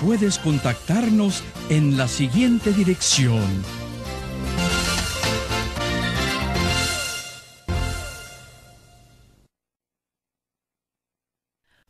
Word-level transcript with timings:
puedes 0.00 0.38
contactarnos 0.38 1.44
en 1.68 1.96
la 1.96 2.08
siguiente 2.08 2.72
dirección. 2.72 3.44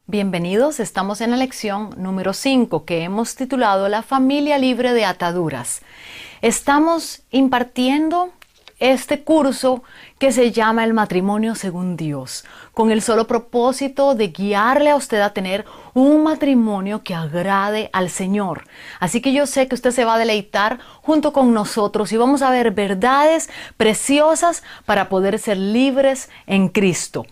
Bienvenidos, 0.07 0.81
estamos 0.81 1.21
en 1.21 1.31
la 1.31 1.37
lección 1.37 1.91
número 1.97 2.33
5 2.33 2.85
que 2.85 3.05
hemos 3.05 3.37
titulado 3.37 3.89
La 3.89 4.03
familia 4.03 4.59
libre 4.59 4.93
de 4.93 5.05
ataduras. 5.05 5.83
Estamos 6.43 7.23
impartiendo 7.31 8.33
este 8.81 9.23
curso 9.23 9.83
que 10.19 10.33
se 10.33 10.53
llama 10.53 10.85
el 10.85 10.95
matrimonio 10.95 11.55
según 11.55 11.97
Dios, 11.97 12.45
con 12.73 12.91
el 12.91 13.03
solo 13.03 13.27
propósito 13.27 14.15
de 14.15 14.29
guiarle 14.29 14.91
a 14.91 14.97
usted 14.97 15.21
a 15.21 15.35
tener 15.35 15.67
un 15.93 16.23
matrimonio 16.23 17.03
que 17.03 17.15
agrade 17.15 17.91
al 17.93 18.09
Señor. 18.09 18.67
Así 18.99 19.21
que 19.21 19.33
yo 19.33 19.47
sé 19.47 19.69
que 19.69 19.75
usted 19.75 19.91
se 19.91 20.07
va 20.07 20.15
a 20.15 20.19
deleitar 20.19 20.79
junto 21.03 21.33
con 21.33 21.53
nosotros 21.53 22.11
y 22.13 22.17
vamos 22.17 22.41
a 22.41 22.51
ver 22.51 22.71
verdades 22.71 23.51
preciosas 23.77 24.63
para 24.87 25.11
poder 25.11 25.39
ser 25.39 25.59
libres 25.59 26.31
en 26.47 26.69
Cristo. 26.69 27.27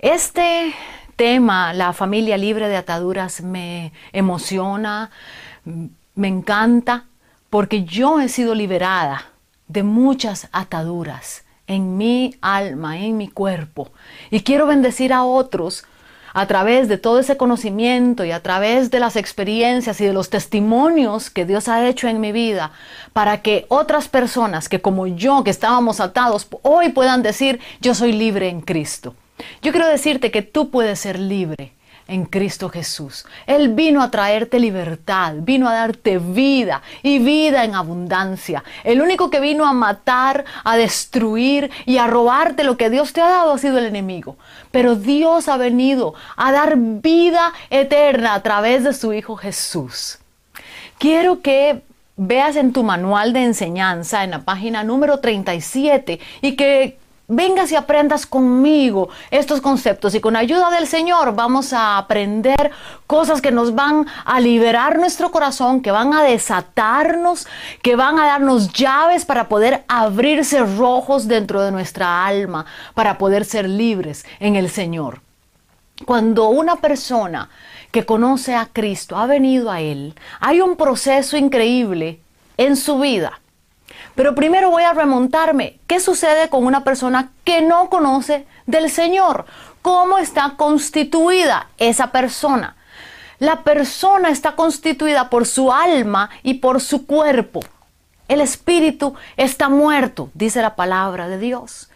Este 0.00 0.74
tema, 1.14 1.72
la 1.72 1.92
familia 1.92 2.36
libre 2.36 2.68
de 2.68 2.76
ataduras, 2.76 3.42
me 3.42 3.92
emociona, 4.12 5.10
me 6.14 6.28
encanta, 6.28 7.04
porque 7.48 7.84
yo 7.84 8.20
he 8.20 8.28
sido 8.28 8.54
liberada 8.54 9.29
de 9.70 9.82
muchas 9.84 10.48
ataduras 10.52 11.44
en 11.66 11.96
mi 11.96 12.34
alma, 12.40 12.98
en 12.98 13.16
mi 13.16 13.28
cuerpo. 13.28 13.92
Y 14.30 14.40
quiero 14.40 14.66
bendecir 14.66 15.12
a 15.12 15.22
otros 15.22 15.84
a 16.32 16.46
través 16.46 16.88
de 16.88 16.98
todo 16.98 17.20
ese 17.20 17.36
conocimiento 17.36 18.24
y 18.24 18.32
a 18.32 18.42
través 18.42 18.90
de 18.90 19.00
las 19.00 19.16
experiencias 19.16 20.00
y 20.00 20.06
de 20.06 20.12
los 20.12 20.30
testimonios 20.30 21.30
que 21.30 21.44
Dios 21.44 21.68
ha 21.68 21.86
hecho 21.88 22.08
en 22.08 22.20
mi 22.20 22.32
vida, 22.32 22.72
para 23.12 23.42
que 23.42 23.66
otras 23.68 24.08
personas 24.08 24.68
que 24.68 24.80
como 24.80 25.06
yo, 25.06 25.44
que 25.44 25.50
estábamos 25.50 26.00
atados, 26.00 26.48
hoy 26.62 26.90
puedan 26.90 27.22
decir, 27.22 27.60
yo 27.80 27.94
soy 27.94 28.12
libre 28.12 28.48
en 28.48 28.60
Cristo. 28.60 29.14
Yo 29.62 29.72
quiero 29.72 29.86
decirte 29.86 30.30
que 30.30 30.42
tú 30.42 30.70
puedes 30.70 30.98
ser 30.98 31.18
libre 31.18 31.72
en 32.10 32.24
Cristo 32.24 32.68
Jesús. 32.68 33.24
Él 33.46 33.70
vino 33.70 34.02
a 34.02 34.10
traerte 34.10 34.58
libertad, 34.58 35.34
vino 35.38 35.68
a 35.68 35.74
darte 35.74 36.18
vida 36.18 36.82
y 37.02 37.20
vida 37.20 37.64
en 37.64 37.74
abundancia. 37.74 38.62
El 38.84 39.00
único 39.00 39.30
que 39.30 39.40
vino 39.40 39.64
a 39.64 39.72
matar, 39.72 40.44
a 40.64 40.76
destruir 40.76 41.70
y 41.86 41.98
a 41.98 42.08
robarte 42.08 42.64
lo 42.64 42.76
que 42.76 42.90
Dios 42.90 43.12
te 43.12 43.20
ha 43.20 43.28
dado 43.28 43.52
ha 43.52 43.58
sido 43.58 43.78
el 43.78 43.86
enemigo. 43.86 44.36
Pero 44.70 44.96
Dios 44.96 45.48
ha 45.48 45.56
venido 45.56 46.14
a 46.36 46.52
dar 46.52 46.74
vida 46.76 47.52
eterna 47.70 48.34
a 48.34 48.42
través 48.42 48.84
de 48.84 48.92
su 48.92 49.12
Hijo 49.12 49.36
Jesús. 49.36 50.18
Quiero 50.98 51.40
que 51.40 51.82
veas 52.16 52.56
en 52.56 52.72
tu 52.72 52.82
manual 52.82 53.32
de 53.32 53.44
enseñanza, 53.44 54.24
en 54.24 54.32
la 54.32 54.40
página 54.40 54.84
número 54.84 55.20
37, 55.20 56.20
y 56.42 56.56
que 56.56 56.98
vengas 57.30 57.70
y 57.70 57.76
aprendas 57.76 58.26
conmigo 58.26 59.08
estos 59.30 59.60
conceptos 59.60 60.14
y 60.14 60.20
con 60.20 60.36
ayuda 60.36 60.70
del 60.70 60.86
Señor 60.86 61.34
vamos 61.34 61.72
a 61.72 61.96
aprender 61.96 62.72
cosas 63.06 63.40
que 63.40 63.52
nos 63.52 63.74
van 63.74 64.06
a 64.24 64.40
liberar 64.40 64.98
nuestro 64.98 65.30
corazón, 65.30 65.80
que 65.80 65.92
van 65.92 66.12
a 66.12 66.22
desatarnos, 66.22 67.46
que 67.82 67.96
van 67.96 68.18
a 68.18 68.26
darnos 68.26 68.72
llaves 68.72 69.24
para 69.24 69.48
poder 69.48 69.84
abrirse 69.88 70.60
rojos 70.60 71.28
dentro 71.28 71.62
de 71.62 71.70
nuestra 71.70 72.26
alma, 72.26 72.66
para 72.94 73.16
poder 73.16 73.44
ser 73.44 73.68
libres 73.68 74.26
en 74.40 74.56
el 74.56 74.68
Señor. 74.68 75.20
Cuando 76.04 76.48
una 76.48 76.76
persona 76.76 77.48
que 77.92 78.04
conoce 78.04 78.54
a 78.54 78.66
Cristo 78.66 79.16
ha 79.16 79.26
venido 79.26 79.70
a 79.70 79.80
Él, 79.80 80.14
hay 80.40 80.60
un 80.60 80.76
proceso 80.76 81.36
increíble 81.36 82.20
en 82.56 82.76
su 82.76 82.98
vida 82.98 83.40
pero 84.20 84.34
primero 84.34 84.68
voy 84.68 84.82
a 84.82 84.92
remontarme. 84.92 85.78
¿Qué 85.86 85.98
sucede 85.98 86.50
con 86.50 86.66
una 86.66 86.84
persona 86.84 87.30
que 87.42 87.62
no 87.62 87.88
conoce 87.88 88.44
del 88.66 88.90
Señor? 88.90 89.46
¿Cómo 89.80 90.18
está 90.18 90.56
constituida 90.58 91.68
esa 91.78 92.08
persona? 92.08 92.76
La 93.38 93.62
persona 93.62 94.28
está 94.28 94.56
constituida 94.56 95.30
por 95.30 95.46
su 95.46 95.72
alma 95.72 96.28
y 96.42 96.52
por 96.58 96.82
su 96.82 97.06
cuerpo. 97.06 97.60
El 98.28 98.42
espíritu 98.42 99.14
está 99.38 99.70
muerto, 99.70 100.28
dice 100.34 100.60
la 100.60 100.76
palabra 100.76 101.26
de 101.26 101.38
Dios. 101.38 101.88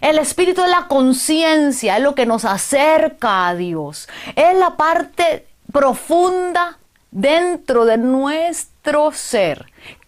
El 0.00 0.18
espíritu 0.18 0.62
es 0.62 0.70
la 0.70 0.86
conciencia, 0.88 1.98
es 1.98 2.02
lo 2.02 2.14
que 2.14 2.24
nos 2.24 2.46
acerca 2.46 3.48
a 3.48 3.54
Dios. 3.54 4.08
Es 4.34 4.56
la 4.56 4.78
parte 4.78 5.46
profunda 5.70 6.78
dentro 7.10 7.84
de 7.84 7.98
nuestro 7.98 9.12
ser 9.12 9.66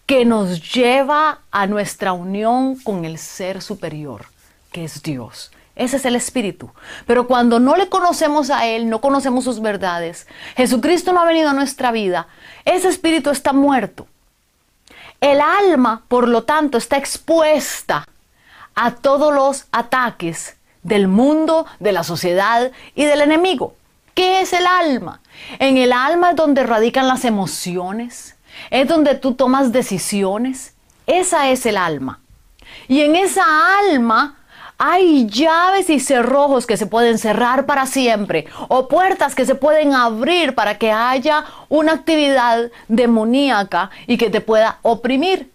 que 0.09 0.25
nos 0.25 0.73
lleva 0.73 1.41
a 1.51 1.67
nuestra 1.67 2.13
unión 2.13 2.77
con 2.77 3.05
el 3.05 3.19
ser 3.19 3.61
superior, 3.61 4.25
que 4.71 4.83
es 4.83 5.03
Dios. 5.03 5.51
Ese 5.75 5.97
es 5.97 6.05
el 6.05 6.15
Espíritu. 6.15 6.71
Pero 7.05 7.27
cuando 7.27 7.59
no 7.59 7.75
le 7.75 7.89
conocemos 7.89 8.49
a 8.49 8.65
Él, 8.65 8.89
no 8.89 9.01
conocemos 9.01 9.43
sus 9.43 9.61
verdades, 9.61 10.25
Jesucristo 10.57 11.13
no 11.13 11.19
ha 11.19 11.25
venido 11.25 11.49
a 11.49 11.53
nuestra 11.53 11.91
vida, 11.91 12.25
ese 12.65 12.87
Espíritu 12.87 13.29
está 13.29 13.53
muerto. 13.53 14.07
El 15.21 15.41
alma, 15.41 16.01
por 16.07 16.27
lo 16.27 16.41
tanto, 16.41 16.79
está 16.79 16.97
expuesta 16.97 18.07
a 18.73 18.95
todos 18.95 19.31
los 19.31 19.67
ataques 19.71 20.57
del 20.81 21.07
mundo, 21.07 21.67
de 21.79 21.91
la 21.91 22.03
sociedad 22.03 22.71
y 22.95 23.05
del 23.05 23.21
enemigo. 23.21 23.75
¿Qué 24.15 24.41
es 24.41 24.53
el 24.53 24.65
alma? 24.65 25.21
En 25.59 25.77
el 25.77 25.93
alma 25.93 26.31
es 26.31 26.35
donde 26.35 26.63
radican 26.63 27.07
las 27.07 27.25
emociones, 27.25 28.38
es 28.69 28.87
donde 28.87 29.15
tú 29.15 29.33
tomas 29.33 29.71
decisiones. 29.71 30.73
Esa 31.07 31.49
es 31.49 31.65
el 31.65 31.77
alma. 31.77 32.19
Y 32.87 33.01
en 33.01 33.15
esa 33.15 33.43
alma 33.79 34.35
hay 34.77 35.27
llaves 35.27 35.89
y 35.89 35.99
cerrojos 35.99 36.65
que 36.65 36.77
se 36.77 36.85
pueden 36.85 37.17
cerrar 37.17 37.65
para 37.65 37.85
siempre 37.85 38.45
o 38.69 38.87
puertas 38.87 39.35
que 39.35 39.45
se 39.45 39.55
pueden 39.55 39.93
abrir 39.93 40.55
para 40.55 40.77
que 40.77 40.91
haya 40.91 41.45
una 41.67 41.91
actividad 41.91 42.71
demoníaca 42.87 43.89
y 44.07 44.17
que 44.17 44.29
te 44.29 44.39
pueda 44.39 44.79
oprimir. 44.81 45.51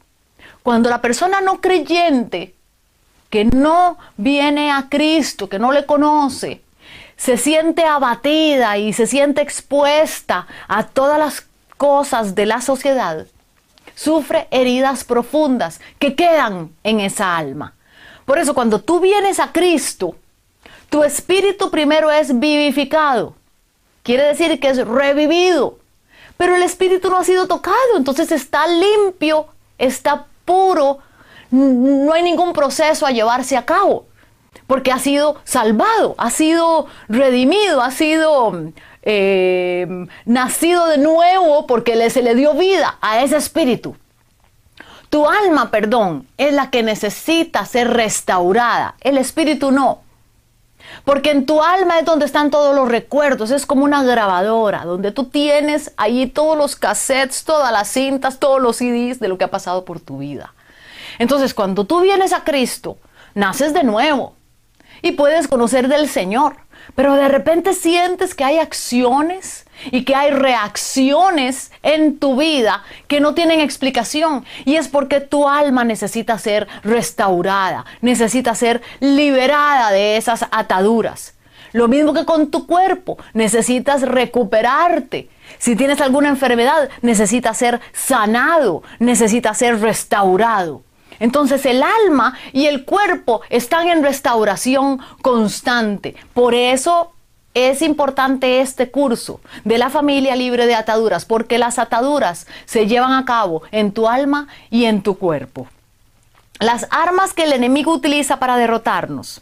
Cuando 0.63 0.91
la 0.91 1.01
persona 1.01 1.41
no 1.41 1.61
creyente, 1.61 2.55
que 3.31 3.47
no 3.47 3.97
viene 4.17 4.71
a 4.71 4.89
Cristo, 4.91 5.49
que 5.49 5.59
no 5.59 5.73
le 5.73 5.87
conoce, 5.87 6.61
se 7.17 7.37
siente 7.39 7.85
abatida 7.85 8.77
y 8.77 8.93
se 8.93 9.07
siente 9.07 9.41
expuesta 9.41 10.47
a 10.69 10.85
todas 10.85 11.19
las 11.19 11.47
cosas 11.85 12.35
de 12.35 12.47
la 12.47 12.63
sociedad, 12.63 13.27
sufre 13.95 14.49
heridas 14.51 15.05
profundas 15.05 15.83
que 15.99 16.15
quedan 16.15 16.71
en 16.83 16.99
esa 16.99 17.37
alma. 17.37 17.75
Por 18.25 18.39
eso 18.39 18.55
cuando 18.55 18.81
tú 18.81 19.01
vienes 19.01 19.39
a 19.39 19.53
Cristo, 19.53 20.17
tu 20.89 21.03
espíritu 21.03 21.71
primero 21.71 22.11
es 22.11 22.41
vivificado. 22.41 23.35
Quiere 24.03 24.23
decir 24.23 24.59
que 24.61 24.69
es 24.69 24.79
revivido. 24.79 25.79
Pero 26.39 26.57
el 26.57 26.63
espíritu 26.63 27.11
no 27.11 27.19
ha 27.19 27.25
sido 27.25 27.47
tocado, 27.47 27.99
entonces 27.99 28.33
está 28.33 28.67
limpio, 28.67 29.49
está 29.77 30.25
puro, 30.47 31.01
no 31.51 32.15
hay 32.15 32.23
ningún 32.23 32.55
proceso 32.55 33.05
a 33.05 33.11
llevarse 33.11 33.59
a 33.59 33.67
cabo, 33.67 34.07
porque 34.67 34.91
ha 34.91 34.99
sido 34.99 35.37
salvado, 35.45 36.15
ha 36.17 36.31
sido 36.31 36.87
redimido, 37.11 37.83
ha 37.83 37.91
sido 37.91 38.73
eh, 39.07 39.87
nacido 40.25 40.87
de 40.87 40.99
nuevo 40.99 41.67
porque 41.67 42.11
se 42.11 42.23
le 42.23 42.35
dio 42.35 42.55
vida 42.55 42.99
a 43.01 43.23
ese 43.23 43.37
espíritu. 43.37 43.97
Tu 45.11 45.29
alma, 45.29 45.71
perdón, 45.71 46.27
es 46.39 46.53
la 46.55 46.71
que 46.71 46.83
necesita 46.83 47.65
ser 47.67 47.91
restaurada, 47.91 48.97
el 49.01 49.19
espíritu 49.19 49.71
no. 49.71 50.01
Porque 51.05 51.31
en 51.31 51.47
tu 51.47 51.63
alma 51.63 51.99
es 51.99 52.05
donde 52.05 52.25
están 52.25 52.51
todos 52.51 52.75
los 52.75 52.89
recuerdos, 52.89 53.51
es 53.51 53.67
como 53.67 53.85
una 53.85 54.03
grabadora, 54.03 54.85
donde 54.85 55.13
tú 55.13 55.25
tienes 55.25 55.93
ahí 55.97 56.27
todos 56.27 56.57
los 56.57 56.77
cassettes, 56.77 57.45
todas 57.45 57.73
las 57.73 57.89
cintas, 57.89 58.39
todos 58.39 58.61
los 58.61 58.77
CDs 58.77 59.21
de 59.21 59.29
lo 59.29 59.39
que 59.39 59.45
ha 59.45 59.51
pasado 59.51 59.85
por 59.85 60.01
tu 60.01 60.19
vida. 60.19 60.55
Entonces, 61.19 61.55
cuando 61.55 61.85
tú 61.85 62.01
vienes 62.01 62.33
a 62.33 62.45
Cristo, 62.45 62.97
naces 63.35 63.73
de 63.75 63.85
nuevo 63.85 64.35
y 65.03 65.13
puedes 65.13 65.47
conocer 65.47 65.89
del 65.89 66.09
Señor, 66.09 66.57
pero 66.95 67.15
de 67.15 67.29
repente 67.29 67.75
sientes 67.75 68.35
que 68.35 68.45
hay 68.45 68.59
acciones 68.59 69.67
y 69.91 70.05
que 70.05 70.15
hay 70.15 70.31
reacciones 70.31 71.73
en 71.83 72.19
tu 72.19 72.37
vida 72.37 72.83
que 73.09 73.21
no 73.21 73.35
tienen 73.35 73.61
explicación. 73.61 74.45
Y 74.65 74.77
es 74.77 74.89
porque 74.89 75.21
tu 75.21 75.49
alma 75.49 75.85
necesita 75.85 76.39
ser 76.39 76.69
restaurada, 76.83 77.85
necesita 78.01 78.55
ser 78.55 78.83
liberada 79.01 79.91
de 79.91 80.17
esas 80.17 80.47
ataduras. 80.51 81.35
Lo 81.73 81.89
mismo 81.89 82.15
que 82.15 82.25
con 82.25 82.53
tu 82.53 82.69
cuerpo, 82.69 83.19
necesitas 83.33 84.03
recuperarte. 84.03 85.29
Si 85.59 85.75
tienes 85.75 86.01
alguna 86.01 86.29
enfermedad, 86.29 86.89
necesitas 87.03 87.57
ser 87.59 87.81
sanado, 87.93 88.85
necesitas 89.01 89.59
ser 89.59 89.81
restaurado. 89.81 90.83
Entonces 91.21 91.67
el 91.67 91.83
alma 91.83 92.35
y 92.53 92.67
el 92.67 92.85
cuerpo 92.85 93.43
están 93.51 93.89
en 93.89 94.03
restauración 94.03 95.01
constante. 95.23 96.15
Por 96.33 96.55
eso 96.55 97.13
es 97.55 97.83
importante 97.83 98.61
este 98.61 98.91
curso 98.91 99.41
de 99.65 99.79
la 99.79 99.89
familia 99.89 100.35
libre 100.35 100.67
de 100.67 100.75
ataduras 100.75 101.25
porque 101.25 101.59
las 101.59 101.79
ataduras 101.79 102.47
se 102.65 102.87
llevan 102.87 103.13
a 103.13 103.25
cabo 103.25 103.63
en 103.71 103.93
tu 103.93 104.09
alma 104.09 104.49
y 104.71 104.85
en 104.87 105.03
tu 105.03 105.17
cuerpo. 105.17 105.69
Las 106.59 106.87
armas 106.91 107.33
que 107.33 107.45
el 107.45 107.53
enemigo 107.53 107.93
utiliza 107.93 108.39
para 108.39 108.57
derrotarnos 108.57 109.41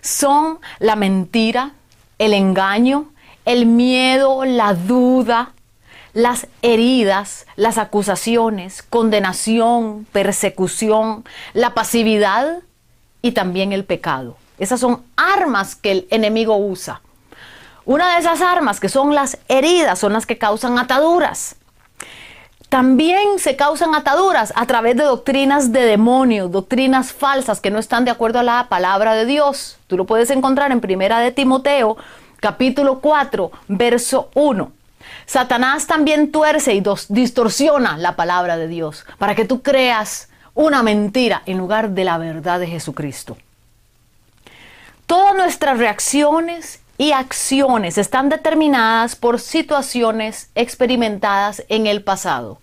son 0.00 0.58
la 0.78 0.96
mentira, 0.96 1.72
el 2.18 2.34
engaño, 2.34 3.06
el 3.44 3.66
miedo, 3.66 4.44
la 4.44 4.74
duda, 4.74 5.52
las 6.14 6.46
heridas, 6.62 7.46
las 7.56 7.76
acusaciones, 7.76 8.82
condenación, 8.82 10.06
persecución, 10.12 11.24
la 11.52 11.74
pasividad 11.74 12.60
y 13.20 13.32
también 13.32 13.72
el 13.72 13.84
pecado. 13.84 14.36
Esas 14.58 14.80
son 14.80 15.02
armas 15.16 15.74
que 15.74 15.90
el 15.92 16.06
enemigo 16.10 16.56
usa 16.56 17.02
una 17.86 18.14
de 18.14 18.20
esas 18.20 18.40
armas, 18.40 18.80
que 18.80 18.88
son 18.88 19.14
las 19.14 19.38
heridas, 19.48 19.98
son 19.98 20.14
las 20.14 20.24
que 20.24 20.38
causan 20.38 20.78
ataduras. 20.78 21.56
También 22.70 23.38
se 23.38 23.56
causan 23.56 23.94
ataduras 23.94 24.52
a 24.56 24.66
través 24.66 24.96
de 24.96 25.04
doctrinas 25.04 25.70
de 25.70 25.82
demonios, 25.82 26.50
doctrinas 26.50 27.12
falsas 27.12 27.60
que 27.60 27.70
no 27.70 27.78
están 27.78 28.06
de 28.06 28.10
acuerdo 28.10 28.38
a 28.38 28.42
la 28.42 28.68
palabra 28.70 29.14
de 29.14 29.26
Dios. 29.26 29.76
Tú 29.86 29.98
lo 29.98 30.06
puedes 30.06 30.30
encontrar 30.30 30.72
en 30.72 30.80
Primera 30.80 31.20
de 31.20 31.30
Timoteo, 31.30 31.98
capítulo 32.40 33.00
4, 33.00 33.52
verso 33.68 34.30
1. 34.34 34.72
Satanás 35.26 35.86
también 35.86 36.30
tuerce 36.30 36.74
y 36.74 36.82
distorsiona 37.08 37.96
la 37.96 38.16
palabra 38.16 38.56
de 38.56 38.68
Dios 38.68 39.04
para 39.18 39.34
que 39.34 39.44
tú 39.44 39.62
creas 39.62 40.28
una 40.54 40.82
mentira 40.82 41.42
en 41.46 41.58
lugar 41.58 41.90
de 41.90 42.04
la 42.04 42.18
verdad 42.18 42.60
de 42.60 42.66
Jesucristo. 42.66 43.36
Todas 45.06 45.34
nuestras 45.34 45.78
reacciones 45.78 46.80
y 46.96 47.12
acciones 47.12 47.98
están 47.98 48.28
determinadas 48.28 49.16
por 49.16 49.40
situaciones 49.40 50.48
experimentadas 50.54 51.64
en 51.68 51.86
el 51.86 52.02
pasado. 52.02 52.58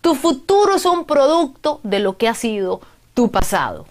Tu 0.00 0.14
futuro 0.14 0.76
es 0.76 0.84
un 0.86 1.04
producto 1.04 1.80
de 1.82 1.98
lo 2.00 2.16
que 2.16 2.28
ha 2.28 2.34
sido 2.34 2.80
tu 3.14 3.30
pasado. 3.30 3.86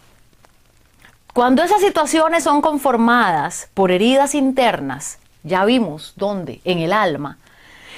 Cuando 1.34 1.64
esas 1.64 1.81
situaciones 1.81 2.44
son 2.44 2.62
conformadas 2.62 3.70
por 3.74 3.92
heridas 3.92 4.36
internas, 4.36 5.18
ya 5.44 5.66
vimos 5.66 6.14
dónde, 6.16 6.62
en 6.64 6.80
el 6.80 6.94
alma, 6.94 7.38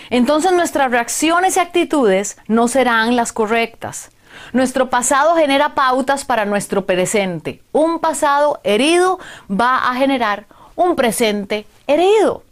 entonces 0.10 0.52
nuestras 0.52 0.92
reacciones 0.92 1.58
y 1.58 1.60
actitudes 1.60 2.38
no 2.48 2.68
serán 2.68 3.16
las 3.16 3.34
correctas. 3.34 4.12
Nuestro 4.54 4.90
pasado 4.90 5.36
genera 5.36 5.76
pautas 5.76 6.26
para 6.26 6.46
nuestro 6.46 6.86
presente. 6.86 7.62
Un 7.72 8.00
pasado 8.00 8.60
herido 8.64 9.20
va 9.50 9.90
a 9.90 9.96
generar 9.96 10.46
un 10.76 10.96
presente 10.96 11.66
herido. 11.88 12.44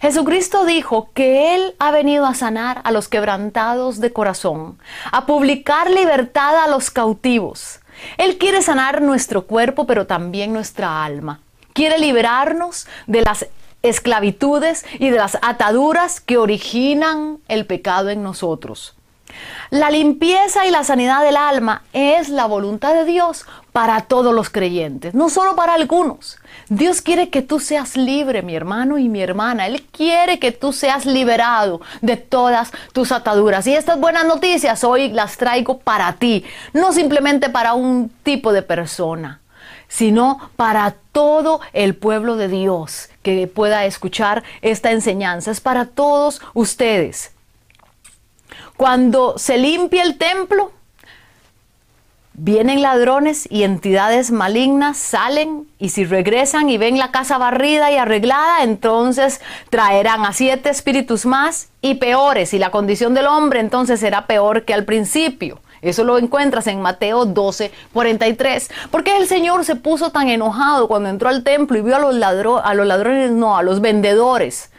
Jesucristo 0.00 0.64
dijo 0.64 1.10
que 1.12 1.54
Él 1.54 1.74
ha 1.78 1.90
venido 1.90 2.26
a 2.26 2.34
sanar 2.34 2.80
a 2.84 2.92
los 2.92 3.08
quebrantados 3.08 4.00
de 4.00 4.12
corazón, 4.12 4.78
a 5.10 5.26
publicar 5.26 5.90
libertad 5.90 6.56
a 6.62 6.68
los 6.68 6.90
cautivos. 6.90 7.80
Él 8.16 8.38
quiere 8.38 8.62
sanar 8.62 9.02
nuestro 9.02 9.46
cuerpo, 9.46 9.86
pero 9.86 10.06
también 10.06 10.52
nuestra 10.52 11.04
alma. 11.04 11.40
Quiere 11.72 11.98
liberarnos 11.98 12.86
de 13.06 13.22
las 13.22 13.46
esclavitudes 13.82 14.84
y 14.98 15.10
de 15.10 15.16
las 15.18 15.38
ataduras 15.42 16.20
que 16.20 16.38
originan 16.38 17.38
el 17.48 17.66
pecado 17.66 18.10
en 18.10 18.22
nosotros. 18.22 18.94
La 19.70 19.90
limpieza 19.90 20.66
y 20.66 20.70
la 20.70 20.84
sanidad 20.84 21.22
del 21.22 21.36
alma 21.36 21.82
es 21.92 22.30
la 22.30 22.46
voluntad 22.46 22.94
de 22.94 23.04
Dios 23.04 23.44
para 23.72 24.00
todos 24.02 24.34
los 24.34 24.48
creyentes, 24.48 25.14
no 25.14 25.28
solo 25.28 25.54
para 25.54 25.74
algunos. 25.74 26.38
Dios 26.68 27.02
quiere 27.02 27.28
que 27.28 27.42
tú 27.42 27.60
seas 27.60 27.96
libre, 27.96 28.42
mi 28.42 28.56
hermano 28.56 28.98
y 28.98 29.08
mi 29.08 29.20
hermana. 29.20 29.66
Él 29.66 29.82
quiere 29.92 30.38
que 30.38 30.52
tú 30.52 30.72
seas 30.72 31.04
liberado 31.04 31.80
de 32.00 32.16
todas 32.16 32.72
tus 32.92 33.12
ataduras. 33.12 33.66
Y 33.66 33.74
estas 33.74 34.00
buenas 34.00 34.24
noticias 34.24 34.82
hoy 34.84 35.10
las 35.10 35.36
traigo 35.36 35.78
para 35.78 36.14
ti, 36.14 36.44
no 36.72 36.92
simplemente 36.92 37.50
para 37.50 37.74
un 37.74 38.10
tipo 38.22 38.52
de 38.52 38.62
persona 38.62 39.40
sino 39.88 40.50
para 40.56 40.94
todo 41.12 41.60
el 41.72 41.96
pueblo 41.96 42.36
de 42.36 42.48
Dios 42.48 43.08
que 43.22 43.46
pueda 43.46 43.84
escuchar 43.86 44.44
esta 44.62 44.92
enseñanza. 44.92 45.50
Es 45.50 45.60
para 45.60 45.86
todos 45.86 46.40
ustedes. 46.54 47.32
Cuando 48.76 49.36
se 49.38 49.58
limpia 49.58 50.04
el 50.04 50.18
templo, 50.18 50.72
vienen 52.34 52.82
ladrones 52.82 53.48
y 53.50 53.64
entidades 53.64 54.30
malignas, 54.30 54.96
salen 54.96 55.66
y 55.78 55.88
si 55.88 56.04
regresan 56.04 56.70
y 56.70 56.78
ven 56.78 56.96
la 56.96 57.10
casa 57.10 57.36
barrida 57.38 57.90
y 57.90 57.96
arreglada, 57.96 58.62
entonces 58.62 59.40
traerán 59.70 60.24
a 60.24 60.32
siete 60.32 60.70
espíritus 60.70 61.26
más 61.26 61.68
y 61.82 61.96
peores. 61.96 62.54
Y 62.54 62.58
la 62.58 62.70
condición 62.70 63.14
del 63.14 63.26
hombre 63.26 63.60
entonces 63.60 63.98
será 63.98 64.26
peor 64.26 64.64
que 64.64 64.74
al 64.74 64.84
principio. 64.84 65.60
Eso 65.82 66.04
lo 66.04 66.18
encuentras 66.18 66.66
en 66.66 66.80
Mateo 66.80 67.24
12, 67.24 67.72
43. 67.92 68.70
¿Por 68.90 69.04
qué 69.04 69.16
el 69.16 69.26
Señor 69.26 69.64
se 69.64 69.76
puso 69.76 70.10
tan 70.10 70.28
enojado 70.28 70.88
cuando 70.88 71.08
entró 71.08 71.28
al 71.28 71.44
templo 71.44 71.78
y 71.78 71.82
vio 71.82 71.96
a 71.96 71.98
los, 71.98 72.14
a 72.22 72.74
los 72.74 72.86
ladrones, 72.86 73.30
no, 73.30 73.56
a 73.56 73.62
los 73.62 73.80
vendedores, 73.80 74.70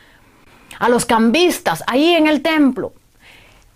a 0.80 0.90
los 0.90 1.06
cambistas 1.06 1.84
ahí 1.88 2.14
en 2.14 2.28
el 2.28 2.42
templo? 2.42 2.94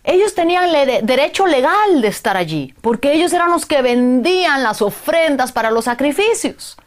Ellos 0.03 0.36
tenían 0.36 0.69
derecho 1.03 1.47
legal 1.47 2.01
de 2.01 2.09
estar 2.09 2.36
allí, 2.36 2.74
porque 2.81 3.13
ellos 3.13 3.31
eran 3.31 3.51
los 3.51 3.65
que 3.65 3.81
vendían 3.81 4.62
las 4.62 4.81
ofrendas 4.81 5.53
para 5.53 5.71
los 5.71 5.86
sacrificios. 5.86 6.77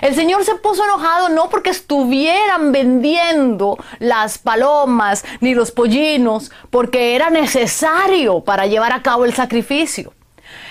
El 0.00 0.14
Señor 0.14 0.44
se 0.44 0.54
puso 0.56 0.84
enojado 0.84 1.28
no 1.28 1.48
porque 1.48 1.70
estuvieran 1.70 2.72
vendiendo 2.72 3.78
las 3.98 4.38
palomas 4.38 5.24
ni 5.40 5.54
los 5.54 5.70
pollinos, 5.70 6.50
porque 6.70 7.14
era 7.14 7.30
necesario 7.30 8.40
para 8.40 8.66
llevar 8.66 8.92
a 8.92 9.02
cabo 9.02 9.24
el 9.24 9.34
sacrificio. 9.34 10.12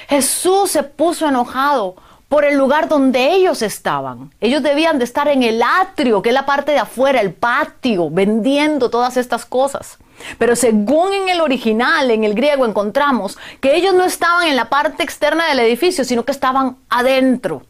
Jesús 0.07 0.71
se 0.71 0.83
puso 0.83 1.27
enojado 1.27 1.95
por 2.33 2.45
el 2.45 2.57
lugar 2.57 2.87
donde 2.87 3.31
ellos 3.31 3.61
estaban. 3.61 4.33
Ellos 4.41 4.63
debían 4.63 4.97
de 4.97 5.05
estar 5.05 5.27
en 5.27 5.43
el 5.43 5.61
atrio, 5.61 6.21
que 6.21 6.29
es 6.29 6.33
la 6.33 6.47
parte 6.47 6.71
de 6.71 6.79
afuera, 6.79 7.21
el 7.21 7.33
patio, 7.33 8.09
vendiendo 8.09 8.89
todas 8.89 9.17
estas 9.17 9.45
cosas. 9.45 9.99
Pero 10.37 10.55
según 10.55 11.13
en 11.13 11.29
el 11.29 11.41
original, 11.41 12.09
en 12.09 12.23
el 12.23 12.33
griego, 12.33 12.65
encontramos 12.65 13.37
que 13.61 13.75
ellos 13.75 13.93
no 13.93 14.03
estaban 14.03 14.47
en 14.47 14.55
la 14.55 14.69
parte 14.69 15.03
externa 15.03 15.47
del 15.47 15.59
edificio, 15.59 16.03
sino 16.03 16.25
que 16.25 16.31
estaban 16.31 16.77
adentro, 16.89 17.63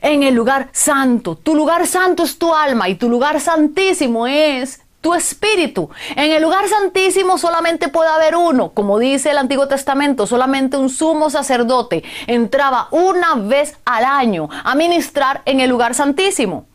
en 0.00 0.22
el 0.22 0.34
lugar 0.34 0.68
santo. 0.72 1.36
Tu 1.36 1.54
lugar 1.54 1.86
santo 1.86 2.22
es 2.22 2.38
tu 2.38 2.54
alma 2.54 2.88
y 2.88 2.94
tu 2.94 3.08
lugar 3.08 3.40
santísimo 3.40 4.26
es 4.26 4.80
tu 5.00 5.14
espíritu. 5.14 5.88
En 6.16 6.32
el 6.32 6.42
lugar 6.42 6.68
santísimo 6.68 7.38
solamente 7.38 7.88
puede 7.88 8.10
haber 8.10 8.34
uno, 8.34 8.72
como 8.72 8.98
dice 8.98 9.30
el 9.30 9.38
Antiguo 9.38 9.68
Testamento, 9.68 10.26
solamente 10.26 10.76
un 10.76 10.88
sumo 10.88 11.30
sacerdote 11.30 12.02
entraba 12.26 12.88
una 12.90 13.34
vez 13.34 13.76
al 13.84 14.04
año 14.04 14.48
a 14.64 14.74
ministrar 14.74 15.42
en 15.44 15.60
el 15.60 15.70
lugar 15.70 15.94
santísimo. 15.94 16.66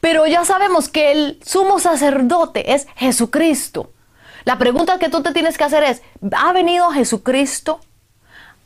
Pero 0.00 0.26
ya 0.26 0.44
sabemos 0.44 0.88
que 0.88 1.12
el 1.12 1.40
sumo 1.44 1.78
sacerdote 1.78 2.74
es 2.74 2.88
Jesucristo. 2.96 3.92
La 4.44 4.58
pregunta 4.58 4.98
que 4.98 5.08
tú 5.08 5.22
te 5.22 5.32
tienes 5.32 5.56
que 5.56 5.64
hacer 5.64 5.84
es, 5.84 6.02
¿ha 6.36 6.52
venido 6.52 6.90
Jesucristo? 6.90 7.80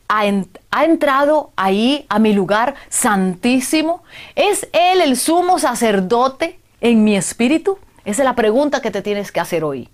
¿Ha, 0.09 0.23
¿Ha, 0.71 0.85
entrado 0.85 1.51
ahí 1.57 2.07
a 2.09 2.19
mi 2.19 2.33
lugar 2.33 2.75
santísimo? 2.89 4.05
¿Es 4.35 4.69
Él 4.73 5.01
el 5.01 5.17
sumo 5.17 5.59
sacerdote 5.59 6.61
en 6.81 7.05
mi 7.05 7.17
espíritu? 7.17 7.79
Esa 8.05 8.23
es 8.23 8.25
la 8.25 8.37
pregunta 8.37 8.81
que 8.81 8.91
te 8.91 9.03
tienes 9.03 9.33
que 9.33 9.41
hacer 9.41 9.65
hoy. 9.65 9.89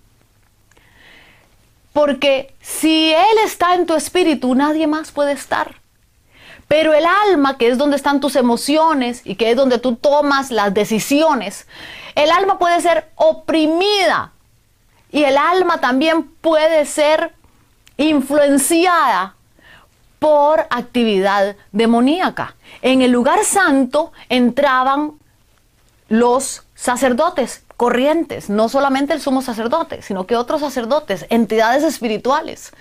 Porque 1.93 2.53
si 2.61 3.11
Él 3.11 3.37
está 3.43 3.75
en 3.75 3.85
tu 3.85 3.95
espíritu, 3.95 4.53
nadie 4.55 4.87
más 4.87 5.11
puede 5.11 5.31
estar. 5.31 5.75
Pero 6.67 6.93
el 6.93 7.05
alma, 7.29 7.57
que 7.57 7.67
es 7.67 7.77
donde 7.77 7.95
están 7.95 8.19
tus 8.19 8.35
emociones 8.35 9.21
y 9.25 9.35
que 9.35 9.51
es 9.51 9.57
donde 9.57 9.77
tú 9.77 9.95
tomas 9.95 10.49
las 10.49 10.73
decisiones, 10.73 11.67
el 12.15 12.31
alma 12.31 12.57
puede 12.57 12.81
ser 12.81 13.09
oprimida 13.15 14.31
y 15.11 15.23
el 15.23 15.37
alma 15.37 15.79
también 15.79 16.23
puede 16.23 16.85
ser 16.85 17.33
influenciada 17.97 19.35
por 20.23 20.61
actividad 20.69 21.57
demoníaca. 21.73 22.55
En 22.81 23.01
el 23.01 23.11
lugar 23.11 23.43
santo 23.43 24.13
entraban 24.29 25.15
los 26.07 26.63
sacerdotes 26.75 27.65
corrientes, 27.75 28.49
no 28.49 28.69
solamente 28.69 29.11
el 29.11 29.19
sumo 29.19 29.41
sacerdote, 29.41 30.01
sino 30.01 30.25
que 30.25 30.37
otros 30.37 30.61
sacerdotes, 30.61 31.25
entidades 31.29 31.83
espirituales. 31.83 32.71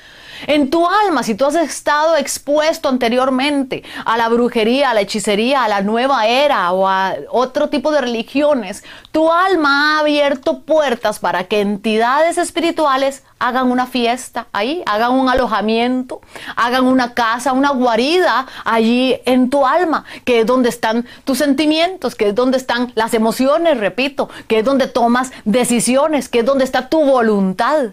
En 0.47 0.71
tu 0.71 0.87
alma, 0.87 1.25
si 1.25 1.35
tú 1.35 1.45
has 1.45 1.57
estado 1.57 2.15
expuesto 2.15 2.89
anteriormente 2.89 3.83
a 4.05 4.17
la 4.17 4.29
brujería, 4.29 4.91
a 4.91 4.95
la 4.95 5.01
hechicería, 5.01 5.65
a 5.65 5.69
la 5.69 5.81
nueva 5.81 6.29
era 6.29 6.71
o 6.71 6.87
a 6.87 7.17
otro 7.29 7.71
tipo 7.71 7.91
de 7.91 8.03
religiones, 8.03 8.85
tu 9.11 9.33
alma 9.33 9.97
ha 9.97 10.01
abierto 10.01 10.61
puertas 10.61 11.19
para 11.19 11.43
que 11.45 11.61
entidades 11.61 12.39
espirituales 12.39 13.25
hagan 13.43 13.73
una 13.73 13.87
fiesta 13.87 14.47
ahí, 14.53 14.83
hagan 14.87 15.13
un 15.13 15.29
alojamiento, 15.29 16.21
hagan 16.55 16.87
una 16.87 17.13
casa, 17.13 17.53
una 17.53 17.71
guarida 17.71 18.47
allí 18.65 19.17
en 19.25 19.51
tu 19.51 19.67
alma, 19.67 20.05
que 20.25 20.41
es 20.41 20.47
donde 20.47 20.69
están 20.69 21.07
tus 21.25 21.39
sentimientos, 21.39 22.15
que 22.15 22.29
es 22.29 22.35
donde 22.37 22.57
están 22.57 22.93
las 22.95 23.15
emociones, 23.15 23.79
repito, 23.79 24.31
que 24.47 24.61
es 24.61 24.65
donde 24.65 24.87
tomas 24.87 25.33
decisiones, 25.45 26.29
que 26.29 26.41
es 26.41 26.45
donde 26.47 26.65
está 26.65 26.89
tu 26.89 27.05
voluntad. 27.05 27.87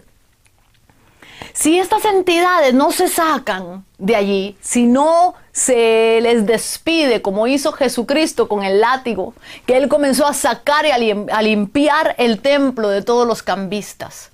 Si 1.53 1.79
estas 1.79 2.05
entidades 2.05 2.75
no 2.75 2.91
se 2.91 3.07
sacan 3.07 3.83
de 3.97 4.15
allí, 4.15 4.55
si 4.61 4.85
no 4.85 5.33
se 5.51 6.19
les 6.21 6.45
despide 6.45 7.23
como 7.23 7.47
hizo 7.47 7.71
Jesucristo 7.71 8.47
con 8.47 8.63
el 8.63 8.81
látigo, 8.81 9.33
que 9.65 9.77
Él 9.77 9.89
comenzó 9.89 10.27
a 10.27 10.33
sacar 10.35 10.85
y 10.85 10.91
a 11.31 11.41
limpiar 11.41 12.13
el 12.19 12.39
templo 12.39 12.89
de 12.89 13.01
todos 13.01 13.27
los 13.27 13.41
cambistas 13.41 14.29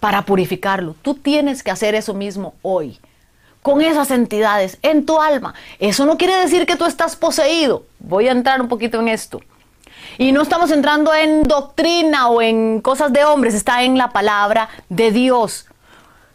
para 0.00 0.22
purificarlo, 0.22 0.94
tú 1.02 1.14
tienes 1.14 1.62
que 1.62 1.70
hacer 1.70 1.94
eso 1.94 2.14
mismo 2.14 2.54
hoy 2.62 2.98
con 3.62 3.82
esas 3.82 4.10
entidades 4.10 4.78
en 4.82 5.04
tu 5.04 5.20
alma. 5.20 5.54
Eso 5.78 6.06
no 6.06 6.16
quiere 6.16 6.36
decir 6.36 6.64
que 6.64 6.76
tú 6.76 6.86
estás 6.86 7.16
poseído. 7.16 7.84
Voy 7.98 8.28
a 8.28 8.32
entrar 8.32 8.60
un 8.62 8.68
poquito 8.68 9.00
en 9.00 9.08
esto. 9.08 9.40
Y 10.16 10.32
no 10.32 10.42
estamos 10.42 10.70
entrando 10.70 11.14
en 11.14 11.42
doctrina 11.42 12.28
o 12.28 12.40
en 12.40 12.80
cosas 12.80 13.12
de 13.12 13.24
hombres, 13.24 13.54
está 13.54 13.82
en 13.82 13.98
la 13.98 14.10
palabra 14.10 14.68
de 14.88 15.12
Dios. 15.12 15.66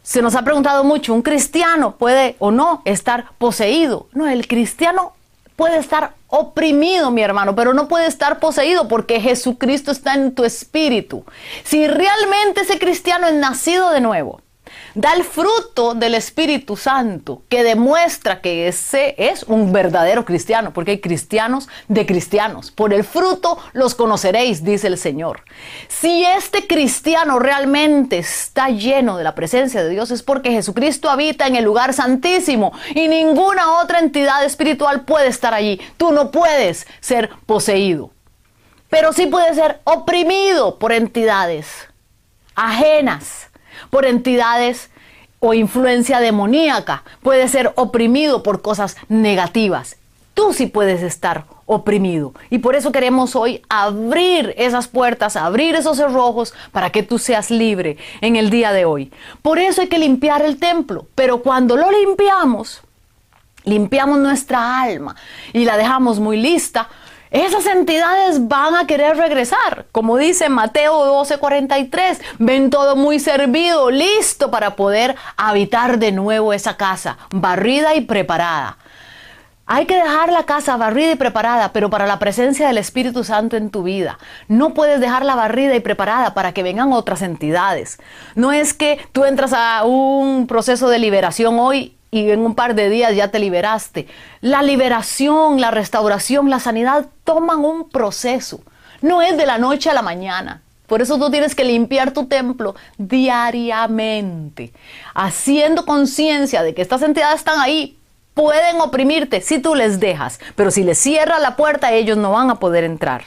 Se 0.02 0.22
nos 0.22 0.34
ha 0.34 0.42
preguntado 0.42 0.84
mucho, 0.84 1.14
¿un 1.14 1.22
cristiano 1.22 1.96
puede 1.96 2.36
o 2.38 2.50
no 2.50 2.82
estar 2.84 3.32
poseído? 3.38 4.06
No, 4.12 4.28
el 4.28 4.46
cristiano 4.46 5.14
puede 5.56 5.78
estar 5.78 6.14
oprimido, 6.28 7.10
mi 7.10 7.22
hermano, 7.22 7.54
pero 7.54 7.74
no 7.74 7.88
puede 7.88 8.06
estar 8.06 8.40
poseído 8.40 8.88
porque 8.88 9.20
Jesucristo 9.20 9.90
está 9.90 10.14
en 10.14 10.34
tu 10.34 10.44
espíritu. 10.44 11.24
Si 11.62 11.86
realmente 11.86 12.62
ese 12.62 12.78
cristiano 12.78 13.26
es 13.26 13.34
nacido 13.34 13.90
de 13.90 14.00
nuevo, 14.00 14.40
da 14.94 15.12
el 15.12 15.24
fruto 15.24 15.94
del 15.94 16.14
Espíritu 16.14 16.76
Santo 16.76 17.42
que 17.48 17.64
demuestra 17.64 18.40
que 18.40 18.68
ese 18.68 19.14
es 19.18 19.42
un 19.42 19.72
verdadero 19.72 20.24
cristiano, 20.24 20.72
porque 20.72 20.92
hay 20.92 21.00
cristianos 21.00 21.68
de 21.88 22.06
cristianos. 22.06 22.70
Por 22.70 22.92
el 22.92 23.04
fruto 23.04 23.58
los 23.72 23.94
conoceréis, 23.94 24.64
dice 24.64 24.86
el 24.86 24.98
Señor. 24.98 25.42
Si 25.88 26.24
este 26.24 26.66
cristiano 26.66 27.38
realmente 27.38 28.18
está 28.18 28.68
lleno 28.68 29.16
de 29.16 29.24
la 29.24 29.34
presencia 29.34 29.82
de 29.82 29.90
Dios 29.90 30.10
es 30.10 30.22
porque 30.22 30.52
Jesucristo 30.52 31.10
habita 31.10 31.46
en 31.46 31.56
el 31.56 31.64
lugar 31.64 31.92
santísimo 31.92 32.72
y 32.94 33.08
ninguna 33.08 33.80
otra 33.80 33.98
entidad 33.98 34.44
espiritual 34.44 35.04
puede 35.04 35.28
estar 35.28 35.54
allí. 35.54 35.80
Tú 35.96 36.12
no 36.12 36.30
puedes 36.30 36.86
ser 37.00 37.30
poseído, 37.46 38.10
pero 38.88 39.12
sí 39.12 39.26
puedes 39.26 39.56
ser 39.56 39.80
oprimido 39.84 40.78
por 40.78 40.92
entidades 40.92 41.88
ajenas 42.54 43.48
por 43.94 44.06
entidades 44.06 44.90
o 45.38 45.54
influencia 45.54 46.18
demoníaca, 46.18 47.04
puede 47.22 47.46
ser 47.46 47.72
oprimido 47.76 48.42
por 48.42 48.60
cosas 48.60 48.96
negativas. 49.08 49.98
Tú 50.34 50.52
sí 50.52 50.66
puedes 50.66 51.00
estar 51.00 51.44
oprimido. 51.64 52.34
Y 52.50 52.58
por 52.58 52.74
eso 52.74 52.90
queremos 52.90 53.36
hoy 53.36 53.62
abrir 53.68 54.52
esas 54.56 54.88
puertas, 54.88 55.36
abrir 55.36 55.76
esos 55.76 55.96
cerrojos 55.96 56.54
para 56.72 56.90
que 56.90 57.04
tú 57.04 57.20
seas 57.20 57.52
libre 57.52 57.96
en 58.20 58.34
el 58.34 58.50
día 58.50 58.72
de 58.72 58.84
hoy. 58.84 59.12
Por 59.42 59.60
eso 59.60 59.80
hay 59.80 59.86
que 59.86 60.00
limpiar 60.00 60.42
el 60.42 60.58
templo. 60.58 61.06
Pero 61.14 61.40
cuando 61.40 61.76
lo 61.76 61.88
limpiamos, 61.92 62.82
limpiamos 63.62 64.18
nuestra 64.18 64.82
alma 64.82 65.14
y 65.52 65.64
la 65.64 65.76
dejamos 65.76 66.18
muy 66.18 66.36
lista 66.36 66.88
esas 67.34 67.66
entidades 67.66 68.46
van 68.46 68.76
a 68.76 68.86
querer 68.86 69.16
regresar. 69.16 69.86
Como 69.90 70.16
dice 70.16 70.48
Mateo 70.48 71.04
12:43, 71.04 72.20
ven 72.38 72.70
todo 72.70 72.94
muy 72.94 73.18
servido, 73.18 73.90
listo 73.90 74.52
para 74.52 74.76
poder 74.76 75.16
habitar 75.36 75.98
de 75.98 76.12
nuevo 76.12 76.52
esa 76.52 76.76
casa, 76.76 77.18
barrida 77.30 77.96
y 77.96 78.02
preparada. 78.02 78.78
Hay 79.66 79.86
que 79.86 79.96
dejar 79.96 80.30
la 80.30 80.44
casa 80.44 80.76
barrida 80.76 81.10
y 81.12 81.16
preparada, 81.16 81.72
pero 81.72 81.90
para 81.90 82.06
la 82.06 82.20
presencia 82.20 82.68
del 82.68 82.78
Espíritu 82.78 83.24
Santo 83.24 83.56
en 83.56 83.70
tu 83.70 83.82
vida. 83.82 84.18
No 84.46 84.72
puedes 84.72 85.00
dejarla 85.00 85.34
barrida 85.34 85.74
y 85.74 85.80
preparada 85.80 86.34
para 86.34 86.52
que 86.52 86.62
vengan 86.62 86.92
otras 86.92 87.20
entidades. 87.22 87.98
No 88.36 88.52
es 88.52 88.74
que 88.74 89.00
tú 89.10 89.24
entras 89.24 89.52
a 89.54 89.82
un 89.84 90.46
proceso 90.46 90.88
de 90.88 91.00
liberación 91.00 91.58
hoy 91.58 91.96
y 92.14 92.30
en 92.30 92.40
un 92.40 92.54
par 92.54 92.76
de 92.76 92.88
días 92.88 93.16
ya 93.16 93.28
te 93.28 93.40
liberaste. 93.40 94.06
La 94.40 94.62
liberación, 94.62 95.60
la 95.60 95.72
restauración, 95.72 96.48
la 96.48 96.60
sanidad 96.60 97.06
toman 97.24 97.64
un 97.64 97.88
proceso. 97.88 98.60
No 99.02 99.20
es 99.20 99.36
de 99.36 99.46
la 99.46 99.58
noche 99.58 99.90
a 99.90 99.94
la 99.94 100.02
mañana. 100.02 100.62
Por 100.86 101.02
eso 101.02 101.18
tú 101.18 101.28
tienes 101.28 101.56
que 101.56 101.64
limpiar 101.64 102.12
tu 102.12 102.26
templo 102.26 102.76
diariamente, 102.98 104.72
haciendo 105.12 105.84
conciencia 105.86 106.62
de 106.62 106.72
que 106.72 106.82
estas 106.82 107.02
entidades 107.02 107.40
están 107.40 107.58
ahí. 107.58 107.98
Pueden 108.34 108.80
oprimirte 108.80 109.40
si 109.40 109.58
tú 109.58 109.74
les 109.74 109.98
dejas, 109.98 110.38
pero 110.54 110.70
si 110.70 110.84
les 110.84 110.98
cierras 110.98 111.40
la 111.40 111.56
puerta 111.56 111.92
ellos 111.92 112.16
no 112.16 112.30
van 112.30 112.48
a 112.48 112.60
poder 112.60 112.84
entrar. 112.84 113.24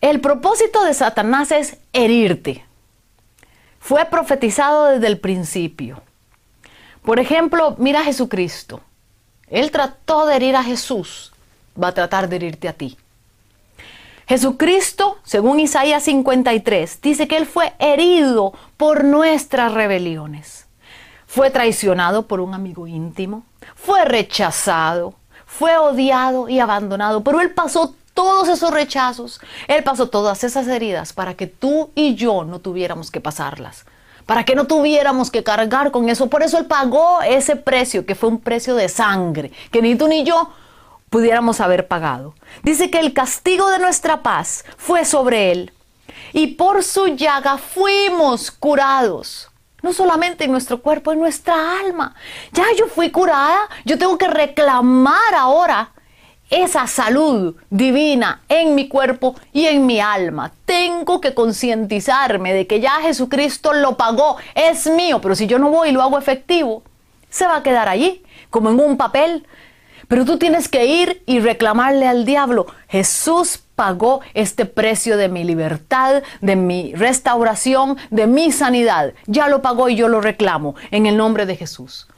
El 0.00 0.20
propósito 0.20 0.84
de 0.84 0.94
Satanás 0.94 1.50
es 1.50 1.78
herirte. 1.92 2.64
Fue 3.80 4.04
profetizado 4.04 4.86
desde 4.86 5.08
el 5.08 5.18
principio. 5.18 6.02
Por 7.02 7.18
ejemplo, 7.18 7.74
mira 7.78 8.00
a 8.00 8.04
Jesucristo. 8.04 8.80
Él 9.48 9.70
trató 9.70 10.26
de 10.26 10.36
herir 10.36 10.56
a 10.56 10.62
Jesús, 10.62 11.32
va 11.80 11.88
a 11.88 11.94
tratar 11.94 12.28
de 12.28 12.36
herirte 12.36 12.68
a 12.68 12.72
ti. 12.72 12.96
Jesucristo, 14.28 15.18
según 15.24 15.58
Isaías 15.58 16.04
53, 16.04 17.00
dice 17.02 17.26
que 17.26 17.36
Él 17.36 17.46
fue 17.46 17.72
herido 17.80 18.52
por 18.76 19.02
nuestras 19.02 19.74
rebeliones. 19.74 20.66
Fue 21.26 21.50
traicionado 21.50 22.26
por 22.26 22.40
un 22.40 22.54
amigo 22.54 22.86
íntimo, 22.86 23.44
fue 23.74 24.04
rechazado, 24.04 25.14
fue 25.46 25.76
odiado 25.76 26.48
y 26.48 26.60
abandonado, 26.60 27.24
pero 27.24 27.40
Él 27.40 27.50
pasó 27.50 27.94
todos 28.14 28.48
esos 28.48 28.70
rechazos, 28.70 29.40
Él 29.66 29.82
pasó 29.82 30.08
todas 30.08 30.44
esas 30.44 30.68
heridas 30.68 31.12
para 31.12 31.34
que 31.34 31.48
tú 31.48 31.90
y 31.96 32.14
yo 32.14 32.44
no 32.44 32.60
tuviéramos 32.60 33.10
que 33.10 33.20
pasarlas 33.20 33.84
para 34.30 34.44
que 34.44 34.54
no 34.54 34.68
tuviéramos 34.68 35.28
que 35.28 35.42
cargar 35.42 35.90
con 35.90 36.08
eso. 36.08 36.28
Por 36.28 36.44
eso 36.44 36.56
Él 36.56 36.66
pagó 36.66 37.20
ese 37.20 37.56
precio, 37.56 38.06
que 38.06 38.14
fue 38.14 38.28
un 38.28 38.38
precio 38.38 38.76
de 38.76 38.88
sangre, 38.88 39.50
que 39.72 39.82
ni 39.82 39.96
tú 39.96 40.06
ni 40.06 40.22
yo 40.22 40.52
pudiéramos 41.08 41.60
haber 41.60 41.88
pagado. 41.88 42.36
Dice 42.62 42.92
que 42.92 43.00
el 43.00 43.12
castigo 43.12 43.68
de 43.70 43.80
nuestra 43.80 44.22
paz 44.22 44.64
fue 44.76 45.04
sobre 45.04 45.50
Él 45.50 45.72
y 46.32 46.46
por 46.46 46.84
su 46.84 47.08
llaga 47.08 47.58
fuimos 47.58 48.52
curados. 48.52 49.50
No 49.82 49.92
solamente 49.92 50.44
en 50.44 50.52
nuestro 50.52 50.80
cuerpo, 50.80 51.10
en 51.10 51.18
nuestra 51.18 51.80
alma. 51.80 52.14
Ya 52.52 52.66
yo 52.78 52.86
fui 52.86 53.10
curada, 53.10 53.68
yo 53.84 53.98
tengo 53.98 54.16
que 54.16 54.28
reclamar 54.28 55.34
ahora 55.34 55.90
esa 56.50 56.86
salud 56.88 57.54
divina 57.70 58.42
en 58.48 58.74
mi 58.74 58.88
cuerpo 58.88 59.36
y 59.52 59.66
en 59.66 59.86
mi 59.86 60.00
alma. 60.00 60.52
Tengo 60.64 61.20
que 61.20 61.32
concientizarme 61.32 62.52
de 62.52 62.66
que 62.66 62.80
ya 62.80 63.00
Jesucristo 63.02 63.72
lo 63.72 63.96
pagó, 63.96 64.36
es 64.54 64.86
mío, 64.88 65.20
pero 65.20 65.34
si 65.34 65.46
yo 65.46 65.58
no 65.58 65.70
voy 65.70 65.90
y 65.90 65.92
lo 65.92 66.02
hago 66.02 66.18
efectivo, 66.18 66.82
se 67.30 67.46
va 67.46 67.56
a 67.56 67.62
quedar 67.62 67.88
allí, 67.88 68.22
como 68.50 68.70
en 68.70 68.80
un 68.80 68.96
papel. 68.96 69.46
Pero 70.08 70.24
tú 70.24 70.38
tienes 70.38 70.68
que 70.68 70.86
ir 70.86 71.22
y 71.24 71.38
reclamarle 71.38 72.08
al 72.08 72.24
diablo, 72.24 72.66
Jesús 72.88 73.60
pagó 73.76 74.20
este 74.34 74.66
precio 74.66 75.16
de 75.16 75.28
mi 75.28 75.44
libertad, 75.44 76.24
de 76.40 76.56
mi 76.56 76.92
restauración, 76.94 77.96
de 78.10 78.26
mi 78.26 78.50
sanidad. 78.50 79.14
Ya 79.26 79.46
lo 79.46 79.62
pagó 79.62 79.88
y 79.88 79.94
yo 79.94 80.08
lo 80.08 80.20
reclamo 80.20 80.74
en 80.90 81.06
el 81.06 81.16
nombre 81.16 81.46
de 81.46 81.54
Jesús. 81.54 82.08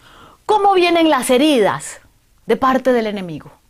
¿Cómo 0.47 0.73
vienen 0.73 1.11
las 1.11 1.29
heridas 1.29 2.01
de 2.47 2.57
parte 2.57 2.95
del 2.95 3.07
enemigo? 3.07 3.62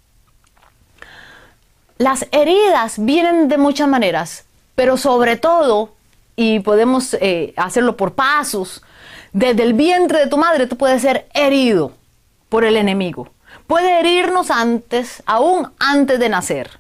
Las 2.03 2.27
heridas 2.33 2.95
vienen 2.99 3.47
de 3.47 3.59
muchas 3.59 3.87
maneras, 3.87 4.45
pero 4.75 4.97
sobre 4.97 5.37
todo, 5.37 5.95
y 6.35 6.59
podemos 6.59 7.15
eh, 7.15 7.55
hacerlo 7.57 7.97
por 7.97 8.15
pasos, 8.15 8.83
desde 9.33 9.63
el 9.63 9.75
vientre 9.75 10.19
de 10.19 10.27
tu 10.27 10.37
madre 10.37 10.67
tú 10.67 10.77
puedes 10.77 11.01
ser 11.01 11.29
herido. 11.33 11.93
por 12.49 12.65
el 12.65 12.77
enemigo. 12.77 13.29
Puede 13.69 14.01
herirnos 14.01 14.51
antes, 14.51 15.23
aún 15.27 15.71
antes 15.79 16.19
de 16.19 16.29
nacer. 16.29 16.71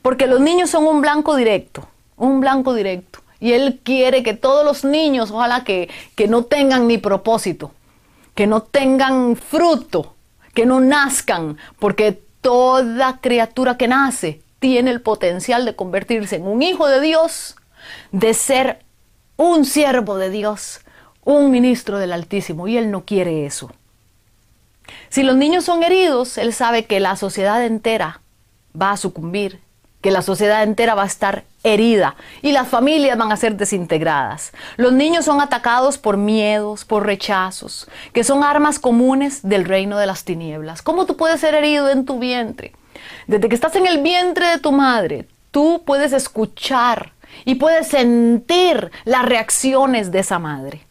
Porque 0.00 0.26
los 0.26 0.40
niños 0.40 0.70
son 0.70 0.86
un 0.86 1.02
blanco 1.02 1.36
directo, 1.36 1.86
un 2.16 2.40
blanco 2.40 2.72
directo. 2.72 3.18
Y 3.40 3.52
Él 3.52 3.80
quiere 3.84 4.22
que 4.22 4.32
todos 4.32 4.64
los 4.64 4.82
niños, 4.82 5.30
ojalá 5.30 5.62
que, 5.62 5.90
que 6.14 6.26
no 6.26 6.44
tengan 6.44 6.88
ni 6.88 6.96
propósito, 6.96 7.72
que 8.34 8.46
no 8.46 8.62
tengan 8.62 9.36
fruto, 9.36 10.14
que 10.54 10.64
no 10.64 10.80
nazcan, 10.80 11.58
porque 11.78 12.22
toda 12.40 13.18
criatura 13.20 13.76
que 13.76 13.88
nace 13.88 14.40
tiene 14.64 14.92
el 14.92 15.02
potencial 15.02 15.66
de 15.66 15.76
convertirse 15.76 16.36
en 16.36 16.46
un 16.46 16.62
hijo 16.62 16.88
de 16.88 17.02
Dios, 17.02 17.54
de 18.12 18.32
ser 18.32 18.78
un 19.36 19.66
siervo 19.66 20.16
de 20.16 20.30
Dios, 20.30 20.80
un 21.22 21.50
ministro 21.50 21.98
del 21.98 22.14
Altísimo, 22.14 22.66
y 22.66 22.78
Él 22.78 22.90
no 22.90 23.04
quiere 23.04 23.44
eso. 23.44 23.70
Si 25.10 25.22
los 25.22 25.36
niños 25.36 25.66
son 25.66 25.82
heridos, 25.82 26.38
Él 26.38 26.54
sabe 26.54 26.86
que 26.86 26.98
la 26.98 27.16
sociedad 27.16 27.62
entera 27.62 28.22
va 28.74 28.92
a 28.92 28.96
sucumbir, 28.96 29.60
que 30.00 30.10
la 30.10 30.22
sociedad 30.22 30.62
entera 30.62 30.94
va 30.94 31.02
a 31.02 31.08
estar 31.08 31.44
herida 31.62 32.16
y 32.40 32.52
las 32.52 32.66
familias 32.66 33.18
van 33.18 33.32
a 33.32 33.36
ser 33.36 33.58
desintegradas. 33.58 34.54
Los 34.78 34.94
niños 34.94 35.26
son 35.26 35.42
atacados 35.42 35.98
por 35.98 36.16
miedos, 36.16 36.86
por 36.86 37.04
rechazos, 37.04 37.86
que 38.14 38.24
son 38.24 38.42
armas 38.42 38.78
comunes 38.78 39.42
del 39.42 39.66
reino 39.66 39.98
de 39.98 40.06
las 40.06 40.24
tinieblas. 40.24 40.80
¿Cómo 40.80 41.04
tú 41.04 41.18
puedes 41.18 41.42
ser 41.42 41.54
herido 41.54 41.90
en 41.90 42.06
tu 42.06 42.18
vientre? 42.18 42.72
Desde 43.26 43.48
que 43.48 43.54
estás 43.54 43.76
en 43.76 43.86
el 43.86 44.02
vientre 44.02 44.48
de 44.48 44.58
tu 44.58 44.72
madre, 44.72 45.28
tú 45.50 45.82
puedes 45.84 46.12
escuchar 46.12 47.12
y 47.44 47.56
puedes 47.56 47.88
sentir 47.88 48.90
las 49.04 49.24
reacciones 49.24 50.12
de 50.12 50.20
esa 50.20 50.38
madre. 50.38 50.86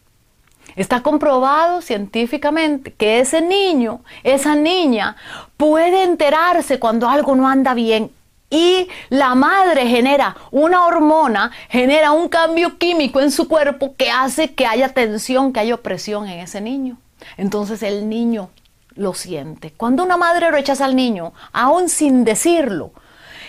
Está 0.76 1.02
comprobado 1.02 1.82
científicamente 1.82 2.92
que 2.92 3.20
ese 3.20 3.40
niño, 3.40 4.00
esa 4.24 4.56
niña, 4.56 5.16
puede 5.56 6.02
enterarse 6.02 6.80
cuando 6.80 7.08
algo 7.08 7.36
no 7.36 7.48
anda 7.48 7.74
bien 7.74 8.10
y 8.50 8.88
la 9.08 9.34
madre 9.34 9.86
genera 9.86 10.36
una 10.50 10.86
hormona, 10.86 11.50
genera 11.68 12.12
un 12.12 12.28
cambio 12.28 12.78
químico 12.78 13.20
en 13.20 13.30
su 13.30 13.48
cuerpo 13.48 13.94
que 13.96 14.10
hace 14.10 14.54
que 14.54 14.66
haya 14.66 14.88
tensión, 14.90 15.52
que 15.52 15.60
haya 15.60 15.74
opresión 15.74 16.28
en 16.28 16.40
ese 16.40 16.60
niño. 16.60 16.98
Entonces 17.36 17.82
el 17.82 18.08
niño 18.08 18.50
lo 18.94 19.14
siente. 19.14 19.72
Cuando 19.76 20.04
una 20.04 20.16
madre 20.16 20.50
rechaza 20.50 20.84
al 20.84 20.96
niño, 20.96 21.32
aún 21.52 21.88
sin 21.88 22.24
decirlo, 22.24 22.92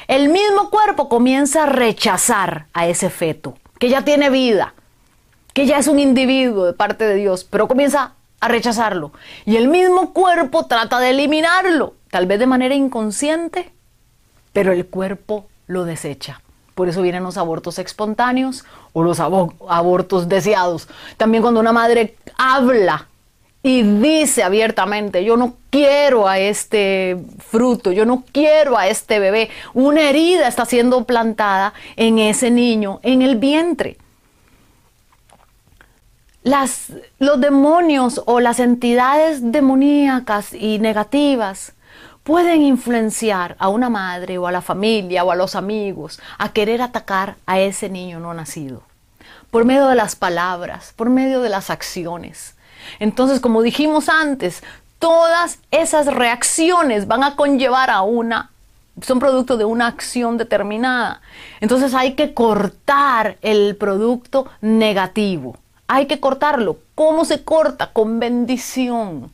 el 0.07 0.29
mismo 0.29 0.69
cuerpo 0.69 1.09
comienza 1.09 1.63
a 1.63 1.67
rechazar 1.67 2.67
a 2.73 2.87
ese 2.87 3.09
feto, 3.09 3.57
que 3.79 3.89
ya 3.89 4.03
tiene 4.03 4.29
vida, 4.29 4.73
que 5.53 5.65
ya 5.65 5.77
es 5.77 5.87
un 5.87 5.99
individuo 5.99 6.65
de 6.65 6.73
parte 6.73 7.05
de 7.05 7.15
Dios, 7.15 7.43
pero 7.43 7.67
comienza 7.67 8.13
a 8.39 8.47
rechazarlo. 8.47 9.11
Y 9.45 9.55
el 9.55 9.67
mismo 9.67 10.13
cuerpo 10.13 10.65
trata 10.67 10.99
de 10.99 11.11
eliminarlo, 11.11 11.95
tal 12.11 12.27
vez 12.27 12.39
de 12.39 12.47
manera 12.47 12.75
inconsciente, 12.75 13.71
pero 14.53 14.71
el 14.71 14.85
cuerpo 14.85 15.47
lo 15.67 15.85
desecha. 15.85 16.41
Por 16.75 16.89
eso 16.89 17.01
vienen 17.01 17.23
los 17.23 17.37
abortos 17.37 17.79
espontáneos 17.79 18.65
o 18.93 19.01
los 19.01 19.19
abortos 19.19 20.27
deseados. 20.27 20.89
También 21.17 21.41
cuando 21.41 21.61
una 21.61 21.71
madre 21.71 22.17
habla 22.37 23.07
y 23.65 23.81
dice 23.81 24.43
abiertamente, 24.43 25.25
yo 25.25 25.37
no 25.37 25.55
quiero 25.71 26.27
a 26.27 26.37
este 26.37 27.17
fruto, 27.39 27.91
yo 27.91 28.05
no 28.05 28.23
quiero 28.31 28.77
a 28.77 28.87
este 28.87 29.17
bebé, 29.17 29.49
una 29.73 30.07
herida 30.07 30.47
está 30.47 30.65
siendo 30.65 31.03
plantada 31.05 31.73
en 31.95 32.19
ese 32.19 32.51
niño, 32.51 32.99
en 33.01 33.23
el 33.23 33.37
vientre. 33.37 33.97
Las, 36.43 36.93
los 37.17 37.41
demonios 37.41 38.21
o 38.27 38.39
las 38.39 38.59
entidades 38.59 39.51
demoníacas 39.51 40.53
y 40.53 40.77
negativas 40.77 41.73
pueden 42.21 42.61
influenciar 42.61 43.55
a 43.57 43.69
una 43.69 43.89
madre 43.89 44.37
o 44.37 44.45
a 44.45 44.51
la 44.51 44.61
familia 44.61 45.23
o 45.23 45.31
a 45.31 45.35
los 45.35 45.55
amigos 45.55 46.21
a 46.37 46.53
querer 46.53 46.83
atacar 46.83 47.35
a 47.47 47.59
ese 47.59 47.89
niño 47.89 48.19
no 48.19 48.31
nacido. 48.35 48.83
Por 49.49 49.65
medio 49.65 49.87
de 49.87 49.95
las 49.95 50.15
palabras, 50.15 50.93
por 50.95 51.09
medio 51.09 51.41
de 51.41 51.49
las 51.49 51.71
acciones. 51.71 52.54
Entonces, 52.99 53.39
como 53.39 53.61
dijimos 53.61 54.09
antes, 54.09 54.63
todas 54.99 55.59
esas 55.71 56.07
reacciones 56.07 57.07
van 57.07 57.23
a 57.23 57.35
conllevar 57.35 57.89
a 57.89 58.01
una, 58.01 58.51
son 59.01 59.19
producto 59.19 59.57
de 59.57 59.65
una 59.65 59.87
acción 59.87 60.37
determinada. 60.37 61.21
Entonces 61.59 61.93
hay 61.93 62.13
que 62.13 62.33
cortar 62.33 63.37
el 63.41 63.75
producto 63.75 64.47
negativo. 64.61 65.57
Hay 65.87 66.07
que 66.07 66.19
cortarlo. 66.19 66.79
¿Cómo 66.95 67.25
se 67.25 67.43
corta? 67.43 67.91
Con 67.91 68.19
bendición. 68.19 69.31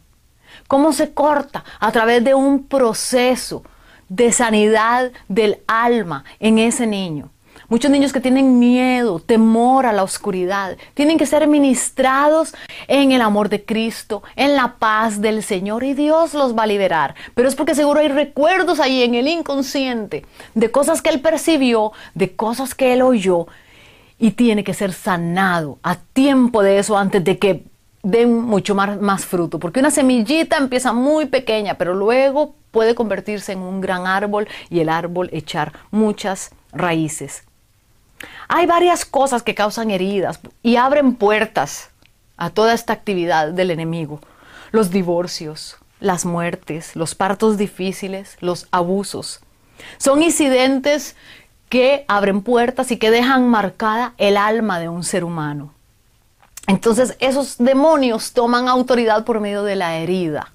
¿Cómo 0.67 0.93
se 0.93 1.13
corta? 1.13 1.63
A 1.79 1.91
través 1.91 2.23
de 2.23 2.33
un 2.33 2.65
proceso 2.65 3.63
de 4.09 4.31
sanidad 4.33 5.11
del 5.29 5.59
alma 5.67 6.25
en 6.39 6.59
ese 6.59 6.87
niño. 6.87 7.29
Muchos 7.71 7.89
niños 7.89 8.11
que 8.11 8.19
tienen 8.19 8.59
miedo, 8.59 9.19
temor 9.19 9.85
a 9.85 9.93
la 9.93 10.03
oscuridad, 10.03 10.75
tienen 10.93 11.17
que 11.17 11.25
ser 11.25 11.47
ministrados 11.47 12.53
en 12.89 13.13
el 13.13 13.21
amor 13.21 13.47
de 13.47 13.63
Cristo, 13.63 14.23
en 14.35 14.57
la 14.57 14.75
paz 14.77 15.21
del 15.21 15.41
Señor 15.41 15.85
y 15.85 15.93
Dios 15.93 16.33
los 16.33 16.53
va 16.53 16.63
a 16.63 16.67
liberar. 16.67 17.15
Pero 17.33 17.47
es 17.47 17.55
porque 17.55 17.73
seguro 17.73 18.01
hay 18.01 18.09
recuerdos 18.09 18.81
ahí 18.81 19.03
en 19.03 19.15
el 19.15 19.29
inconsciente 19.29 20.25
de 20.53 20.69
cosas 20.69 21.01
que 21.01 21.11
Él 21.11 21.21
percibió, 21.21 21.93
de 22.13 22.35
cosas 22.35 22.75
que 22.75 22.91
Él 22.91 23.01
oyó 23.01 23.47
y 24.19 24.31
tiene 24.31 24.65
que 24.65 24.73
ser 24.73 24.91
sanado 24.91 25.79
a 25.81 25.95
tiempo 25.95 26.63
de 26.63 26.77
eso 26.77 26.97
antes 26.97 27.23
de 27.23 27.39
que 27.39 27.63
den 28.03 28.37
mucho 28.37 28.75
más, 28.75 28.99
más, 28.99 29.23
fruto, 29.23 29.59
porque 29.59 29.79
una 29.79 29.91
semillita 29.91 30.57
empieza 30.57 30.91
muy 30.91 31.27
pequeña, 31.27 31.75
pero 31.75 31.93
luego 31.93 32.53
puede 32.71 32.95
convertirse 32.95 33.53
en 33.53 33.59
un 33.59 33.79
gran 33.79 34.07
árbol 34.07 34.49
y 34.69 34.81
el 34.81 34.89
árbol 34.89 35.29
echar 35.31 35.71
muchas 35.89 36.51
raíces. 36.73 37.45
Hay 38.47 38.65
varias 38.65 39.05
cosas 39.05 39.43
que 39.43 39.55
causan 39.55 39.91
heridas 39.91 40.39
y 40.63 40.75
abren 40.75 41.15
puertas 41.15 41.89
a 42.37 42.49
toda 42.49 42.73
esta 42.73 42.93
actividad 42.93 43.49
del 43.49 43.71
enemigo. 43.71 44.19
Los 44.71 44.91
divorcios, 44.91 45.77
las 45.99 46.25
muertes, 46.25 46.95
los 46.95 47.15
partos 47.15 47.57
difíciles, 47.57 48.37
los 48.41 48.67
abusos. 48.71 49.41
Son 49.97 50.21
incidentes 50.21 51.15
que 51.69 52.03
abren 52.07 52.41
puertas 52.41 52.91
y 52.91 52.97
que 52.97 53.11
dejan 53.11 53.47
marcada 53.47 54.13
el 54.17 54.37
alma 54.37 54.79
de 54.79 54.89
un 54.89 55.03
ser 55.03 55.23
humano. 55.23 55.73
Entonces 56.67 57.15
esos 57.19 57.57
demonios 57.57 58.33
toman 58.33 58.67
autoridad 58.67 59.23
por 59.23 59.39
medio 59.39 59.63
de 59.63 59.75
la 59.75 59.97
herida. 59.97 60.51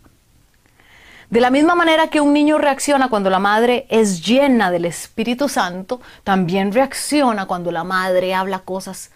De 1.30 1.40
la 1.40 1.50
misma 1.50 1.74
manera 1.74 2.08
que 2.08 2.20
un 2.20 2.32
niño 2.32 2.56
reacciona 2.58 3.08
cuando 3.08 3.30
la 3.30 3.40
madre 3.40 3.86
es 3.88 4.24
llena 4.24 4.70
del 4.70 4.84
Espíritu 4.84 5.48
Santo, 5.48 6.00
también 6.22 6.72
reacciona 6.72 7.46
cuando 7.46 7.72
la 7.72 7.82
madre 7.82 8.32
habla 8.32 8.60
cosas 8.60 9.10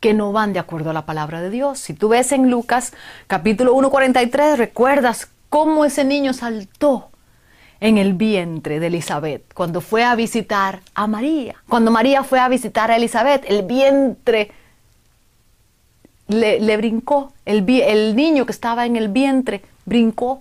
que 0.00 0.14
no 0.14 0.32
van 0.32 0.54
de 0.54 0.58
acuerdo 0.58 0.90
a 0.90 0.94
la 0.94 1.04
palabra 1.04 1.42
de 1.42 1.50
Dios. 1.50 1.78
Si 1.78 1.92
tú 1.92 2.08
ves 2.08 2.32
en 2.32 2.50
Lucas 2.50 2.94
capítulo 3.26 3.74
1.43, 3.74 4.56
recuerdas 4.56 5.28
cómo 5.50 5.84
ese 5.84 6.04
niño 6.04 6.32
saltó 6.32 7.10
en 7.80 7.98
el 7.98 8.14
vientre 8.14 8.80
de 8.80 8.86
Elizabeth 8.86 9.52
cuando 9.52 9.82
fue 9.82 10.02
a 10.02 10.14
visitar 10.14 10.80
a 10.94 11.06
María. 11.06 11.56
Cuando 11.68 11.90
María 11.90 12.24
fue 12.24 12.40
a 12.40 12.48
visitar 12.48 12.90
a 12.90 12.96
Elizabeth, 12.96 13.44
el 13.46 13.64
vientre 13.64 14.50
le, 16.28 16.76
brincó, 16.78 17.34
el, 17.44 17.68
el 17.68 18.16
niño 18.16 18.46
que 18.46 18.52
estaba 18.52 18.86
en 18.86 18.96
el 18.96 19.08
vientre 19.08 19.62
brincó 19.84 20.40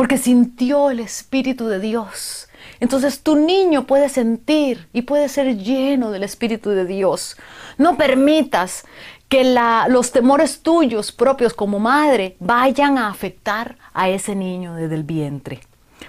porque 0.00 0.16
sintió 0.16 0.88
el 0.88 0.98
Espíritu 0.98 1.66
de 1.66 1.78
Dios. 1.78 2.48
Entonces 2.80 3.22
tu 3.22 3.36
niño 3.36 3.86
puede 3.86 4.08
sentir 4.08 4.88
y 4.94 5.02
puede 5.02 5.28
ser 5.28 5.58
lleno 5.58 6.10
del 6.10 6.22
Espíritu 6.22 6.70
de 6.70 6.86
Dios. 6.86 7.36
No 7.76 7.98
permitas 7.98 8.86
que 9.28 9.44
los 9.90 10.10
temores 10.10 10.62
tuyos 10.62 11.12
propios 11.12 11.52
como 11.52 11.80
madre 11.80 12.34
vayan 12.40 12.96
a 12.96 13.10
afectar 13.10 13.76
a 13.92 14.08
ese 14.08 14.34
niño 14.34 14.74
desde 14.74 14.94
el 14.94 15.02
vientre. 15.02 15.60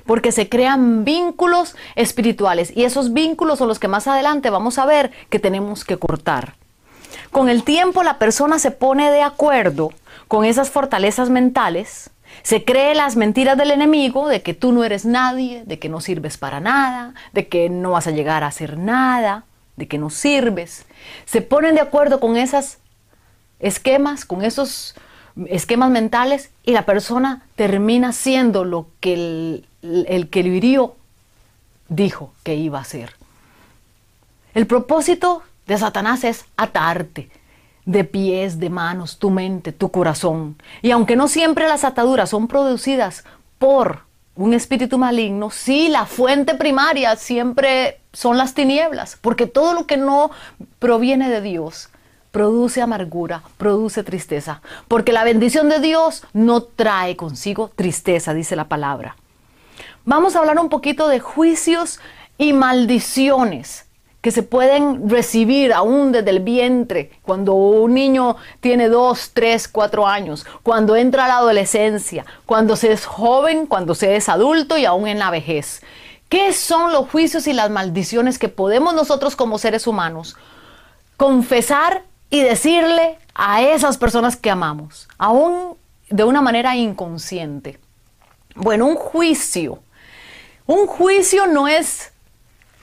Porque 0.06 0.32
se 0.32 0.47
crean 0.47 1.04
vínculos 1.04 1.75
espirituales 1.95 2.71
y 2.73 2.86
esos 2.86 3.12
vínculos 3.12 3.60
son 3.60 3.67
los 3.67 3.77
que 3.77 3.89
más 3.89 4.08
adelante 4.08 4.49
vamos 4.49 4.80
a 4.80 4.86
ver 4.86 5.12
que 5.30 5.39
tenemos 5.39 5.84
que 5.84 5.97
cortar. 5.97 6.56
Con 7.30 7.49
el 7.49 7.65
tiempo 7.65 8.04
la 8.04 8.19
persona 8.19 8.58
se 8.58 8.71
pone 8.71 9.12
de 9.12 9.21
acuerdo 9.21 9.89
con 10.30 10.45
esas 10.45 10.69
fortalezas 10.69 11.30
mentales, 11.30 12.10
se 12.44 12.63
cree 12.63 12.96
las 12.96 13.15
mentiras 13.15 13.58
del 13.58 13.72
enemigo 13.72 14.28
de 14.28 14.41
que 14.41 14.54
tú 14.54 14.72
no 14.72 14.84
eres 14.84 15.06
nadie, 15.06 15.63
de 15.65 15.80
que 15.80 15.89
no 15.89 16.02
sirves 16.02 16.38
para 16.38 16.60
nada, 16.60 17.13
de 17.34 17.48
que 17.48 17.70
no 17.70 17.91
vas 17.91 18.08
a 18.08 18.12
llegar 18.12 18.44
a 18.44 18.48
hacer 18.48 18.78
nada, 18.78 19.46
de 19.76 19.88
que 19.88 19.98
no 19.98 20.10
sirves. 20.10 20.86
Se 21.26 21.41
ponen 21.41 21.76
de 21.76 21.82
acuerdo 21.82 22.20
con 22.20 22.38
esos 22.38 22.78
esquemas, 23.60 24.26
con 24.26 24.44
esos 24.44 24.96
esquemas 25.48 25.89
mentales 25.89 26.50
y 26.63 26.72
la 26.72 26.86
persona 26.86 27.44
termina 27.56 28.12
siendo 28.12 28.65
lo 28.65 28.88
que 29.00 29.63
el, 29.82 30.30
que 30.30 30.44
lo 30.44 30.50
hirió 30.50 30.96
dijo 31.89 32.34
que 32.44 32.56
iba 32.56 32.80
a 32.80 32.84
ser. 32.84 33.13
El 34.54 34.67
propósito 34.67 35.44
de 35.67 35.78
Satanás 35.78 36.24
es 36.24 36.46
atarte 36.58 37.30
de 37.86 38.04
pies, 38.04 38.60
de 38.60 38.70
manos, 38.70 39.17
tu 39.17 39.30
mente, 39.30 39.72
tu 39.72 39.89
corazón. 39.91 40.56
Y 40.82 40.91
aunque 40.91 41.15
no 41.15 41.28
siempre 41.28 41.67
las 41.67 41.84
ataduras 41.84 42.30
son 42.30 42.48
producidas 42.48 43.24
por 43.58 44.04
un 44.36 44.54
espíritu 44.54 44.98
maligno, 44.98 45.50
sí, 45.50 45.89
la 45.89 46.06
fuente 46.06 46.56
primaria 46.56 47.15
siempre 47.15 48.00
son 48.13 48.38
las 48.38 48.54
tinieblas, 48.54 49.17
porque 49.22 49.48
todo 49.48 49.74
lo 49.74 49.88
que 49.88 49.98
no 49.98 50.32
proviene 50.80 51.30
de 51.30 51.41
Dios 51.41 51.89
produce 52.32 52.82
amargura, 52.82 53.44
produce 53.58 54.04
tristeza, 54.04 54.62
porque 54.88 55.12
la 55.12 55.24
bendición 55.24 55.70
de 55.70 55.80
Dios 55.80 56.24
no 56.34 56.62
trae 56.62 57.15
consigo 57.15 57.70
tristeza, 57.76 58.34
dice 58.34 58.56
la 58.56 58.70
palabra. 58.70 59.17
Vamos 60.06 60.36
a 60.36 60.39
hablar 60.39 60.58
un 60.60 60.70
poquito 60.70 61.08
de 61.08 61.20
juicios 61.20 62.00
y 62.38 62.54
maldiciones 62.54 63.86
que 64.22 64.32
se 64.32 64.44
pueden 64.44 65.10
recibir 65.10 65.74
aún 65.74 66.12
desde 66.12 66.30
el 66.30 66.42
vientre, 66.42 67.12
cuando 67.24 67.56
un 67.56 67.94
niño 67.96 68.38
tiene 68.60 68.88
dos, 68.88 69.32
tres, 69.34 69.68
cuatro 69.68 70.08
años, 70.08 70.46
cuando 70.62 70.96
entra 70.96 71.26
a 71.26 71.28
la 71.28 71.38
adolescencia, 71.38 72.26
cuando 72.46 72.76
se 72.76 72.92
es 72.92 73.06
joven, 73.06 73.66
cuando 73.66 73.96
se 73.96 74.16
es 74.16 74.30
adulto 74.30 74.78
y 74.78 74.86
aún 74.86 75.08
en 75.08 75.18
la 75.18 75.32
vejez. 75.32 75.82
¿Qué 76.30 76.54
son 76.54 76.94
los 76.94 77.10
juicios 77.10 77.48
y 77.48 77.54
las 77.54 77.72
maldiciones 77.72 78.38
que 78.38 78.48
podemos 78.48 78.94
nosotros 78.94 79.36
como 79.36 79.58
seres 79.58 79.88
humanos 79.88 80.38
confesar 81.18 82.04
y 82.30 82.42
decirle 82.42 83.18
a 83.34 83.64
esas 83.64 83.98
personas 83.98 84.38
que 84.38 84.52
amamos, 84.52 85.08
aún 85.18 85.76
de 86.10 86.24
una 86.24 86.42
manera 86.42 86.76
inconsciente? 86.76 87.80
Bueno, 88.56 88.86
un 88.86 88.96
juicio. 88.96 89.80
Un 90.68 90.86
juicio 90.86 91.48
no 91.48 91.68
es 91.68 92.11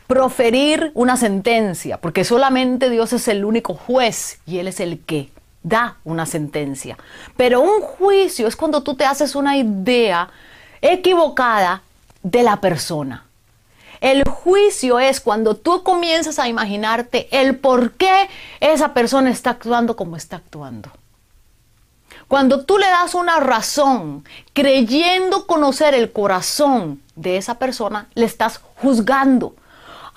proferir 0.08 0.90
una 0.94 1.16
sentencia, 1.16 1.98
porque 1.98 2.24
solamente 2.24 2.90
Dios 2.90 3.12
es 3.12 3.28
el 3.28 3.44
único 3.44 3.74
juez 3.74 4.40
y 4.46 4.58
Él 4.58 4.66
es 4.66 4.80
el 4.80 5.00
que 5.00 5.30
da 5.62 5.98
una 6.02 6.24
sentencia. 6.24 6.96
Pero 7.36 7.60
un 7.60 7.82
juicio 7.82 8.48
es 8.48 8.56
cuando 8.56 8.82
tú 8.82 8.94
te 8.94 9.04
haces 9.04 9.36
una 9.36 9.56
idea 9.58 10.30
equivocada 10.80 11.82
de 12.22 12.42
la 12.42 12.56
persona. 12.56 13.26
El 14.00 14.26
juicio 14.26 14.98
es 14.98 15.20
cuando 15.20 15.54
tú 15.56 15.82
comienzas 15.82 16.38
a 16.38 16.48
imaginarte 16.48 17.28
el 17.30 17.56
por 17.56 17.92
qué 17.92 18.30
esa 18.60 18.94
persona 18.94 19.30
está 19.30 19.50
actuando 19.50 19.94
como 19.94 20.16
está 20.16 20.36
actuando. 20.36 20.90
Cuando 22.28 22.64
tú 22.64 22.78
le 22.78 22.86
das 22.86 23.14
una 23.14 23.40
razón, 23.40 24.24
creyendo 24.54 25.46
conocer 25.46 25.94
el 25.94 26.12
corazón 26.12 27.02
de 27.14 27.36
esa 27.36 27.58
persona, 27.58 28.06
le 28.14 28.24
estás 28.24 28.60
juzgando 28.76 29.54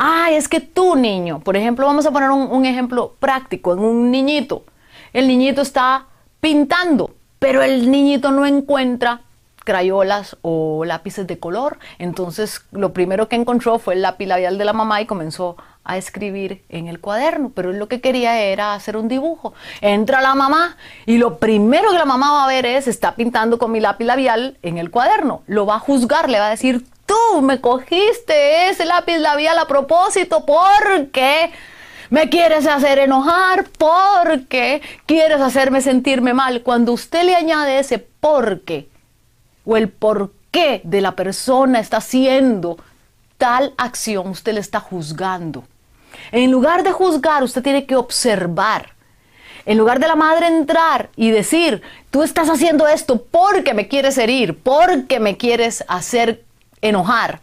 ay, 0.04 0.34
es 0.34 0.50
que 0.50 0.60
tú 0.60 0.96
niño, 0.96 1.42
por 1.42 1.56
ejemplo, 1.56 1.86
vamos 1.86 2.08
a 2.08 2.12
poner 2.12 2.32
un, 2.32 2.66
ejemplo 2.66 3.14
práctico 3.20 3.74
en 3.74 3.80
un 3.80 4.10
niñito. 4.10 4.64
El 5.14 5.28
niñito 5.28 5.62
está 5.62 6.08
pintando, 6.40 7.14
pero 7.38 7.62
el 7.62 7.92
niñito 7.92 8.32
no 8.32 8.48
encuentra 8.48 9.22
crayolas 9.64 10.38
o 10.42 10.86
lápices 10.86 11.28
de 11.28 11.38
color. 11.38 11.78
Entonces 12.00 12.66
lo 12.72 12.94
primero 12.94 13.28
que 13.28 13.36
encontró 13.36 13.78
fue 13.78 13.94
el 13.94 14.02
lápiz 14.02 14.26
labial 14.26 14.58
de 14.58 14.66
la 14.66 14.74
mamá 14.74 15.02
y 15.02 15.06
comenzó 15.06 15.56
a 15.84 15.98
escribir 15.98 16.64
en 16.70 16.88
el 16.88 17.00
cuaderno, 17.00 17.52
pero 17.54 17.70
él 17.70 17.78
lo 17.78 17.88
que 17.88 18.02
quería 18.02 18.42
era 18.42 18.74
hacer 18.74 18.98
un 18.98 19.08
dibujo. 19.08 19.54
Entra 19.82 20.22
la 20.22 20.34
mamá 20.34 20.78
y 21.06 21.20
lo 21.20 21.38
primero 21.38 21.92
que 21.92 22.00
la 22.00 22.06
mamá 22.06 22.32
va 22.32 22.46
a 22.46 22.48
ver 22.48 22.66
es, 22.66 22.88
está 22.88 23.14
pintando 23.14 23.60
con 23.60 23.72
mi 23.72 23.80
lápiz 23.80 24.06
labial 24.06 24.58
en 24.64 24.80
el 24.80 24.90
cuaderno. 24.90 25.44
Lo 25.46 25.68
va 25.68 25.76
a 25.76 25.80
juzgar, 25.80 26.28
le 26.28 26.40
va 26.40 26.48
a 26.48 26.52
decir, 26.52 26.86
tú 27.12 27.42
me 27.42 27.60
cogiste 27.60 28.70
ese 28.70 28.86
lápiz 28.86 29.18
labial 29.18 29.60
a 29.60 29.68
propósito 29.68 30.46
porque 30.46 31.52
me 32.10 32.30
quieres 32.30 32.66
hacer 32.68 33.00
enojar, 33.00 33.66
porque 33.78 34.82
quieres 35.06 35.42
hacerme 35.42 35.82
sentirme 35.82 36.34
mal. 36.34 36.62
Cuando 36.62 36.94
usted 36.94 37.24
le 37.24 37.36
añade 37.36 37.80
ese 37.80 38.00
porque 38.00 38.88
o 39.66 39.76
el 39.76 39.90
por 39.90 40.32
qué 40.52 40.80
de 40.86 41.02
la 41.02 41.12
persona 41.18 41.80
está 41.82 41.98
haciendo 41.98 42.78
tal 43.38 43.74
acción, 43.78 44.30
usted 44.30 44.54
le 44.54 44.62
está 44.62 44.80
juzgando. 44.80 45.66
En 46.32 46.50
lugar 46.50 46.84
de 46.84 46.94
juzgar, 46.94 47.44
usted 47.44 47.62
tiene 47.62 47.86
que 47.86 47.98
observar. 47.98 48.94
En 49.66 49.78
lugar 49.78 50.00
de 50.00 50.08
la 50.08 50.16
madre 50.16 50.48
entrar 50.48 51.10
y 51.18 51.32
decir, 51.32 51.82
tú 52.10 52.24
estás 52.24 52.50
haciendo 52.50 52.88
esto 52.88 53.22
porque 53.22 53.74
me 53.74 53.90
quieres 53.90 54.18
herir, 54.18 54.58
porque 54.58 55.20
me 55.20 55.36
quieres 55.36 55.84
hacer 55.90 56.46
enojar. 56.82 57.42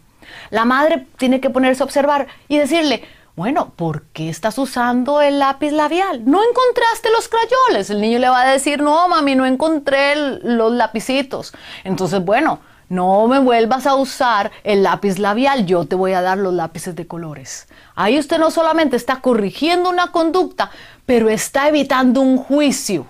La 0.49 0.65
madre 0.65 1.07
tiene 1.17 1.39
que 1.39 1.49
ponerse 1.49 1.83
a 1.83 1.85
observar 1.85 2.27
y 2.47 2.57
decirle, 2.57 3.03
bueno, 3.35 3.71
¿por 3.75 4.03
qué 4.07 4.29
estás 4.29 4.57
usando 4.57 5.21
el 5.21 5.39
lápiz 5.39 5.71
labial? 5.71 6.23
¿No 6.25 6.41
encontraste 6.43 7.09
los 7.11 7.29
crayoles? 7.29 7.89
El 7.89 8.01
niño 8.01 8.19
le 8.19 8.29
va 8.29 8.41
a 8.41 8.51
decir, 8.51 8.81
no, 8.81 9.07
mami, 9.07 9.35
no 9.35 9.45
encontré 9.45 10.15
los 10.15 10.73
lapicitos. 10.73 11.53
Entonces, 11.83 12.23
bueno, 12.23 12.59
no 12.89 13.27
me 13.27 13.39
vuelvas 13.39 13.85
a 13.87 13.95
usar 13.95 14.51
el 14.63 14.83
lápiz 14.83 15.19
labial, 15.19 15.65
yo 15.65 15.85
te 15.85 15.95
voy 15.95 16.13
a 16.13 16.21
dar 16.21 16.37
los 16.39 16.53
lápices 16.53 16.95
de 16.95 17.07
colores. 17.07 17.67
Ahí 17.95 18.17
usted 18.17 18.39
no 18.39 18.51
solamente 18.51 18.95
está 18.95 19.21
corrigiendo 19.21 19.89
una 19.89 20.11
conducta, 20.11 20.71
pero 21.05 21.29
está 21.29 21.69
evitando 21.69 22.19
un 22.19 22.37
juicio. 22.37 23.07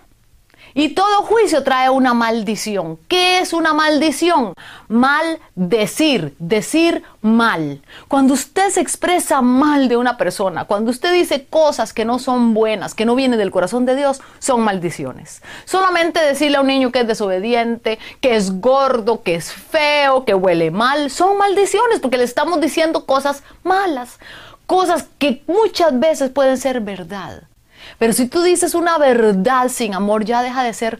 Y 0.73 0.89
todo 0.89 1.23
juicio 1.23 1.63
trae 1.63 1.89
una 1.89 2.13
maldición. 2.13 2.97
¿Qué 3.07 3.39
es 3.39 3.53
una 3.53 3.73
maldición? 3.73 4.53
Mal 4.87 5.39
decir, 5.55 6.35
decir 6.39 7.03
mal. 7.21 7.81
Cuando 8.07 8.33
usted 8.33 8.69
se 8.69 8.81
expresa 8.81 9.41
mal 9.41 9.87
de 9.87 9.97
una 9.97 10.17
persona, 10.17 10.65
cuando 10.65 10.91
usted 10.91 11.13
dice 11.13 11.45
cosas 11.49 11.93
que 11.93 12.05
no 12.05 12.19
son 12.19 12.53
buenas, 12.53 12.93
que 12.93 13.05
no 13.05 13.15
vienen 13.15 13.39
del 13.39 13.51
corazón 13.51 13.85
de 13.85 13.95
Dios, 13.95 14.21
son 14.39 14.61
maldiciones. 14.61 15.41
Solamente 15.65 16.19
decirle 16.19 16.57
a 16.57 16.61
un 16.61 16.67
niño 16.67 16.91
que 16.91 17.01
es 17.01 17.07
desobediente, 17.07 17.99
que 18.21 18.35
es 18.35 18.61
gordo, 18.61 19.23
que 19.23 19.35
es 19.35 19.51
feo, 19.51 20.25
que 20.25 20.33
huele 20.33 20.71
mal, 20.71 21.09
son 21.09 21.37
maldiciones 21.37 21.99
porque 21.99 22.17
le 22.17 22.23
estamos 22.23 22.61
diciendo 22.61 23.05
cosas 23.05 23.43
malas, 23.63 24.19
cosas 24.65 25.07
que 25.17 25.43
muchas 25.47 25.99
veces 25.99 26.29
pueden 26.29 26.57
ser 26.57 26.81
verdad. 26.81 27.48
Pero 27.99 28.13
si 28.13 28.27
tú 28.27 28.41
dices 28.41 28.73
una 28.73 28.97
verdad 28.97 29.67
sin 29.67 29.93
amor, 29.93 30.25
ya 30.25 30.41
deja 30.41 30.63
de 30.63 30.73
ser 30.73 30.99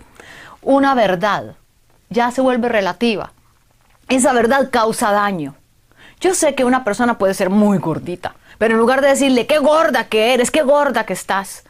una 0.61 0.93
verdad, 0.93 1.55
ya 2.09 2.29
se 2.29 2.41
vuelve 2.41 2.69
relativa. 2.69 3.31
Esa 4.09 4.33
verdad 4.33 4.69
causa 4.71 5.11
daño. 5.11 5.55
Yo 6.19 6.35
sé 6.35 6.53
que 6.53 6.65
una 6.65 6.83
persona 6.83 7.17
puede 7.17 7.33
ser 7.33 7.49
muy 7.49 7.77
gordita, 7.77 8.35
pero 8.57 8.73
en 8.73 8.79
lugar 8.79 9.01
de 9.01 9.07
decirle, 9.07 9.47
qué 9.47 9.59
gorda 9.59 10.03
que 10.03 10.33
eres, 10.33 10.51
qué 10.51 10.61
gorda 10.61 11.05
que 11.05 11.13
estás, 11.13 11.63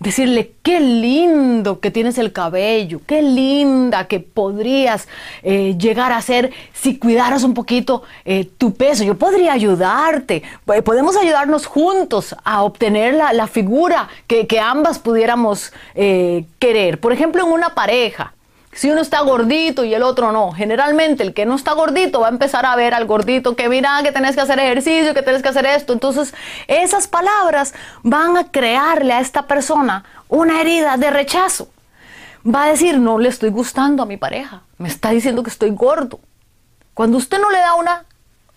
decirle 0.00 0.52
qué 0.62 0.80
lindo 0.80 1.80
que 1.80 1.90
tienes 1.90 2.18
el 2.18 2.32
cabello, 2.32 3.00
qué 3.06 3.20
linda 3.22 4.06
que 4.06 4.20
podrías 4.20 5.08
eh, 5.42 5.76
llegar 5.78 6.12
a 6.12 6.22
ser 6.22 6.52
si 6.72 6.98
cuidaras 6.98 7.42
un 7.42 7.54
poquito 7.54 8.02
eh, 8.24 8.48
tu 8.58 8.74
peso. 8.74 9.02
Yo 9.04 9.16
podría 9.16 9.52
ayudarte, 9.52 10.42
podemos 10.84 11.16
ayudarnos 11.16 11.66
juntos 11.66 12.36
a 12.44 12.62
obtener 12.62 13.14
la, 13.14 13.46
figura 13.46 14.08
que, 14.26 14.46
ambas 14.60 14.98
pudiéramos 14.98 15.72
eh, 15.94 16.44
querer. 16.58 17.00
Por 17.00 17.12
ejemplo, 17.12 17.44
en 17.44 17.52
una 17.52 17.74
pareja. 17.74 18.34
Si 18.78 18.88
uno 18.88 19.00
está 19.00 19.22
gordito 19.22 19.82
y 19.82 19.92
el 19.92 20.04
otro 20.04 20.30
no, 20.30 20.52
generalmente 20.52 21.24
el 21.24 21.34
que 21.34 21.46
no 21.46 21.56
está 21.56 21.72
gordito 21.72 22.20
va 22.20 22.28
a 22.28 22.30
empezar 22.30 22.64
a 22.64 22.76
ver 22.76 22.94
al 22.94 23.06
gordito 23.06 23.56
que 23.56 23.68
mira 23.68 24.00
que 24.04 24.12
tenés 24.12 24.36
que 24.36 24.42
hacer 24.42 24.60
ejercicio, 24.60 25.14
que 25.14 25.22
tenés 25.22 25.42
que 25.42 25.48
hacer 25.48 25.66
esto. 25.66 25.92
Entonces, 25.92 26.32
esas 26.68 27.08
palabras 27.08 27.74
van 28.04 28.36
a 28.36 28.52
crearle 28.52 29.14
a 29.14 29.18
esta 29.18 29.48
persona 29.48 30.04
una 30.28 30.60
herida 30.60 30.96
de 30.96 31.10
rechazo. 31.10 31.70
Va 32.46 32.66
a 32.66 32.68
decir, 32.68 33.00
no 33.00 33.18
le 33.18 33.30
estoy 33.30 33.50
gustando 33.50 34.04
a 34.04 34.06
mi 34.06 34.16
pareja, 34.16 34.62
me 34.76 34.86
está 34.86 35.10
diciendo 35.10 35.42
que 35.42 35.50
estoy 35.50 35.70
gordo. 35.70 36.20
Cuando 36.94 37.18
usted 37.18 37.40
no 37.40 37.50
le 37.50 37.58
da 37.58 37.74
una, 37.74 38.04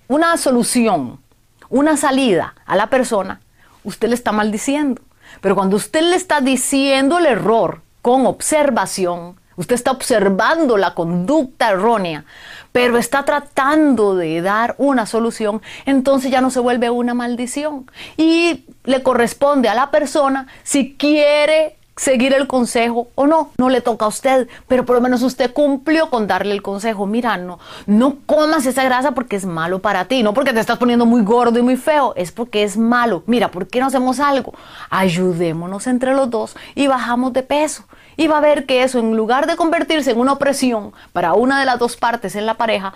una 0.07 0.37
solución, 0.37 1.19
una 1.67 1.97
salida 1.97 2.53
a 2.67 2.75
la 2.75 2.91
persona, 2.91 3.41
usted 3.83 4.09
le 4.09 4.13
está 4.13 4.31
maldiciendo. 4.31 5.01
Pero 5.41 5.55
cuando 5.55 5.77
usted 5.77 6.03
le 6.03 6.15
está 6.15 6.41
diciendo 6.41 7.17
el 7.17 7.25
error 7.25 7.81
con 8.03 8.27
observación, 8.27 9.40
Usted 9.61 9.75
está 9.75 9.91
observando 9.91 10.75
la 10.75 10.95
conducta 10.95 11.69
errónea, 11.69 12.25
pero 12.71 12.97
está 12.97 13.25
tratando 13.25 14.15
de 14.15 14.41
dar 14.41 14.73
una 14.79 15.05
solución, 15.05 15.61
entonces 15.85 16.31
ya 16.31 16.41
no 16.41 16.49
se 16.49 16.59
vuelve 16.59 16.89
una 16.89 17.13
maldición. 17.13 17.85
Y 18.17 18.65
le 18.85 19.03
corresponde 19.03 19.69
a 19.69 19.75
la 19.75 19.91
persona 19.91 20.47
si 20.63 20.95
quiere 20.95 21.77
seguir 21.95 22.33
el 22.33 22.47
consejo 22.47 23.09
o 23.13 23.27
no, 23.27 23.51
no 23.59 23.69
le 23.69 23.81
toca 23.81 24.05
a 24.05 24.07
usted, 24.07 24.49
pero 24.67 24.83
por 24.83 24.95
lo 24.95 25.01
menos 25.03 25.21
usted 25.21 25.53
cumplió 25.53 26.09
con 26.09 26.25
darle 26.25 26.55
el 26.55 26.63
consejo. 26.63 27.05
Mira, 27.05 27.37
no, 27.37 27.59
no 27.85 28.17
comas 28.25 28.65
esa 28.65 28.83
grasa 28.83 29.11
porque 29.11 29.35
es 29.35 29.45
malo 29.45 29.77
para 29.77 30.05
ti, 30.05 30.23
no 30.23 30.33
porque 30.33 30.53
te 30.53 30.59
estás 30.59 30.79
poniendo 30.79 31.05
muy 31.05 31.21
gordo 31.21 31.59
y 31.59 31.61
muy 31.61 31.77
feo, 31.77 32.15
es 32.15 32.31
porque 32.31 32.63
es 32.63 32.77
malo. 32.77 33.21
Mira, 33.27 33.51
¿por 33.51 33.67
qué 33.67 33.79
no 33.79 33.85
hacemos 33.85 34.19
algo? 34.19 34.55
Ayudémonos 34.89 35.85
entre 35.85 36.15
los 36.15 36.31
dos 36.31 36.55
y 36.73 36.87
bajamos 36.87 37.31
de 37.33 37.43
peso. 37.43 37.83
Y 38.17 38.27
va 38.27 38.37
a 38.37 38.41
ver 38.41 38.65
que 38.65 38.83
eso, 38.83 38.99
en 38.99 39.15
lugar 39.15 39.47
de 39.47 39.55
convertirse 39.55 40.11
en 40.11 40.19
una 40.19 40.33
opresión 40.33 40.93
para 41.13 41.33
una 41.33 41.59
de 41.59 41.65
las 41.65 41.79
dos 41.79 41.97
partes 41.97 42.35
en 42.35 42.45
la 42.45 42.55
pareja, 42.55 42.93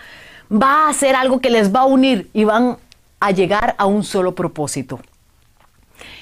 va 0.51 0.89
a 0.89 0.93
ser 0.93 1.15
algo 1.15 1.39
que 1.39 1.49
les 1.49 1.73
va 1.73 1.81
a 1.81 1.85
unir 1.85 2.29
y 2.33 2.43
van 2.43 2.77
a 3.19 3.31
llegar 3.31 3.75
a 3.77 3.85
un 3.85 4.03
solo 4.03 4.35
propósito. 4.35 4.99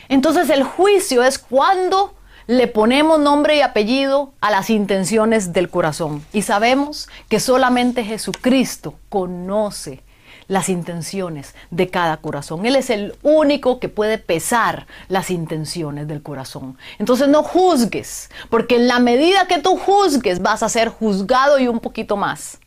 Entonces 0.10 0.50
el 0.50 0.64
juicio 0.64 1.24
es 1.24 1.40
cuando 1.40 2.14
le 2.48 2.68
ponemos 2.68 3.20
nombre 3.20 3.58
y 3.58 3.62
apellido 3.62 4.34
a 4.42 4.52
las 4.52 4.70
intenciones 4.70 5.54
del 5.54 5.70
corazón. 5.70 6.24
Y 6.34 6.42
sabemos 6.42 7.08
que 7.30 7.40
solamente 7.40 8.04
Jesucristo 8.04 8.96
conoce 9.10 10.04
las 10.48 10.70
intenciones 10.70 11.56
de 11.72 11.90
cada 11.90 12.18
corazón. 12.18 12.66
Él 12.66 12.76
es 12.76 12.90
el 12.90 13.16
único 13.22 13.80
que 13.80 13.90
puede 13.90 14.18
pesar 14.18 14.88
las 15.08 15.30
intenciones 15.30 16.08
del 16.08 16.24
corazón. 16.24 16.78
Entonces 17.00 17.28
no 17.28 17.44
juzgues, 17.44 18.30
porque 18.50 18.76
en 18.76 18.88
la 18.88 19.00
medida 19.00 19.48
que 19.48 19.60
tú 19.60 19.78
juzgues 19.78 20.42
vas 20.42 20.64
a 20.64 20.70
ser 20.70 20.90
juzgado 20.90 21.60
y 21.60 21.68
un 21.68 21.80
poquito 21.80 22.18
más. 22.18 22.60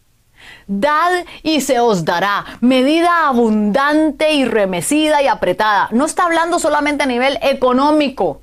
Dad 0.66 1.24
y 1.42 1.60
se 1.60 1.80
os 1.80 2.04
dará. 2.04 2.44
Medida 2.60 3.28
abundante 3.28 4.32
y 4.32 4.44
remecida 4.44 5.22
y 5.22 5.28
apretada. 5.28 5.88
No 5.92 6.04
está 6.04 6.24
hablando 6.24 6.58
solamente 6.58 7.04
a 7.04 7.06
nivel 7.06 7.38
económico. 7.42 8.40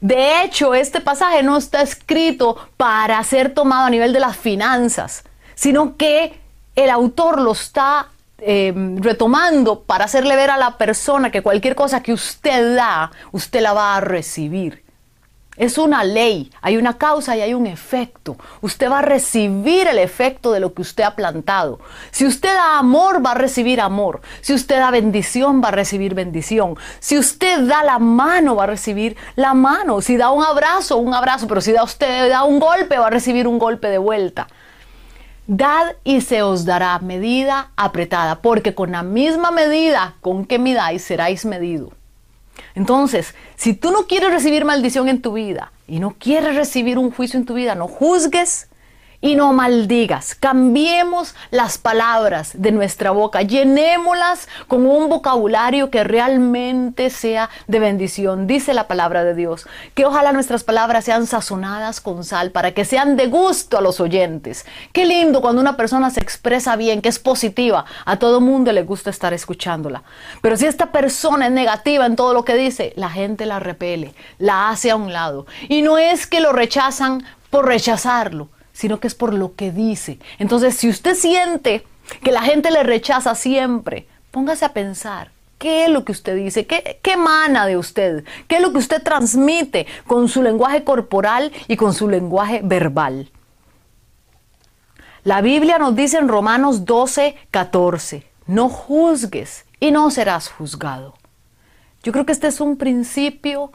De 0.00 0.42
hecho, 0.42 0.74
este 0.74 1.00
pasaje 1.00 1.42
no 1.42 1.56
está 1.56 1.80
escrito 1.82 2.58
para 2.76 3.22
ser 3.24 3.54
tomado 3.54 3.86
a 3.86 3.90
nivel 3.90 4.12
de 4.12 4.20
las 4.20 4.36
finanzas, 4.36 5.24
sino 5.54 5.96
que 5.96 6.38
el 6.76 6.90
autor 6.90 7.40
lo 7.40 7.52
está 7.52 8.08
Em, 8.46 8.98
retomando 9.00 9.84
para 9.84 10.04
hacerle 10.04 10.36
ver 10.36 10.50
a 10.50 10.58
la 10.58 10.76
persona 10.76 11.30
que 11.30 11.40
cualquier 11.40 11.74
cosa 11.74 12.02
que 12.02 12.12
usted 12.12 12.76
da, 12.76 13.10
usted 13.32 13.62
la 13.62 13.72
va 13.72 13.96
a 13.96 14.00
recibir. 14.00 14.84
Es 15.56 15.78
una 15.78 16.04
ley, 16.04 16.50
hay 16.60 16.76
una 16.76 16.98
causa 16.98 17.34
y 17.38 17.40
hay 17.40 17.54
un 17.54 17.66
efecto. 17.66 18.36
Usted 18.60 18.90
va 18.90 18.98
a 18.98 19.02
recibir 19.02 19.86
el 19.86 19.98
efecto 19.98 20.52
de 20.52 20.60
lo 20.60 20.74
que 20.74 20.82
usted 20.82 21.04
ha 21.04 21.16
plantado. 21.16 21.80
Si 22.10 22.26
usted 22.26 22.52
da 22.52 22.76
amor, 22.78 23.24
va 23.24 23.30
a 23.30 23.34
recibir 23.34 23.80
amor. 23.80 24.20
Si 24.42 24.52
usted 24.52 24.76
da 24.76 24.90
bendición, 24.90 25.62
va 25.64 25.68
a 25.68 25.70
recibir 25.70 26.12
bendición. 26.12 26.76
Si 26.98 27.16
usted 27.16 27.60
da 27.60 27.82
la 27.82 27.98
mano, 27.98 28.56
va 28.56 28.64
a 28.64 28.66
recibir 28.66 29.16
la 29.36 29.54
mano. 29.54 30.02
Si 30.02 30.18
da 30.18 30.30
un 30.30 30.44
abrazo, 30.44 30.98
un 30.98 31.14
abrazo. 31.14 31.48
Pero 31.48 31.62
si 31.62 31.72
da 31.72 31.82
usted 31.82 32.28
da 32.28 32.44
un 32.44 32.58
golpe, 32.58 32.98
va 32.98 33.06
a 33.06 33.10
recibir 33.10 33.46
un 33.46 33.58
golpe 33.58 33.88
de 33.88 33.98
vuelta. 33.98 34.48
Dad 35.46 35.96
y 36.04 36.22
se 36.22 36.42
os 36.42 36.64
dará 36.64 36.98
medida 37.00 37.70
apretada, 37.76 38.40
porque 38.40 38.74
con 38.74 38.92
la 38.92 39.02
misma 39.02 39.50
medida 39.50 40.16
con 40.20 40.46
que 40.46 40.58
midáis 40.58 41.02
seráis 41.02 41.44
medido. 41.44 41.92
Entonces, 42.74 43.34
si 43.56 43.74
tú 43.74 43.90
no 43.90 44.06
quieres 44.06 44.30
recibir 44.30 44.64
maldición 44.64 45.08
en 45.08 45.20
tu 45.20 45.34
vida 45.34 45.72
y 45.86 45.98
no 46.00 46.14
quieres 46.18 46.56
recibir 46.56 46.98
un 46.98 47.10
juicio 47.10 47.38
en 47.38 47.46
tu 47.46 47.54
vida, 47.54 47.74
no 47.74 47.88
juzgues 47.88 48.68
y 49.24 49.36
no 49.36 49.54
maldigas. 49.54 50.34
Cambiemos 50.34 51.34
las 51.50 51.78
palabras 51.78 52.50
de 52.52 52.72
nuestra 52.72 53.10
boca, 53.10 53.40
llenémoslas 53.40 54.48
con 54.68 54.84
un 54.84 55.08
vocabulario 55.08 55.88
que 55.88 56.04
realmente 56.04 57.08
sea 57.08 57.48
de 57.66 57.78
bendición. 57.78 58.46
Dice 58.46 58.74
la 58.74 58.86
palabra 58.86 59.24
de 59.24 59.34
Dios, 59.34 59.66
que 59.94 60.04
ojalá 60.04 60.32
nuestras 60.32 60.62
palabras 60.62 61.06
sean 61.06 61.26
sazonadas 61.26 62.02
con 62.02 62.22
sal 62.22 62.50
para 62.50 62.72
que 62.72 62.84
sean 62.84 63.16
de 63.16 63.28
gusto 63.28 63.78
a 63.78 63.80
los 63.80 63.98
oyentes. 63.98 64.66
Qué 64.92 65.06
lindo 65.06 65.40
cuando 65.40 65.62
una 65.62 65.78
persona 65.78 66.10
se 66.10 66.20
expresa 66.20 66.76
bien, 66.76 67.00
que 67.00 67.08
es 67.08 67.18
positiva, 67.18 67.86
a 68.04 68.18
todo 68.18 68.42
mundo 68.42 68.72
le 68.72 68.82
gusta 68.82 69.08
estar 69.08 69.32
escuchándola. 69.32 70.02
Pero 70.42 70.58
si 70.58 70.66
esta 70.66 70.92
persona 70.92 71.46
es 71.46 71.52
negativa 71.52 72.04
en 72.04 72.16
todo 72.16 72.34
lo 72.34 72.44
que 72.44 72.56
dice, 72.56 72.92
la 72.96 73.08
gente 73.08 73.46
la 73.46 73.58
repele, 73.58 74.12
la 74.36 74.68
hace 74.68 74.90
a 74.90 74.96
un 74.96 75.14
lado. 75.14 75.46
Y 75.70 75.80
no 75.80 75.96
es 75.96 76.26
que 76.26 76.42
lo 76.42 76.52
rechazan 76.52 77.24
por 77.48 77.66
rechazarlo, 77.66 78.48
sino 78.74 79.00
que 79.00 79.06
es 79.06 79.14
por 79.14 79.32
lo 79.32 79.54
que 79.54 79.72
dice. 79.72 80.18
Entonces, 80.38 80.76
si 80.76 80.90
usted 80.90 81.14
siente 81.14 81.86
que 82.22 82.32
la 82.32 82.42
gente 82.42 82.70
le 82.70 82.82
rechaza 82.82 83.34
siempre, 83.34 84.06
póngase 84.30 84.66
a 84.66 84.74
pensar. 84.74 85.30
¿Qué 85.56 85.84
es 85.84 85.90
lo 85.90 86.04
que 86.04 86.12
usted 86.12 86.36
dice? 86.36 86.66
¿Qué, 86.66 86.98
¿Qué 87.00 87.12
emana 87.12 87.64
de 87.64 87.78
usted? 87.78 88.24
¿Qué 88.48 88.56
es 88.56 88.60
lo 88.60 88.72
que 88.72 88.78
usted 88.78 89.02
transmite 89.02 89.86
con 90.06 90.28
su 90.28 90.42
lenguaje 90.42 90.84
corporal 90.84 91.52
y 91.68 91.76
con 91.76 91.94
su 91.94 92.08
lenguaje 92.08 92.60
verbal? 92.62 93.30
La 95.22 95.40
Biblia 95.40 95.78
nos 95.78 95.96
dice 95.96 96.18
en 96.18 96.28
Romanos 96.28 96.84
12, 96.84 97.36
14, 97.50 98.26
no 98.46 98.68
juzgues 98.68 99.64
y 99.80 99.90
no 99.92 100.10
serás 100.10 100.50
juzgado. 100.50 101.14
Yo 102.02 102.12
creo 102.12 102.26
que 102.26 102.32
este 102.32 102.48
es 102.48 102.60
un 102.60 102.76
principio 102.76 103.72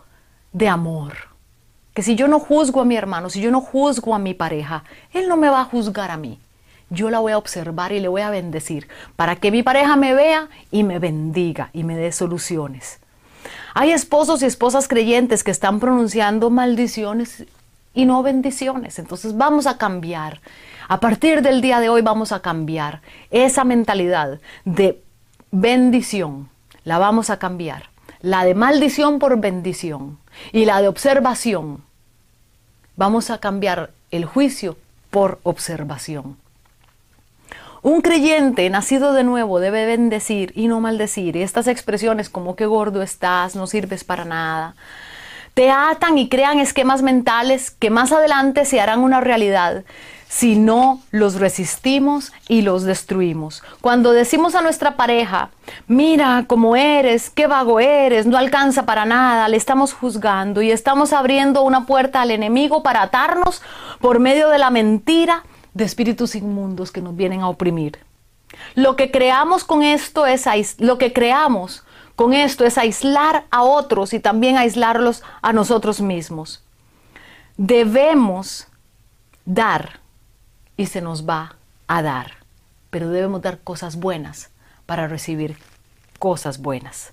de 0.52 0.68
amor 0.68 1.29
que 2.00 2.04
si 2.04 2.16
yo 2.16 2.30
no 2.30 2.40
juzgo 2.40 2.80
a 2.80 2.86
mi 2.86 2.96
hermano, 2.96 3.30
si 3.30 3.42
yo 3.42 3.52
no 3.52 3.60
juzgo 3.60 4.16
a 4.16 4.20
mi 4.20 4.34
pareja, 4.34 4.86
él 5.12 5.28
no 5.28 5.36
me 5.36 5.50
va 5.50 5.60
a 5.60 5.66
juzgar 5.66 6.12
a 6.12 6.16
mí. 6.16 6.40
Yo 6.90 7.10
la 7.10 7.20
voy 7.20 7.34
a 7.34 7.38
observar 7.38 7.92
y 7.92 8.00
le 8.00 8.08
voy 8.08 8.22
a 8.22 8.30
bendecir 8.30 8.88
para 9.18 9.36
que 9.36 9.52
mi 9.52 9.64
pareja 9.64 9.98
me 9.98 10.14
vea 10.14 10.48
y 10.72 10.84
me 10.84 10.98
bendiga 10.98 11.72
y 11.74 11.84
me 11.84 11.98
dé 11.98 12.14
soluciones. 12.14 13.02
Hay 13.74 13.92
esposos 13.92 14.42
y 14.42 14.46
esposas 14.46 14.88
creyentes 14.88 15.44
que 15.44 15.52
están 15.52 15.82
pronunciando 15.82 16.50
maldiciones 16.50 17.44
y 17.94 18.06
no 18.06 18.24
bendiciones. 18.24 18.98
Entonces 18.98 19.36
vamos 19.36 19.68
a 19.68 19.78
cambiar. 19.78 20.40
A 20.88 21.02
partir 21.02 21.42
del 21.42 21.60
día 21.60 21.82
de 21.82 21.90
hoy 21.90 22.02
vamos 22.02 22.32
a 22.32 22.42
cambiar 22.42 23.02
esa 23.30 23.66
mentalidad 23.66 24.40
de 24.64 25.04
bendición. 25.52 26.48
La 26.86 26.98
vamos 26.98 27.30
a 27.30 27.40
cambiar. 27.40 27.90
La 28.22 28.46
de 28.46 28.56
maldición 28.56 29.20
por 29.20 29.38
bendición 29.42 30.18
y 30.54 30.64
la 30.64 30.82
de 30.82 30.88
observación, 30.88 31.89
vamos 33.00 33.30
a 33.30 33.38
cambiar 33.38 33.92
el 34.12 34.26
juicio 34.26 34.78
por 35.10 35.40
observación. 35.44 36.36
Un 37.82 38.02
creyente 38.02 38.70
nacido 38.70 39.14
de 39.14 39.24
nuevo 39.24 39.62
debe 39.62 39.86
bendecir 39.86 40.52
y 40.54 40.68
no 40.68 40.82
maldecir. 40.82 41.38
Y 41.38 41.42
estas 41.42 41.68
expresiones 41.68 42.28
como 42.28 42.58
que 42.58 42.66
gordo 42.66 43.02
estás, 43.02 43.56
no 43.56 43.68
sirves 43.68 44.04
para 44.04 44.26
nada, 44.26 44.76
te 45.54 45.72
atan 45.72 46.18
y 46.18 46.28
crean 46.28 46.60
esquemas 46.60 47.02
mentales 47.02 47.72
que 47.72 47.90
más 47.90 48.12
adelante 48.12 48.66
se 48.66 48.82
harán 48.82 49.00
una 49.00 49.22
realidad 49.22 49.86
si 50.30 50.56
no 50.56 51.02
los 51.10 51.36
resistimos 51.40 52.32
y 52.48 52.62
los 52.62 52.84
destruimos. 52.84 53.64
Cuando 53.82 54.12
decimos 54.12 54.54
a 54.54 54.62
nuestra 54.62 54.96
pareja, 54.96 55.50
mira 55.88 56.46
cómo 56.46 56.76
eres, 56.76 57.32
qué 57.32 57.48
vago 57.48 57.80
eres, 57.80 58.28
no 58.28 58.38
alcanza 58.38 58.86
para 58.86 59.06
nada, 59.06 59.48
le 59.48 59.58
estamos 59.58 59.92
juzgando 59.92 60.62
y 60.62 60.70
estamos 60.70 61.14
abriendo 61.14 61.64
una 61.64 61.88
puerta 61.88 62.22
al 62.22 62.30
enemigo 62.30 62.84
para 62.84 63.02
atarnos 63.02 63.64
por 64.00 64.20
medio 64.20 64.50
de 64.50 64.60
la 64.60 64.70
mentira 64.70 65.44
de 65.74 65.84
espíritus 65.84 66.36
inmundos 66.36 66.92
que 66.92 67.02
nos 67.02 67.16
vienen 67.16 67.42
a 67.42 67.50
oprimir. 67.50 67.98
Lo 68.76 68.96
que 68.96 69.10
creamos 69.10 69.64
con 69.64 69.82
esto 69.82 70.28
es 70.28 70.46
lo 70.78 71.00
que 71.00 71.12
creamos 71.12 71.84
con 72.16 72.34
esto 72.34 72.66
es 72.66 72.78
aislar 72.78 73.46
a 73.50 73.64
otros 73.64 74.14
y 74.14 74.20
también 74.20 74.58
aislarlos 74.58 75.24
a 75.42 75.54
nosotros 75.54 76.02
mismos. 76.02 76.62
Debemos 77.58 78.68
dar 79.46 79.99
y 80.80 80.86
se 80.86 81.02
nos 81.02 81.28
va 81.28 81.58
a 81.90 82.02
dar. 82.02 82.32
Pero 82.90 83.10
debemos 83.10 83.42
dar 83.42 83.60
cosas 83.60 83.98
buenas 83.98 84.50
para 84.86 85.10
recibir 85.10 85.58
cosas 86.20 86.60
buenas. 86.62 87.12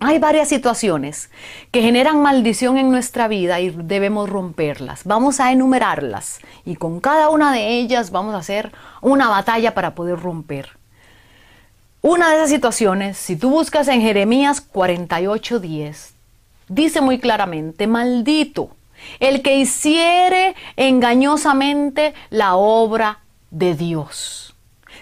Hay 0.00 0.18
varias 0.18 0.48
situaciones 0.48 1.30
que 1.70 1.82
generan 1.82 2.20
maldición 2.20 2.78
en 2.78 2.90
nuestra 2.90 3.28
vida 3.28 3.60
y 3.60 3.70
debemos 3.70 4.28
romperlas. 4.28 5.04
Vamos 5.04 5.38
a 5.38 5.52
enumerarlas 5.52 6.40
y 6.64 6.74
con 6.74 6.98
cada 6.98 7.28
una 7.28 7.52
de 7.52 7.78
ellas 7.78 8.10
vamos 8.10 8.34
a 8.34 8.38
hacer 8.38 8.72
una 9.02 9.28
batalla 9.28 9.72
para 9.72 9.94
poder 9.94 10.18
romper. 10.18 10.70
Una 12.02 12.30
de 12.30 12.38
esas 12.38 12.50
situaciones, 12.50 13.16
si 13.16 13.36
tú 13.36 13.50
buscas 13.50 13.86
en 13.86 14.00
Jeremías 14.00 14.60
48:10, 14.60 16.10
dice 16.66 17.00
muy 17.00 17.20
claramente, 17.20 17.86
maldito 17.86 18.75
el 19.20 19.42
que 19.42 19.56
hiciere 19.56 20.54
engañosamente 20.76 22.14
la 22.30 22.56
obra 22.56 23.20
de 23.50 23.74
Dios. 23.74 24.46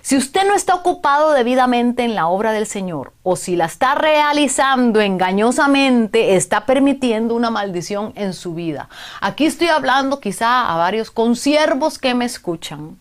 Si 0.03 0.19
usted 0.19 0.47
no 0.47 0.55
está 0.55 0.75
ocupado 0.75 1.31
debidamente 1.31 2.05
en 2.05 2.15
la 2.15 2.27
obra 2.27 2.53
del 2.53 2.67
Señor 2.67 3.15
o 3.23 3.37
si 3.37 3.57
la 3.57 3.65
está 3.65 3.95
realizando 3.95 5.01
engañosamente, 5.01 6.37
está 6.37 6.67
permitiendo 6.67 7.35
una 7.35 7.49
maldición 7.49 8.13
en 8.15 8.35
su 8.35 8.53
vida. 8.55 8.91
Aquí 9.23 9.47
estoy 9.47 9.69
hablando 9.69 10.21
quizá 10.21 10.71
a 10.71 10.77
varios 10.77 11.11
consiervos 11.11 11.99
que 11.99 12.15
me 12.15 12.27
escuchan. 12.27 12.99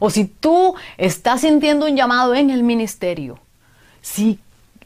O 0.00 0.10
si 0.10 0.26
tú 0.26 0.74
estás 0.98 1.40
sintiendo 1.40 1.86
un 1.86 1.96
llamado 1.96 2.34
en 2.34 2.50
el 2.50 2.62
ministerio, 2.62 3.38
si 4.02 4.38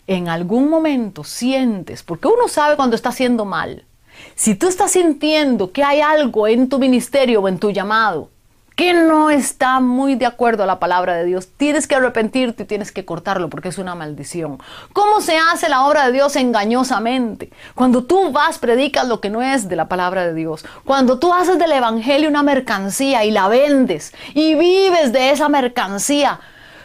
en 0.06 0.28
algún 0.28 0.70
momento 0.70 1.24
sientes, 1.24 2.04
porque 2.04 2.28
uno 2.28 2.46
sabe 2.46 2.76
cuando 2.76 2.94
está 2.94 3.08
haciendo 3.08 3.44
mal, 3.44 3.84
si 4.34 4.54
tú 4.54 4.68
estás 4.68 4.92
sintiendo 4.92 5.72
que 5.72 5.82
hay 5.84 6.00
algo 6.00 6.46
en 6.46 6.68
tu 6.68 6.78
ministerio 6.78 7.42
o 7.42 7.48
en 7.48 7.58
tu 7.58 7.70
llamado 7.70 8.30
que 8.78 8.92
no 8.92 9.28
está 9.28 9.80
muy 9.80 10.14
de 10.14 10.24
acuerdo 10.24 10.62
a 10.62 10.66
la 10.66 10.78
palabra 10.78 11.16
de 11.16 11.24
Dios, 11.24 11.48
tienes 11.56 11.88
que 11.88 11.96
arrepentirte 11.96 12.62
y 12.62 12.66
tienes 12.66 12.92
que 12.92 13.04
cortarlo 13.04 13.50
porque 13.50 13.70
es 13.70 13.78
una 13.78 13.96
maldición. 13.96 14.60
¿Cómo 14.92 15.20
se 15.20 15.36
hace 15.36 15.68
la 15.68 15.84
obra 15.84 16.06
de 16.06 16.12
Dios 16.12 16.36
engañosamente? 16.36 17.50
Cuando 17.74 18.04
tú 18.04 18.30
vas, 18.30 18.58
predicas 18.60 19.08
lo 19.08 19.20
que 19.20 19.30
no 19.30 19.42
es 19.42 19.68
de 19.68 19.74
la 19.74 19.88
palabra 19.88 20.24
de 20.28 20.32
Dios. 20.32 20.64
Cuando 20.84 21.18
tú 21.18 21.34
haces 21.34 21.58
del 21.58 21.72
Evangelio 21.72 22.28
una 22.28 22.44
mercancía 22.44 23.24
y 23.24 23.32
la 23.32 23.48
vendes 23.48 24.14
y 24.32 24.54
vives 24.54 25.12
de 25.12 25.32
esa 25.32 25.48
mercancía, 25.48 26.38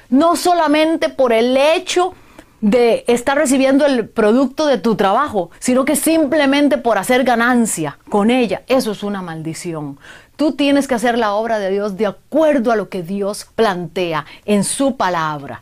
no 0.10 0.36
solamente 0.36 1.10
por 1.10 1.32
el 1.32 1.56
hecho 1.56 2.16
de 2.64 3.04
estar 3.08 3.38
recibiendo 3.38 3.86
el 3.86 4.08
producto 4.08 4.68
de 4.68 4.78
tu 4.78 4.96
trabajo, 4.96 5.52
sino 5.60 5.84
que 5.84 5.98
simplemente 5.98 6.78
por 6.78 6.98
hacer 6.98 7.26
ganancia 7.26 7.98
con 8.08 8.32
ella. 8.32 8.62
Eso 8.68 8.94
es 8.94 9.04
una 9.04 9.22
maldición. 9.22 10.00
Tú 10.38 10.54
tienes 10.54 10.88
que 10.88 10.96
hacer 10.96 11.18
la 11.18 11.34
obra 11.34 11.60
de 11.60 11.72
Dios 11.72 11.98
de 11.98 12.06
acuerdo 12.06 12.72
a 12.72 12.78
lo 12.78 12.88
que 12.88 13.04
Dios 13.04 13.46
plantea 13.54 14.26
en 14.46 14.64
su 14.64 14.96
palabra. 14.96 15.62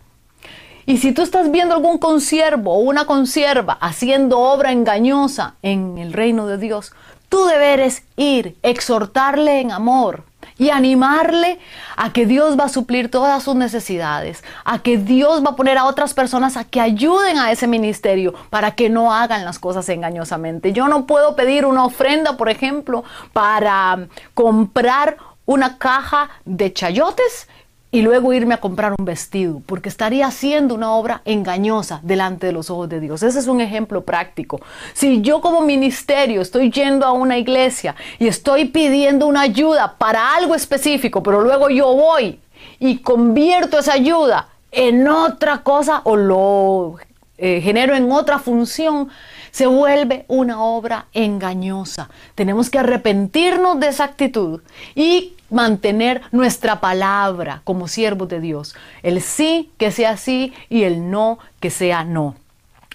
Y 0.85 0.99
si 0.99 1.11
tú 1.11 1.23
estás 1.23 1.49
viendo 1.49 1.73
algún 1.73 1.97
consiervo 1.97 2.75
o 2.75 2.81
una 2.81 3.05
consierva 3.05 3.79
haciendo 3.81 4.37
obra 4.37 4.71
engañosa 4.71 5.55
en 5.63 5.97
el 5.97 6.13
reino 6.13 6.45
de 6.45 6.59
Dios, 6.59 6.93
tu 7.29 7.45
deber 7.45 7.79
es 7.79 8.03
ir, 8.15 8.57
exhortarle 8.61 9.59
en 9.59 9.71
amor, 9.71 10.23
y 10.61 10.69
animarle 10.69 11.57
a 11.97 12.13
que 12.13 12.27
Dios 12.27 12.55
va 12.55 12.65
a 12.65 12.69
suplir 12.69 13.09
todas 13.09 13.41
sus 13.41 13.55
necesidades, 13.55 14.43
a 14.63 14.77
que 14.77 14.99
Dios 14.99 15.43
va 15.43 15.49
a 15.49 15.55
poner 15.55 15.79
a 15.79 15.85
otras 15.85 16.13
personas 16.13 16.55
a 16.55 16.65
que 16.65 16.79
ayuden 16.79 17.39
a 17.39 17.51
ese 17.51 17.65
ministerio 17.65 18.35
para 18.51 18.75
que 18.75 18.87
no 18.87 19.11
hagan 19.11 19.43
las 19.43 19.57
cosas 19.57 19.89
engañosamente. 19.89 20.71
Yo 20.71 20.87
no 20.87 21.07
puedo 21.07 21.35
pedir 21.35 21.65
una 21.65 21.83
ofrenda, 21.83 22.37
por 22.37 22.47
ejemplo, 22.47 23.03
para 23.33 24.05
comprar 24.35 25.17
una 25.47 25.79
caja 25.79 26.29
de 26.45 26.71
chayotes 26.71 27.47
y 27.91 28.01
luego 28.01 28.31
irme 28.33 28.53
a 28.53 28.61
comprar 28.61 28.93
un 28.97 29.05
vestido, 29.05 29.61
porque 29.65 29.89
estaría 29.89 30.25
haciendo 30.27 30.73
una 30.73 30.93
obra 30.93 31.21
engañosa 31.25 31.99
delante 32.03 32.47
de 32.47 32.53
los 32.53 32.69
ojos 32.69 32.87
de 32.87 33.01
Dios. 33.01 33.21
Ese 33.21 33.39
es 33.39 33.47
un 33.47 33.59
ejemplo 33.59 34.03
práctico. 34.03 34.61
Si 34.93 35.21
yo 35.21 35.41
como 35.41 35.61
ministerio 35.61 36.41
estoy 36.41 36.71
yendo 36.71 37.05
a 37.05 37.11
una 37.11 37.37
iglesia 37.37 37.95
y 38.17 38.27
estoy 38.27 38.65
pidiendo 38.65 39.27
una 39.27 39.41
ayuda 39.41 39.95
para 39.97 40.35
algo 40.35 40.55
específico, 40.55 41.21
pero 41.21 41.41
luego 41.41 41.69
yo 41.69 41.93
voy 41.93 42.39
y 42.79 42.99
convierto 42.99 43.79
esa 43.79 43.93
ayuda 43.93 44.47
en 44.71 45.07
otra 45.07 45.63
cosa 45.63 46.01
o 46.05 46.15
lo 46.15 46.95
eh, 47.37 47.59
genero 47.59 47.95
en 47.95 48.11
otra 48.11 48.39
función, 48.39 49.09
se 49.51 49.67
vuelve 49.67 50.25
una 50.27 50.63
obra 50.63 51.07
engañosa. 51.13 52.09
Tenemos 52.35 52.69
que 52.69 52.79
arrepentirnos 52.79 53.79
de 53.79 53.89
esa 53.89 54.05
actitud 54.05 54.61
y 54.95 55.35
mantener 55.49 56.21
nuestra 56.31 56.79
palabra 56.79 57.61
como 57.63 57.87
siervos 57.87 58.29
de 58.29 58.39
Dios. 58.39 58.75
El 59.03 59.21
sí 59.21 59.71
que 59.77 59.91
sea 59.91 60.17
sí 60.17 60.53
y 60.69 60.83
el 60.83 61.11
no 61.11 61.39
que 61.59 61.69
sea 61.69 62.03
no. 62.03 62.35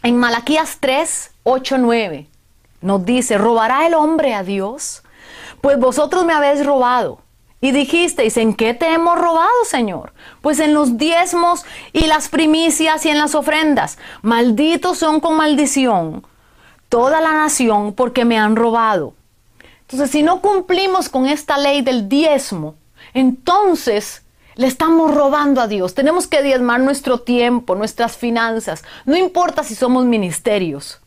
En 0.03 0.17
Malaquías 0.17 0.79
3, 0.81 1.31
8, 1.45 1.79
9 1.79 2.27
nos 2.81 3.05
dice, 3.05 3.39
¿robará 3.39 3.87
el 3.87 3.95
hombre 3.95 4.35
a 4.35 4.43
Dios? 4.43 5.03
Pues 5.61 5.79
vosotros 5.79 6.25
me 6.25 6.33
habéis 6.33 6.65
robado. 6.65 7.21
Y 7.61 7.73
dijisteis, 7.73 8.37
¿en 8.37 8.55
qué 8.55 8.75
te 8.75 8.93
hemos 8.93 9.19
robado, 9.19 9.49
Señor? 9.69 10.13
Pues 10.43 10.61
en 10.61 10.75
los 10.75 10.99
diezmos 10.99 11.65
y 11.93 12.07
las 12.07 12.29
primicias 12.29 13.05
y 13.07 13.09
en 13.09 13.19
las 13.19 13.35
ofrendas. 13.35 13.99
Malditos 14.23 14.99
son 14.99 15.21
con 15.21 15.37
maldición 15.37 16.25
toda 16.97 17.21
la 17.21 17.35
nación 17.35 17.93
porque 17.93 18.25
me 18.25 18.39
han 18.39 18.57
robado. 18.57 19.13
Entonces, 19.83 20.11
si 20.11 20.23
no 20.23 20.41
cumplimos 20.41 21.11
con 21.11 21.27
esta 21.27 21.59
ley 21.59 21.83
del 21.83 22.09
diezmo, 22.09 22.75
entonces 23.13 24.23
le 24.55 24.67
estamos 24.67 25.15
robando 25.15 25.61
a 25.61 25.67
Dios. 25.67 25.93
Tenemos 25.93 26.27
que 26.27 26.43
diezmar 26.43 26.81
nuestro 26.81 27.21
tiempo, 27.21 27.75
nuestras 27.75 28.17
finanzas. 28.17 28.83
No 29.05 29.15
importa 29.15 29.63
si 29.63 29.75
somos 29.75 30.07
ministerios. 30.07 31.03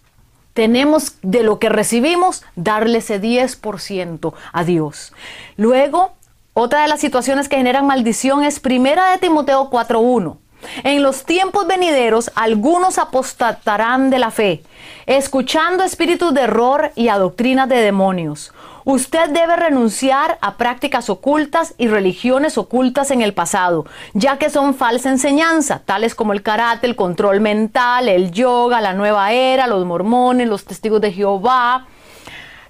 Tenemos 0.54 1.16
de 1.24 1.42
lo 1.42 1.58
que 1.58 1.70
recibimos 1.70 2.44
darle 2.56 3.00
ese 3.00 3.20
10% 3.20 4.36
a 4.54 4.64
Dios. 4.64 5.12
Luego, 5.58 6.12
otra 6.54 6.84
de 6.84 6.88
las 6.88 7.00
situaciones 7.00 7.50
que 7.50 7.58
generan 7.58 7.88
maldición 7.88 8.44
es 8.44 8.60
primera 8.60 9.10
de 9.10 9.18
Timoteo 9.18 9.72
4.1. 9.72 10.38
En 10.84 11.04
los 11.04 11.24
tiempos 11.24 11.68
venideros 11.68 12.32
algunos 12.36 12.98
apostatarán 12.98 14.10
de 14.10 14.20
la 14.20 14.32
fe, 14.32 14.64
escuchando 15.06 15.84
espíritus 15.84 16.34
de 16.34 16.42
error 16.42 16.92
y 16.96 17.10
a 17.10 17.18
doctrinas 17.18 17.70
de 17.70 17.78
demonios. 17.78 18.52
Usted 18.86 19.30
debe 19.30 19.56
renunciar 19.56 20.38
a 20.42 20.56
prácticas 20.58 21.10
ocultas 21.10 21.76
y 21.78 21.88
religiones 21.88 22.58
ocultas 22.58 23.12
en 23.12 23.22
el 23.22 23.34
pasado, 23.34 23.86
ya 24.14 24.38
que 24.38 24.50
son 24.50 24.74
falsa 24.74 25.10
enseñanza, 25.10 25.82
tales 25.86 26.16
como 26.16 26.34
el 26.34 26.42
karate, 26.42 26.88
el 26.88 26.96
control 26.96 27.40
mental, 27.40 28.10
el 28.10 28.32
yoga, 28.32 28.82
la 28.82 28.94
nueva 28.94 29.32
era, 29.32 29.68
los 29.68 29.86
mormones, 29.86 30.48
los 30.48 30.66
testigos 30.66 31.02
de 31.02 31.12
Jehová, 31.12 31.86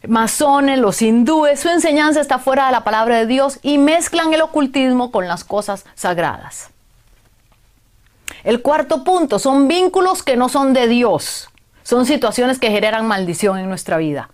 masones, 0.08 0.80
los 0.80 1.02
hindúes. 1.02 1.60
Su 1.60 1.70
enseñanza 1.70 2.22
está 2.22 2.40
fuera 2.40 2.66
de 2.66 2.72
la 2.72 2.84
palabra 2.84 3.18
de 3.18 3.26
Dios 3.26 3.60
y 3.62 3.78
mezclan 3.78 4.34
el 4.34 4.42
ocultismo 4.42 5.12
con 5.12 5.28
las 5.28 5.44
cosas 5.44 5.86
sagradas. 5.96 6.72
El 8.44 8.62
cuarto 8.62 9.04
punto 9.04 9.40
son 9.40 9.68
vínculos 9.68 10.24
que 10.24 10.38
no 10.38 10.50
son 10.50 10.74
de 10.74 10.88
Dios. 10.88 11.50
Son 11.84 12.06
situaciones 12.06 12.60
que 12.60 12.72
generan 12.72 13.08
maldición 13.08 13.58
en 13.58 13.68
nuestra 13.68 13.98
vida. 13.98 14.30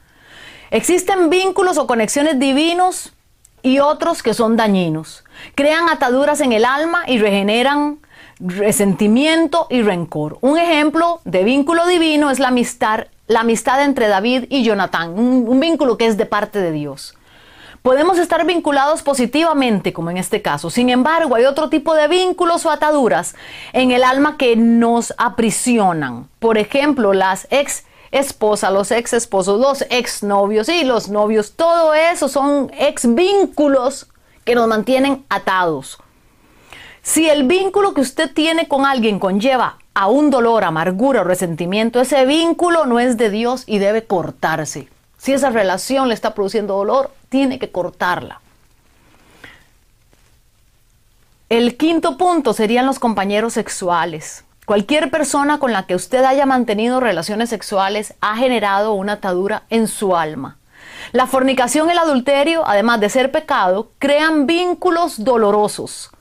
Existen 0.71 1.29
vínculos 1.29 1.77
o 1.77 1.87
conexiones 1.87 2.39
divinos 2.39 3.13
y 3.61 3.79
otros 3.79 4.21
que 4.21 4.33
son 4.33 4.57
dañinos. 4.57 5.23
Crean 5.55 5.89
ataduras 5.89 6.41
en 6.41 6.51
el 6.51 6.65
alma 6.65 7.03
y 7.07 7.17
regeneran 7.17 7.99
resentimiento 8.39 9.67
y 9.69 9.81
rencor. 9.81 10.37
Un 10.41 10.57
ejemplo 10.57 11.21
de 11.23 11.43
vínculo 11.43 11.87
divino 11.87 12.29
es 12.29 12.39
la 12.39 12.49
amistad, 12.49 13.83
entre 13.83 14.07
David 14.07 14.45
y 14.49 14.63
Jonatán, 14.63 15.17
un 15.17 15.59
vínculo 15.59 15.97
que 15.97 16.07
es 16.07 16.17
de 16.17 16.25
parte 16.25 16.59
de 16.59 16.71
Dios. 16.71 17.15
Podemos 17.85 18.17
estar 18.17 18.43
vinculados 18.47 19.03
positivamente, 19.03 19.93
como 19.93 20.09
en 20.09 20.17
este 20.17 20.41
caso. 20.41 20.71
Sin 20.71 20.89
embargo, 20.89 21.35
hay 21.35 21.45
otro 21.45 21.69
tipo 21.69 21.93
de 21.93 22.07
vínculos 22.07 22.65
o 22.65 22.71
ataduras 22.71 23.35
en 23.73 23.91
el 23.91 24.03
alma 24.03 24.37
que 24.37 24.55
nos 24.55 25.13
aprisionan. 25.19 26.27
Por 26.39 26.57
ejemplo, 26.57 27.13
las 27.13 27.45
ex 27.51 27.83
esposas, 28.09 28.73
los 28.73 28.89
ex 28.89 29.13
esposos, 29.13 29.59
los 29.59 29.85
ex 29.91 30.23
novios 30.23 30.67
y 30.67 30.83
los 30.83 31.09
novios. 31.09 31.53
Todo 31.55 31.93
eso 31.93 32.27
son 32.27 32.71
ex 32.75 33.13
vínculos 33.13 34.07
que 34.45 34.55
nos 34.55 34.67
mantienen 34.67 35.23
atados. 35.29 35.99
Si 37.03 37.29
el 37.29 37.43
vínculo 37.43 37.93
que 37.93 38.01
usted 38.01 38.33
tiene 38.33 38.67
con 38.67 38.87
alguien 38.87 39.19
conlleva 39.19 39.77
a 39.93 40.07
un 40.07 40.31
dolor, 40.31 40.63
amargura 40.63 41.21
o 41.21 41.23
resentimiento, 41.23 42.01
ese 42.01 42.25
vínculo 42.25 42.87
no 42.87 42.99
es 42.99 43.15
de 43.17 43.29
Dios 43.29 43.63
y 43.67 43.77
debe 43.77 44.05
cortarse. 44.05 44.87
Si 45.19 45.33
esa 45.33 45.51
relación 45.51 46.07
le 46.07 46.13
está 46.15 46.33
produciendo 46.33 46.75
dolor, 46.75 47.11
tiene 47.35 47.59
que 47.59 47.69
cortarla. 47.69 48.39
El 51.49 51.75
quinto 51.75 52.17
punto 52.17 52.53
serían 52.53 52.85
los 52.85 52.97
compañeros 52.97 53.51
sexuales. 53.51 54.45
Cualquier 54.65 55.11
persona 55.11 55.59
con 55.59 55.73
la 55.73 55.85
que 55.85 55.95
usted 55.95 56.23
haya 56.23 56.45
mantenido 56.45 57.01
relaciones 57.01 57.49
sexuales 57.49 58.13
ha 58.21 58.37
generado 58.37 58.93
una 58.93 59.13
atadura 59.13 59.63
en 59.69 59.89
su 59.89 60.15
alma. 60.15 60.55
La 61.11 61.27
fornicación 61.27 61.89
y 61.89 61.91
el 61.91 61.97
adulterio, 61.97 62.65
además 62.65 63.01
de 63.01 63.09
ser 63.09 63.33
pecado, 63.33 63.91
crean 63.99 64.47
vínculos 64.47 65.21
dolorosos. 65.25 66.11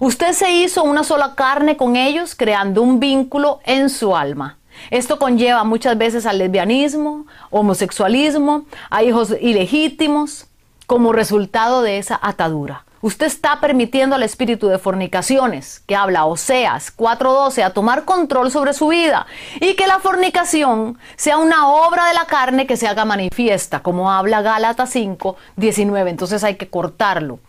Usted 0.00 0.32
se 0.32 0.50
hizo 0.50 0.82
una 0.82 1.04
sola 1.04 1.36
carne 1.36 1.76
con 1.76 1.94
ellos 1.94 2.34
creando 2.34 2.82
un 2.82 2.98
vínculo 2.98 3.60
en 3.64 3.88
su 3.90 4.16
alma. 4.16 4.58
Esto 4.90 5.20
conlleva 5.20 5.62
muchas 5.62 5.96
veces 5.96 6.26
al 6.26 6.38
lesbianismo, 6.38 7.26
homosexualismo, 7.50 8.66
a 8.90 9.04
hijos 9.04 9.32
ilegítimos, 9.40 10.46
como 10.86 11.12
resultado 11.12 11.82
de 11.82 11.98
esa 11.98 12.18
atadura. 12.22 12.84
Usted 13.04 13.26
está 13.26 13.60
permitiendo 13.60 14.16
al 14.16 14.22
espíritu 14.22 14.68
de 14.68 14.78
fornicaciones, 14.78 15.82
que 15.86 15.94
habla 15.94 16.24
Oseas 16.24 16.90
4:12, 16.90 17.62
a 17.62 17.74
tomar 17.74 18.06
control 18.06 18.50
sobre 18.50 18.72
su 18.72 18.88
vida 18.88 19.26
y 19.60 19.74
que 19.74 19.86
la 19.86 19.98
fornicación 19.98 20.98
sea 21.16 21.36
una 21.36 21.68
obra 21.68 22.06
de 22.08 22.14
la 22.14 22.24
carne 22.24 22.66
que 22.66 22.78
se 22.78 22.88
haga 22.88 23.04
manifiesta, 23.04 23.80
como 23.80 24.10
habla 24.10 24.40
Gálatas 24.40 24.88
5:19. 24.94 26.08
Entonces 26.08 26.42
hay 26.44 26.54
que 26.54 26.70
cortarlo. 26.70 27.40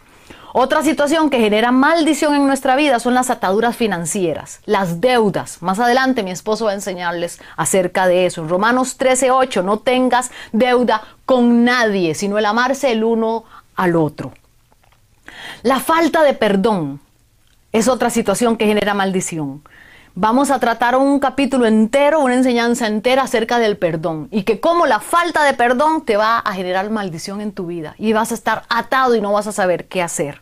Otra 0.57 0.83
situación 0.83 1.29
que 1.29 1.41
genera 1.41 1.73
maldición 1.73 2.33
en 2.33 2.47
nuestra 2.47 2.77
vida 2.77 3.01
son 3.01 3.13
las 3.13 3.29
ataduras 3.29 3.75
financieras, 3.75 4.61
las 4.63 5.01
deudas. 5.01 5.61
Más 5.61 5.81
adelante 5.81 6.23
mi 6.23 6.31
esposo 6.31 6.63
va 6.63 6.71
a 6.71 6.75
enseñarles 6.75 7.41
acerca 7.57 8.07
de 8.07 8.25
eso. 8.25 8.41
En 8.41 8.47
Romanos 8.47 8.97
13:8, 8.97 9.65
no 9.65 9.79
tengas 9.79 10.31
deuda 10.53 11.01
con 11.25 11.65
nadie, 11.65 12.15
sino 12.15 12.37
el 12.37 12.45
amarse 12.45 12.93
el 12.93 13.03
uno 13.03 13.43
al 13.75 13.97
otro. 13.97 14.31
La 15.61 15.81
falta 15.81 16.23
de 16.23 16.33
perdón 16.33 17.01
es 17.73 17.89
otra 17.89 18.09
situación 18.09 18.55
que 18.55 18.65
genera 18.65 18.93
maldición. 18.93 19.61
Vamos 20.17 20.49
a 20.49 20.59
tratar 20.59 20.95
un 20.95 21.19
capítulo 21.19 21.65
entero, 21.65 22.21
una 22.21 22.35
enseñanza 22.35 22.87
entera 22.87 23.23
acerca 23.23 23.59
del 23.59 23.75
perdón 23.75 24.29
y 24.31 24.43
que 24.43 24.61
cómo 24.61 24.85
la 24.85 25.01
falta 25.01 25.43
de 25.43 25.53
perdón 25.53 26.05
te 26.05 26.15
va 26.15 26.39
a 26.39 26.53
generar 26.53 26.89
maldición 26.89 27.41
en 27.41 27.51
tu 27.51 27.65
vida 27.65 27.95
y 27.97 28.13
vas 28.13 28.31
a 28.31 28.35
estar 28.35 28.63
atado 28.69 29.15
y 29.15 29.19
no 29.19 29.33
vas 29.33 29.47
a 29.47 29.51
saber 29.51 29.89
qué 29.89 30.01
hacer. 30.01 30.39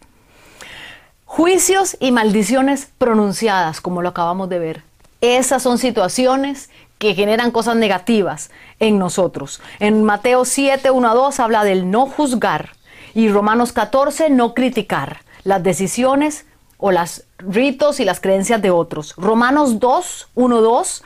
Juicios 1.25 1.97
y 1.99 2.11
maldiciones 2.11 2.91
pronunciadas, 2.99 3.81
como 3.81 4.03
lo 4.03 4.09
acabamos 4.09 4.47
de 4.47 4.59
ver. 4.59 4.83
Esas 5.21 5.63
son 5.63 5.79
situaciones 5.79 6.69
que 6.99 7.15
generan 7.15 7.49
cosas 7.49 7.75
negativas 7.75 8.51
en 8.79 8.99
nosotros. 8.99 9.59
En 9.79 10.03
Mateo 10.03 10.45
7, 10.45 10.91
1 10.91 11.09
a 11.09 11.15
2 11.15 11.39
habla 11.39 11.63
del 11.63 11.89
no 11.89 12.05
juzgar 12.05 12.73
y 13.15 13.27
Romanos 13.27 13.73
14, 13.73 14.29
no 14.29 14.53
criticar 14.53 15.21
las 15.43 15.63
decisiones 15.63 16.45
o 16.85 16.91
los 16.91 17.23
ritos 17.37 18.01
y 18.01 18.03
las 18.03 18.19
creencias 18.19 18.61
de 18.61 18.69
otros. 18.69 19.15
Romanos 19.15 19.79
2, 19.79 20.27
1, 20.35 20.61
2. 20.61 21.03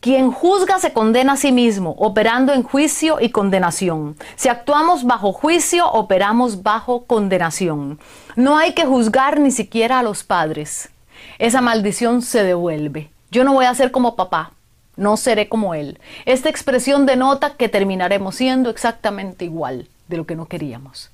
Quien 0.00 0.30
juzga 0.30 0.78
se 0.78 0.92
condena 0.92 1.32
a 1.32 1.36
sí 1.38 1.50
mismo, 1.50 1.94
operando 1.98 2.52
en 2.52 2.62
juicio 2.62 3.16
y 3.18 3.30
condenación. 3.30 4.16
Si 4.36 4.50
actuamos 4.50 5.04
bajo 5.04 5.32
juicio, 5.32 5.90
operamos 5.90 6.62
bajo 6.62 7.06
condenación. 7.06 7.98
No 8.36 8.58
hay 8.58 8.74
que 8.74 8.84
juzgar 8.84 9.40
ni 9.40 9.50
siquiera 9.50 10.00
a 10.00 10.02
los 10.02 10.24
padres. 10.24 10.90
Esa 11.38 11.62
maldición 11.62 12.20
se 12.20 12.42
devuelve. 12.42 13.08
Yo 13.30 13.44
no 13.44 13.54
voy 13.54 13.64
a 13.64 13.74
ser 13.74 13.92
como 13.92 14.16
papá, 14.16 14.52
no 14.98 15.16
seré 15.16 15.48
como 15.48 15.74
él. 15.74 15.98
Esta 16.26 16.50
expresión 16.50 17.06
denota 17.06 17.54
que 17.56 17.70
terminaremos 17.70 18.34
siendo 18.34 18.68
exactamente 18.68 19.46
igual 19.46 19.88
de 20.06 20.18
lo 20.18 20.26
que 20.26 20.36
no 20.36 20.44
queríamos. 20.44 21.10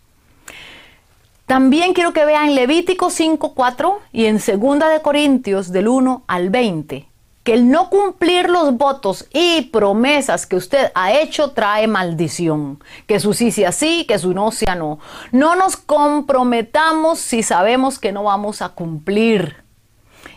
También 1.51 1.95
quiero 1.95 2.13
que 2.13 2.25
vean 2.25 2.55
Levítico 2.55 3.11
5.4 3.11 3.97
y 4.13 4.27
en 4.27 4.37
2 4.37 4.49
de 4.89 5.03
Corintios 5.03 5.73
del 5.73 5.89
1 5.89 6.23
al 6.29 6.49
20 6.49 7.09
que 7.43 7.55
el 7.55 7.69
no 7.69 7.91
cumplir 7.91 8.49
los 8.49 8.77
votos 8.77 9.27
y 9.33 9.63
promesas 9.63 10.47
que 10.47 10.55
usted 10.55 10.93
ha 10.95 11.13
hecho 11.13 11.51
trae 11.51 11.89
maldición. 11.89 12.79
Que 13.09 13.19
su 13.19 13.35
sí 13.35 13.51
sea 13.51 13.73
sí, 13.73 14.05
que 14.07 14.21
su 14.21 14.33
no 14.33 14.53
sea 14.53 14.77
no. 14.77 15.01
No 15.33 15.57
nos 15.57 15.77
comprometamos 15.77 17.19
si 17.19 17.43
sabemos 17.43 17.99
que 17.99 18.13
no 18.13 18.23
vamos 18.23 18.63
a 18.63 18.69
cumplir. 18.69 19.65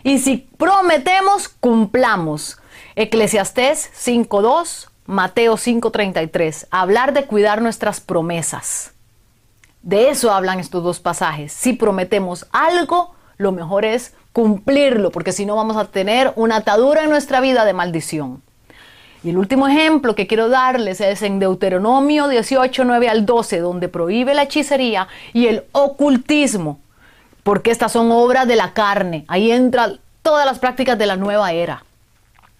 Y 0.02 0.18
si 0.18 0.38
prometemos, 0.58 1.48
cumplamos. 1.48 2.58
Eclesiastés 2.96 3.88
5.2, 4.04 4.88
Mateo 5.06 5.54
5.33. 5.58 6.66
Hablar 6.72 7.12
de 7.12 7.26
cuidar 7.26 7.62
nuestras 7.62 8.00
promesas. 8.00 8.93
De 9.84 10.08
eso 10.08 10.32
hablan 10.32 10.60
estos 10.60 10.82
dos 10.82 10.98
pasajes. 10.98 11.52
Si 11.52 11.74
prometemos 11.74 12.46
algo, 12.52 13.14
lo 13.36 13.52
mejor 13.52 13.84
es 13.84 14.14
cumplirlo, 14.32 15.10
porque 15.10 15.30
si 15.30 15.44
no 15.44 15.56
vamos 15.56 15.76
a 15.76 15.84
tener 15.84 16.32
una 16.36 16.56
atadura 16.56 17.04
en 17.04 17.10
nuestra 17.10 17.42
vida 17.42 17.66
de 17.66 17.74
maldición. 17.74 18.42
Y 19.22 19.28
el 19.28 19.36
último 19.36 19.68
ejemplo 19.68 20.14
que 20.14 20.26
quiero 20.26 20.48
darles 20.48 21.02
es 21.02 21.20
en 21.20 21.38
Deuteronomio 21.38 22.28
18, 22.28 22.82
9 22.82 23.10
al 23.10 23.26
12, 23.26 23.58
donde 23.58 23.88
prohíbe 23.88 24.32
la 24.32 24.44
hechicería 24.44 25.06
y 25.34 25.48
el 25.48 25.64
ocultismo, 25.72 26.80
porque 27.42 27.70
estas 27.70 27.92
son 27.92 28.10
obras 28.10 28.48
de 28.48 28.56
la 28.56 28.72
carne. 28.72 29.26
Ahí 29.28 29.50
entran 29.50 30.00
todas 30.22 30.46
las 30.46 30.58
prácticas 30.58 30.96
de 30.96 31.04
la 31.04 31.16
nueva 31.16 31.52
era. 31.52 31.83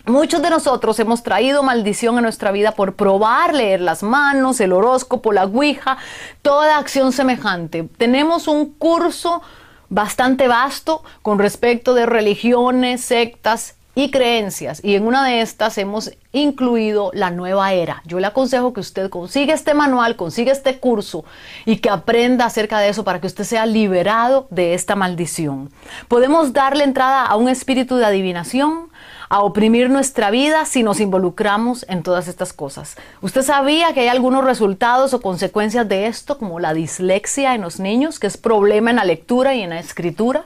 Muchos 0.07 0.43
de 0.43 0.51
nosotros 0.51 1.01
hemos 1.01 1.23
traído 1.23 1.63
maldición 1.63 2.19
a 2.19 2.21
nuestra 2.21 2.53
vida 2.53 2.73
por 2.73 2.95
probar 2.95 3.55
leer 3.55 3.81
las 3.81 4.03
manos, 4.03 4.61
el 4.61 4.75
horóscopo, 4.75 5.33
la 5.33 5.45
ouija, 5.45 5.97
toda 6.43 6.77
acción 6.77 7.11
semejante. 7.11 7.89
Tenemos 7.97 8.47
un 8.47 8.71
curso 8.75 9.41
bastante 9.89 10.47
vasto 10.47 11.03
con 11.23 11.39
respecto 11.39 11.95
de 11.95 12.05
religiones, 12.05 13.01
sectas 13.01 13.77
y 13.95 14.11
creencias. 14.11 14.85
Y 14.85 14.95
en 14.95 15.07
una 15.07 15.25
de 15.25 15.41
estas 15.41 15.79
hemos 15.79 16.11
incluido 16.33 17.11
la 17.15 17.31
nueva 17.31 17.73
era. 17.73 18.03
Yo 18.05 18.21
le 18.21 18.27
aconsejo 18.27 18.75
que 18.75 18.81
usted 18.81 19.09
consiga 19.09 19.55
este 19.55 19.73
manual, 19.73 20.17
consiga 20.17 20.53
este 20.53 20.81
curso 20.81 21.25
y 21.65 21.77
que 21.77 21.89
aprenda 21.89 22.45
acerca 22.45 22.79
de 22.79 22.91
eso 22.91 23.05
para 23.05 23.23
que 23.23 23.27
usted 23.27 23.45
sea 23.45 23.65
liberado 23.65 24.49
de 24.51 24.75
esta 24.75 24.97
maldición. 24.97 25.71
Podemos 26.09 26.53
darle 26.53 26.85
entrada 26.85 27.25
a 27.25 27.37
un 27.37 27.49
espíritu 27.49 27.97
de 27.97 28.05
adivinación, 28.05 28.89
a 29.29 29.41
oprimir 29.41 29.91
nuestra 29.91 30.31
vida 30.31 30.65
si 30.65 30.83
nos 30.83 31.01
involucramos 31.01 31.85
en 31.89 32.03
todas 32.03 32.29
estas 32.29 32.53
cosas. 32.53 32.97
¿Usted 33.21 33.43
sabía 33.43 33.93
que 33.95 34.01
hay 34.01 34.09
algunos 34.09 34.45
resultados 34.45 35.15
o 35.15 35.21
consecuencias 35.21 35.89
de 35.89 36.07
esto, 36.07 36.39
como 36.39 36.61
la 36.61 36.75
dislexia 36.75 37.55
en 37.55 37.63
los 37.63 37.81
niños, 37.81 38.19
que 38.19 38.27
es 38.27 38.37
problema 38.37 38.91
en 38.91 38.97
la 38.97 39.05
lectura 39.05 39.55
y 39.55 39.63
en 39.63 39.71
la 39.71 39.81
escritura? 39.81 40.45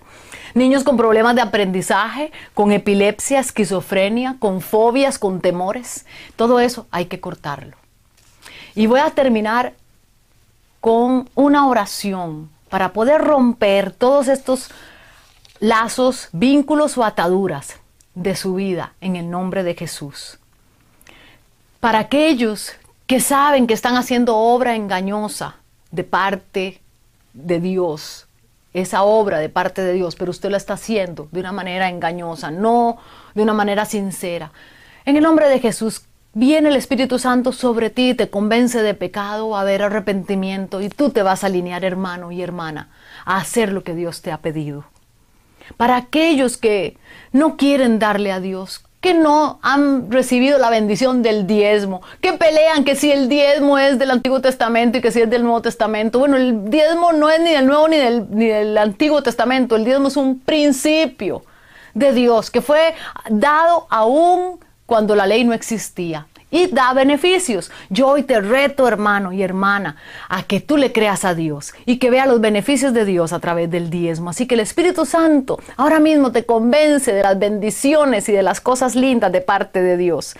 Niños 0.54 0.84
con 0.84 0.96
problemas 0.96 1.34
de 1.34 1.42
aprendizaje, 1.42 2.32
con 2.54 2.72
epilepsia, 2.72 3.40
esquizofrenia, 3.40 4.36
con 4.38 4.60
fobias, 4.60 5.18
con 5.18 5.40
temores. 5.40 6.06
Todo 6.36 6.58
eso 6.60 6.86
hay 6.90 7.06
que 7.06 7.20
cortarlo. 7.20 7.76
Y 8.74 8.86
voy 8.86 9.00
a 9.00 9.10
terminar 9.10 9.74
con 10.80 11.28
una 11.34 11.66
oración 11.66 12.50
para 12.70 12.92
poder 12.92 13.20
romper 13.20 13.92
todos 13.92 14.28
estos 14.28 14.70
lazos, 15.60 16.28
vínculos 16.32 16.96
o 16.96 17.04
ataduras 17.04 17.76
de 18.18 18.34
su 18.34 18.54
vida 18.54 18.94
en 19.00 19.14
el 19.14 19.30
nombre 19.30 19.62
de 19.62 19.74
Jesús. 19.74 20.38
Para 21.78 22.00
aquellos 22.00 22.72
que 23.06 23.20
saben 23.20 23.66
que 23.66 23.74
están 23.74 23.96
haciendo 23.96 24.36
obra 24.36 24.74
engañosa 24.74 25.56
de 25.92 26.02
parte 26.02 26.80
de 27.32 27.60
Dios, 27.60 28.26
esa 28.74 29.04
obra 29.04 29.38
de 29.38 29.48
parte 29.48 29.82
de 29.82 29.92
Dios, 29.92 30.16
pero 30.16 30.32
usted 30.32 30.50
la 30.50 30.56
está 30.56 30.74
haciendo 30.74 31.28
de 31.30 31.40
una 31.40 31.52
manera 31.52 31.88
engañosa, 31.88 32.50
no 32.50 32.98
de 33.34 33.42
una 33.42 33.54
manera 33.54 33.84
sincera. 33.84 34.50
En 35.04 35.16
el 35.16 35.22
nombre 35.22 35.48
de 35.48 35.60
Jesús 35.60 36.02
viene 36.34 36.70
el 36.70 36.76
Espíritu 36.76 37.20
Santo 37.20 37.52
sobre 37.52 37.88
ti, 37.88 38.14
te 38.14 38.30
convence 38.30 38.82
de 38.82 38.94
pecado, 38.94 39.56
a 39.56 39.62
ver 39.62 39.82
arrepentimiento 39.82 40.80
y 40.80 40.88
tú 40.88 41.10
te 41.10 41.22
vas 41.22 41.44
a 41.44 41.46
alinear, 41.46 41.84
hermano 41.84 42.32
y 42.32 42.42
hermana, 42.42 42.90
a 43.24 43.36
hacer 43.36 43.72
lo 43.72 43.84
que 43.84 43.94
Dios 43.94 44.22
te 44.22 44.32
ha 44.32 44.38
pedido 44.38 44.84
para 45.76 45.96
aquellos 45.96 46.56
que 46.56 46.96
no 47.32 47.56
quieren 47.56 47.98
darle 47.98 48.32
a 48.32 48.40
Dios, 48.40 48.84
que 49.00 49.14
no 49.14 49.60
han 49.62 50.10
recibido 50.10 50.58
la 50.58 50.70
bendición 50.70 51.22
del 51.22 51.46
diezmo, 51.46 52.02
que 52.20 52.32
pelean 52.32 52.84
que 52.84 52.96
si 52.96 53.12
el 53.12 53.28
diezmo 53.28 53.78
es 53.78 53.98
del 53.98 54.10
Antiguo 54.10 54.40
Testamento 54.40 54.98
y 54.98 55.00
que 55.00 55.12
si 55.12 55.20
es 55.20 55.30
del 55.30 55.42
Nuevo 55.44 55.62
Testamento. 55.62 56.18
Bueno, 56.18 56.36
el 56.36 56.68
diezmo 56.68 57.12
no 57.12 57.30
es 57.30 57.40
ni 57.40 57.52
del 57.52 57.66
Nuevo 57.66 57.86
ni 57.88 57.96
del, 57.96 58.78
Antiguo 58.78 59.22
Testamento, 59.22 59.76
el 59.76 59.84
diezmo 59.84 60.08
es 60.08 60.16
un 60.16 60.40
principio 60.40 61.42
de 61.94 62.12
Dios 62.12 62.50
que 62.50 62.60
fue 62.60 62.94
dado 63.30 63.86
aún 63.90 64.58
cuando 64.86 65.14
la 65.14 65.26
ley 65.26 65.44
no 65.44 65.52
existía 65.52 66.26
y 66.50 66.68
da 66.68 66.92
beneficios. 66.94 67.70
Yo 67.90 68.08
hoy 68.08 68.22
te 68.22 68.40
reto, 68.40 68.88
hermano 68.88 69.32
y 69.32 69.42
hermana, 69.42 69.96
a 70.28 70.42
que 70.42 70.60
tú 70.60 70.76
le 70.76 70.92
creas 70.92 71.24
a 71.24 71.34
Dios 71.34 71.74
y 71.84 71.98
que 71.98 72.10
vea 72.10 72.26
los 72.26 72.40
beneficios 72.40 72.94
de 72.94 73.04
Dios 73.04 73.32
a 73.32 73.38
través 73.38 73.70
del 73.70 73.90
diezmo. 73.90 74.30
Así 74.30 74.46
que 74.46 74.54
el 74.54 74.60
Espíritu 74.60 75.04
Santo 75.04 75.58
ahora 75.76 76.00
mismo 76.00 76.32
te 76.32 76.44
convence 76.46 77.12
de 77.12 77.22
las 77.22 77.38
bendiciones 77.38 78.28
y 78.28 78.32
de 78.32 78.42
las 78.42 78.60
cosas 78.60 78.94
lindas 78.94 79.32
de 79.32 79.40
parte 79.40 79.82
de 79.82 79.96
Dios. 79.96 80.34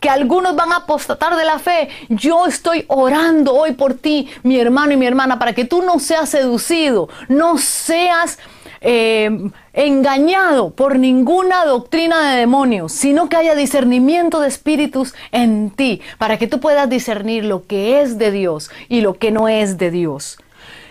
Que 0.00 0.10
algunos 0.10 0.54
van 0.56 0.72
a 0.72 0.76
apostatar 0.76 1.36
de 1.36 1.44
la 1.44 1.58
fe. 1.58 1.88
Yo 2.08 2.46
estoy 2.46 2.84
orando 2.88 3.54
hoy 3.54 3.72
por 3.72 3.94
ti, 3.94 4.28
mi 4.42 4.58
hermano 4.58 4.92
y 4.92 4.96
mi 4.96 5.06
hermana, 5.06 5.38
para 5.38 5.52
que 5.52 5.64
tú 5.64 5.82
no 5.82 5.98
seas 5.98 6.28
seducido, 6.28 7.08
no 7.28 7.58
seas 7.58 8.38
eh, 8.86 9.50
engañado 9.72 10.70
por 10.70 10.98
ninguna 10.98 11.64
doctrina 11.64 12.30
de 12.30 12.38
demonios, 12.40 12.92
sino 12.92 13.30
que 13.30 13.36
haya 13.36 13.54
discernimiento 13.54 14.40
de 14.40 14.48
espíritus 14.48 15.14
en 15.32 15.70
ti, 15.70 16.02
para 16.18 16.36
que 16.36 16.46
tú 16.46 16.60
puedas 16.60 16.88
discernir 16.90 17.46
lo 17.46 17.66
que 17.66 18.02
es 18.02 18.18
de 18.18 18.30
Dios 18.30 18.70
y 18.90 19.00
lo 19.00 19.14
que 19.14 19.30
no 19.30 19.48
es 19.48 19.78
de 19.78 19.90
Dios. 19.90 20.38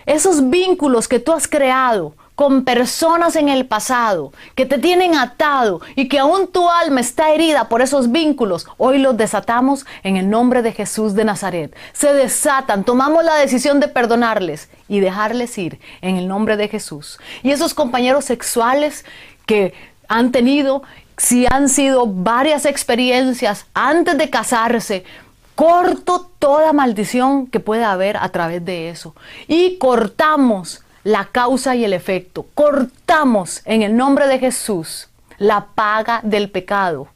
Esos 0.06 0.50
vínculos 0.50 1.06
que 1.06 1.20
tú 1.20 1.32
has 1.32 1.46
creado, 1.46 2.14
con 2.34 2.64
personas 2.64 3.36
en 3.36 3.48
el 3.48 3.66
pasado 3.66 4.32
que 4.54 4.66
te 4.66 4.78
tienen 4.78 5.14
atado 5.14 5.80
y 5.94 6.08
que 6.08 6.18
aún 6.18 6.48
tu 6.48 6.68
alma 6.68 7.00
está 7.00 7.32
herida 7.32 7.68
por 7.68 7.80
esos 7.80 8.10
vínculos, 8.10 8.66
hoy 8.76 8.98
los 8.98 9.16
desatamos 9.16 9.86
en 10.02 10.16
el 10.16 10.28
nombre 10.28 10.62
de 10.62 10.72
Jesús 10.72 11.14
de 11.14 11.24
Nazaret. 11.24 11.76
Se 11.92 12.12
desatan, 12.12 12.84
tomamos 12.84 13.24
la 13.24 13.36
decisión 13.36 13.78
de 13.80 13.88
perdonarles 13.88 14.68
y 14.88 15.00
dejarles 15.00 15.56
ir 15.58 15.80
en 16.00 16.16
el 16.16 16.26
nombre 16.26 16.56
de 16.56 16.68
Jesús. 16.68 17.18
Y 17.42 17.52
esos 17.52 17.72
compañeros 17.74 18.24
sexuales 18.24 19.04
que 19.46 19.74
han 20.08 20.32
tenido, 20.32 20.82
si 21.16 21.46
han 21.48 21.68
sido 21.68 22.06
varias 22.06 22.66
experiencias 22.66 23.66
antes 23.74 24.18
de 24.18 24.30
casarse, 24.30 25.04
corto 25.54 26.30
toda 26.40 26.72
maldición 26.72 27.46
que 27.46 27.60
pueda 27.60 27.92
haber 27.92 28.16
a 28.16 28.28
través 28.30 28.64
de 28.64 28.90
eso. 28.90 29.14
Y 29.46 29.78
cortamos 29.78 30.83
la 31.04 31.26
causa 31.26 31.76
y 31.76 31.84
el 31.84 31.92
efecto. 31.92 32.46
Cortamos 32.54 33.62
en 33.64 33.82
el 33.82 33.96
nombre 33.96 34.26
de 34.26 34.38
Jesús 34.38 35.08
la 35.38 35.66
paga 35.74 36.20
del 36.22 36.50
pecado. 36.50 37.08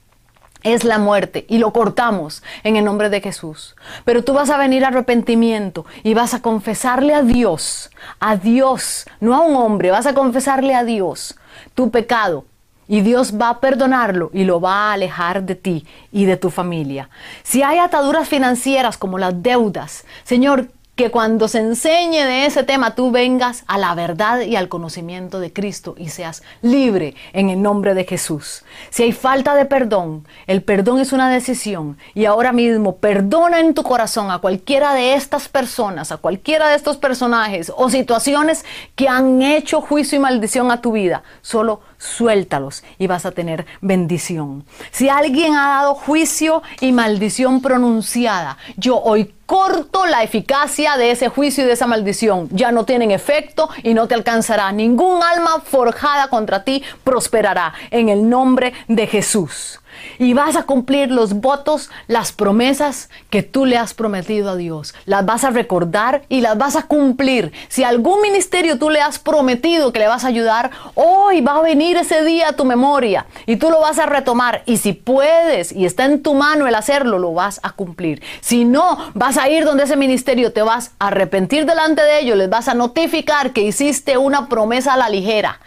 Es 0.63 0.85
la 0.85 0.99
muerte 0.99 1.47
y 1.49 1.59
lo 1.59 1.73
cortamos 1.73 2.43
en 2.65 2.77
el 2.77 2.85
nombre 2.85 3.11
de 3.11 3.21
Jesús. 3.21 3.77
Pero 4.05 4.25
tú 4.25 4.33
vas 4.35 4.51
a 4.51 4.59
venir 4.59 4.85
a 4.85 4.89
arrepentimiento 4.89 5.87
y 6.03 6.15
vas 6.15 6.35
a 6.35 6.43
confesarle 6.43 7.15
a 7.15 7.23
Dios, 7.23 7.91
a 8.19 8.37
Dios, 8.37 9.07
no 9.21 9.35
a 9.35 9.41
un 9.41 9.57
hombre, 9.57 9.91
vas 9.91 10.07
a 10.07 10.15
confesarle 10.15 10.75
a 10.75 10.85
Dios 10.85 11.37
tu 11.75 11.91
pecado, 11.91 12.45
y 12.89 13.03
Dios 13.03 13.35
va 13.39 13.51
a 13.51 13.61
perdonarlo 13.61 14.31
y 14.33 14.45
lo 14.45 14.61
va 14.61 14.89
a 14.89 14.93
alejar 14.95 15.43
de 15.43 15.55
ti 15.55 15.87
y 16.11 16.25
de 16.25 16.39
tu 16.39 16.51
familia. 16.51 17.11
Si 17.43 17.63
hay 17.63 17.79
ataduras 17.79 18.29
financieras 18.29 18.97
como 18.97 19.19
las 19.19 19.41
deudas, 19.43 20.07
Señor, 20.25 20.69
que 20.99 21.13
cuando 21.13 21.47
se 21.47 21.61
enseñe 21.61 22.25
de 22.25 22.47
ese 22.47 22.65
tema 22.65 22.97
tú 22.97 23.13
vengas 23.13 23.63
a 23.69 23.79
la 23.79 23.95
verdad 23.95 24.41
y 24.41 24.57
al 24.57 24.69
conocimiento 24.69 25.39
de 25.39 25.53
Cristo 25.53 25.95
y 25.97 26.09
seas 26.09 26.43
libre 26.61 27.15
en 27.33 27.51
el 27.51 27.63
nombre 27.63 27.95
de 27.95 28.03
Jesús. 28.03 28.65
Si 28.91 29.05
hay 29.05 29.13
falta 29.13 29.55
de 29.55 29.65
perdón, 29.65 30.27
el 30.49 30.61
perdón 30.61 30.99
es 30.99 31.13
una 31.13 31.31
decisión 31.31 31.99
y 32.15 32.25
ahora 32.25 32.51
mismo 32.51 32.97
perdona 32.97 33.61
en 33.61 33.75
tu 33.75 33.85
corazón 33.85 34.33
a 34.33 34.41
cualquiera 34.41 34.93
de 34.93 35.15
estas 35.15 35.49
personas, 35.49 36.11
a 36.11 36.17
cualquiera 36.17 36.71
de 36.71 36.75
estos 36.75 36.97
personajes 36.97 37.73
o 37.77 37.89
situaciones 37.91 38.65
que 38.97 39.09
han 39.09 39.41
hecho 39.41 39.81
juicio 39.81 40.17
y 40.17 40.21
maldición 40.21 40.73
a 40.73 40.81
tu 40.81 40.91
vida. 40.91 41.23
Solo 41.43 41.81
suéltalos 41.99 42.85
y 42.99 43.07
vas 43.07 43.27
a 43.27 43.33
tener 43.33 43.67
bendición. 43.81 44.65
Si 44.91 45.09
alguien 45.09 45.55
ha 45.55 45.69
dado 45.69 45.95
juicio 45.95 46.63
y 46.81 46.93
maldición 46.93 47.61
pronunciada, 47.61 48.57
yo 48.77 48.99
hoy 49.01 49.35
corto 49.47 50.07
la 50.07 50.23
eficacia 50.23 50.97
de 50.97 51.11
ese 51.11 51.29
juicio 51.29 51.65
y 51.65 51.67
de 51.67 51.73
esa 51.73 51.87
maldición. 51.87 52.49
Ya 52.53 52.71
no 52.71 52.85
tienen 52.85 53.11
efecto 53.11 53.69
y 53.83 53.95
no 53.95 54.07
te 54.07 54.15
alcanzará. 54.15 54.71
Ningún 54.73 55.23
alma 55.23 55.63
forjada 55.65 56.29
contra 56.29 56.65
ti 56.65 56.83
prosperará 57.03 57.73
en 57.91 58.09
el 58.09 58.29
nombre 58.29 58.73
de 58.89 59.07
Jesús 59.07 59.81
y 60.19 60.35
vas 60.35 60.57
a 60.57 60.65
cumplir 60.65 61.11
los 61.11 61.35
votos, 61.35 61.91
las 62.07 62.33
promesas 62.33 63.11
que 63.31 63.43
tú 63.43 63.65
le 63.65 63.77
has 63.77 63.95
prometido 63.95 64.51
a 64.51 64.57
Dios. 64.57 64.95
Las 65.05 65.25
vas 65.25 65.45
a 65.45 65.51
recordar 65.51 66.23
y 66.29 66.41
las 66.41 66.59
vas 66.59 66.77
a 66.77 66.87
cumplir. 66.87 67.53
Si 67.69 67.85
algún 67.85 68.21
ministerio 68.21 68.79
tú 68.79 68.91
le 68.91 69.01
has 69.01 69.19
prometido 69.19 69.93
que 69.93 69.99
le 69.99 70.09
vas 70.09 70.25
a 70.25 70.29
ayudar, 70.29 70.71
hoy 70.95 71.41
va 71.41 71.57
a 71.57 71.63
venir 71.63 71.97
ese 71.97 72.25
día 72.25 72.49
a 72.49 72.53
tu 72.53 72.65
memoria 72.65 73.27
y 73.47 73.57
tú 73.57 73.71
lo 73.71 73.81
vas 73.81 73.99
a 73.99 74.07
retomar. 74.07 74.63
Y 74.67 74.79
si 74.79 74.93
puedes 74.93 75.73
y 75.73 75.87
está 75.87 76.05
en 76.05 76.23
tu 76.23 76.35
mano 76.35 76.67
el 76.67 76.75
hacerlo, 76.75 77.19
lo 77.19 77.33
vas 77.33 77.61
a 77.63 77.73
cumplir. 77.73 78.23
Si 78.41 78.65
no, 78.65 78.99
vas 79.15 79.37
a 79.37 79.49
ir 79.49 79.65
donde 79.65 79.85
ese 79.85 79.97
ministerio, 79.97 80.53
te 80.53 80.63
vas 80.63 80.93
a 80.99 81.09
arrepentir 81.09 81.67
delante 81.67 82.03
de 82.03 82.21
ellos, 82.21 82.37
les 82.37 82.51
vas 82.51 82.69
a 82.69 82.75
notificar 82.75 83.53
que 83.53 83.63
hiciste 83.63 84.17
una 84.17 84.49
promesa 84.49 84.95
a 84.95 84.97
la 84.97 85.09
ligera 85.09 85.61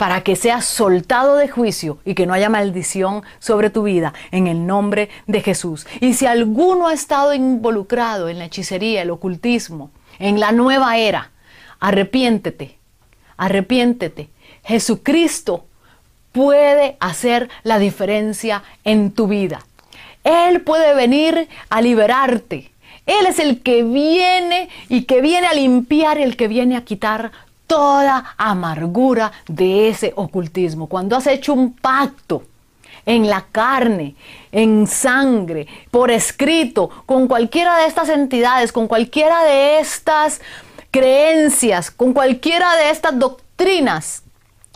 para 0.00 0.22
que 0.22 0.34
seas 0.34 0.64
soltado 0.64 1.36
de 1.36 1.46
juicio 1.46 1.98
y 2.06 2.14
que 2.14 2.24
no 2.24 2.32
haya 2.32 2.48
maldición 2.48 3.22
sobre 3.38 3.68
tu 3.68 3.82
vida 3.82 4.14
en 4.30 4.46
el 4.46 4.66
nombre 4.66 5.10
de 5.26 5.42
Jesús. 5.42 5.86
Y 6.00 6.14
si 6.14 6.24
alguno 6.24 6.86
ha 6.86 6.94
estado 6.94 7.34
involucrado 7.34 8.30
en 8.30 8.38
la 8.38 8.46
hechicería, 8.46 9.02
el 9.02 9.10
ocultismo, 9.10 9.90
en 10.18 10.40
la 10.40 10.52
nueva 10.52 10.96
era, 10.96 11.32
arrepiéntete, 11.80 12.78
arrepiéntete. 13.36 14.30
Jesucristo 14.64 15.66
puede 16.32 16.96
hacer 16.98 17.50
la 17.62 17.78
diferencia 17.78 18.62
en 18.84 19.12
tu 19.12 19.26
vida. 19.26 19.66
Él 20.24 20.62
puede 20.62 20.94
venir 20.94 21.46
a 21.68 21.82
liberarte. 21.82 22.72
Él 23.04 23.26
es 23.28 23.38
el 23.38 23.60
que 23.60 23.82
viene 23.82 24.70
y 24.88 25.02
que 25.02 25.20
viene 25.20 25.46
a 25.46 25.52
limpiar, 25.52 26.16
el 26.16 26.38
que 26.38 26.48
viene 26.48 26.78
a 26.78 26.86
quitar 26.86 27.32
toda 27.70 28.34
amargura 28.36 29.30
de 29.46 29.88
ese 29.90 30.12
ocultismo. 30.16 30.88
Cuando 30.88 31.16
has 31.16 31.28
hecho 31.28 31.52
un 31.52 31.72
pacto 31.72 32.42
en 33.06 33.30
la 33.30 33.46
carne, 33.52 34.16
en 34.50 34.88
sangre, 34.88 35.68
por 35.88 36.10
escrito, 36.10 36.90
con 37.06 37.28
cualquiera 37.28 37.78
de 37.78 37.86
estas 37.86 38.08
entidades, 38.08 38.72
con 38.72 38.88
cualquiera 38.88 39.44
de 39.44 39.78
estas 39.78 40.40
creencias, 40.90 41.92
con 41.92 42.12
cualquiera 42.12 42.74
de 42.74 42.90
estas 42.90 43.16
doctrinas, 43.16 44.24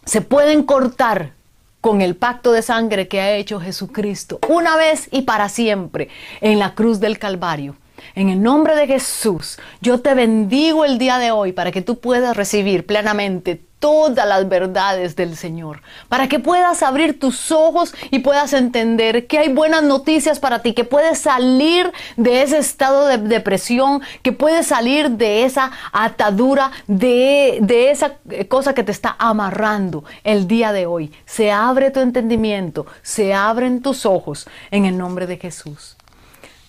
se 0.04 0.20
pueden 0.20 0.62
cortar 0.62 1.32
con 1.80 2.00
el 2.00 2.14
pacto 2.14 2.52
de 2.52 2.62
sangre 2.62 3.08
que 3.08 3.20
ha 3.20 3.32
hecho 3.34 3.58
Jesucristo 3.58 4.38
una 4.48 4.76
vez 4.76 5.08
y 5.10 5.22
para 5.22 5.48
siempre 5.48 6.10
en 6.40 6.60
la 6.60 6.76
cruz 6.76 7.00
del 7.00 7.18
Calvario. 7.18 7.74
En 8.16 8.28
el 8.28 8.40
nombre 8.40 8.76
de 8.76 8.86
Jesús, 8.86 9.58
yo 9.80 10.00
te 10.00 10.14
bendigo 10.14 10.84
el 10.84 10.98
día 10.98 11.18
de 11.18 11.32
hoy 11.32 11.50
para 11.50 11.72
que 11.72 11.82
tú 11.82 11.98
puedas 11.98 12.36
recibir 12.36 12.86
plenamente 12.86 13.60
todas 13.80 14.26
las 14.28 14.48
verdades 14.48 15.16
del 15.16 15.36
Señor, 15.36 15.82
para 16.08 16.28
que 16.28 16.38
puedas 16.38 16.84
abrir 16.84 17.18
tus 17.18 17.50
ojos 17.50 17.92
y 18.12 18.20
puedas 18.20 18.52
entender 18.52 19.26
que 19.26 19.40
hay 19.40 19.52
buenas 19.52 19.82
noticias 19.82 20.38
para 20.38 20.62
ti, 20.62 20.74
que 20.74 20.84
puedes 20.84 21.18
salir 21.18 21.92
de 22.16 22.42
ese 22.42 22.58
estado 22.58 23.08
de 23.08 23.18
depresión, 23.18 24.00
que 24.22 24.30
puedes 24.30 24.68
salir 24.68 25.10
de 25.10 25.44
esa 25.44 25.72
atadura, 25.92 26.70
de, 26.86 27.58
de 27.62 27.90
esa 27.90 28.18
cosa 28.46 28.74
que 28.74 28.84
te 28.84 28.92
está 28.92 29.16
amarrando 29.18 30.04
el 30.22 30.46
día 30.46 30.72
de 30.72 30.86
hoy. 30.86 31.12
Se 31.26 31.50
abre 31.50 31.90
tu 31.90 31.98
entendimiento, 31.98 32.86
se 33.02 33.34
abren 33.34 33.82
tus 33.82 34.06
ojos 34.06 34.46
en 34.70 34.84
el 34.84 34.96
nombre 34.96 35.26
de 35.26 35.36
Jesús. 35.36 35.96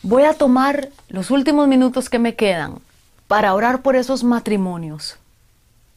Voy 0.07 0.21
a 0.21 0.35
tomar 0.35 0.89
los 1.09 1.31
últimos 1.31 1.67
minutos 1.67 2.11
que 2.11 2.19
me 2.19 2.35
quedan 2.35 2.77
para 3.27 3.55
orar 3.55 3.81
por 3.81 3.95
esos 3.95 4.23
matrimonios 4.23 5.17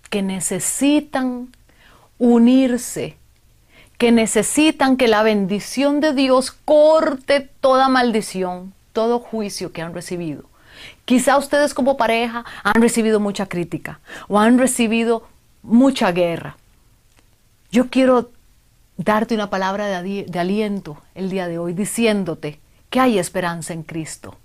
que 0.08 0.22
necesitan 0.22 1.48
unirse, 2.18 3.18
que 3.98 4.10
necesitan 4.10 4.96
que 4.96 5.08
la 5.08 5.22
bendición 5.22 6.00
de 6.00 6.14
Dios 6.14 6.52
corte 6.64 7.50
toda 7.60 7.90
maldición, 7.90 8.72
todo 8.94 9.18
juicio 9.18 9.72
que 9.72 9.82
han 9.82 9.92
recibido. 9.92 10.44
Quizá 11.04 11.36
ustedes 11.36 11.74
como 11.74 11.98
pareja 11.98 12.46
han 12.64 12.80
recibido 12.80 13.20
mucha 13.20 13.44
crítica 13.44 14.00
o 14.26 14.38
han 14.38 14.58
recibido 14.58 15.28
mucha 15.62 16.12
guerra. 16.12 16.56
Yo 17.70 17.90
quiero 17.90 18.30
darte 18.96 19.34
una 19.34 19.50
palabra 19.50 20.02
de, 20.02 20.24
de 20.24 20.38
aliento 20.38 20.96
el 21.14 21.28
día 21.28 21.46
de 21.46 21.58
hoy 21.58 21.74
diciéndote, 21.74 22.58
que 22.90 23.00
hay 23.00 23.18
esperanza 23.18 23.72
en 23.72 23.82
Cristo, 23.82 24.36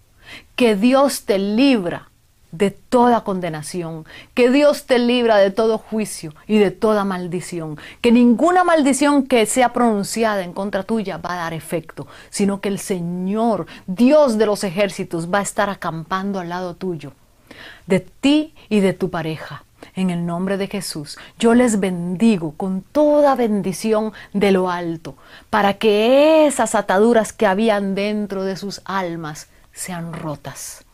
que 0.55 0.75
Dios 0.75 1.23
te 1.23 1.39
libra 1.39 2.09
de 2.51 2.69
toda 2.69 3.23
condenación, 3.23 4.05
que 4.35 4.51
Dios 4.51 4.85
te 4.85 4.99
libra 4.99 5.37
de 5.37 5.49
todo 5.49 5.79
juicio 5.79 6.35
y 6.45 6.59
de 6.59 6.69
toda 6.69 7.03
maldición, 7.03 7.79
que 7.99 8.11
ninguna 8.11 8.63
maldición 8.63 9.25
que 9.25 9.45
sea 9.47 9.73
pronunciada 9.73 10.43
en 10.43 10.53
contra 10.53 10.83
tuya 10.83 11.17
va 11.17 11.33
a 11.33 11.37
dar 11.37 11.53
efecto, 11.53 12.07
sino 12.29 12.61
que 12.61 12.69
el 12.69 12.77
Señor, 12.77 13.65
Dios 13.87 14.37
de 14.37 14.45
los 14.45 14.63
ejércitos, 14.63 15.33
va 15.33 15.39
a 15.39 15.43
estar 15.43 15.69
acampando 15.71 16.39
al 16.39 16.49
lado 16.49 16.75
tuyo, 16.75 17.13
de 17.87 18.01
ti 18.01 18.53
y 18.69 18.81
de 18.81 18.93
tu 18.93 19.09
pareja 19.09 19.63
en 19.95 20.09
el 20.09 20.25
nombre 20.25 20.57
de 20.57 20.67
Jesús, 20.67 21.17
yo 21.39 21.53
les 21.53 21.79
bendigo 21.79 22.53
con 22.57 22.81
toda 22.81 23.35
bendición 23.35 24.13
de 24.33 24.51
lo 24.51 24.69
alto, 24.69 25.15
para 25.49 25.75
que 25.75 26.47
esas 26.47 26.75
ataduras 26.75 27.33
que 27.33 27.45
habían 27.45 27.95
dentro 27.95 28.43
de 28.43 28.57
sus 28.57 28.81
almas 28.85 29.47
sean 29.71 30.13
rotas. 30.13 30.85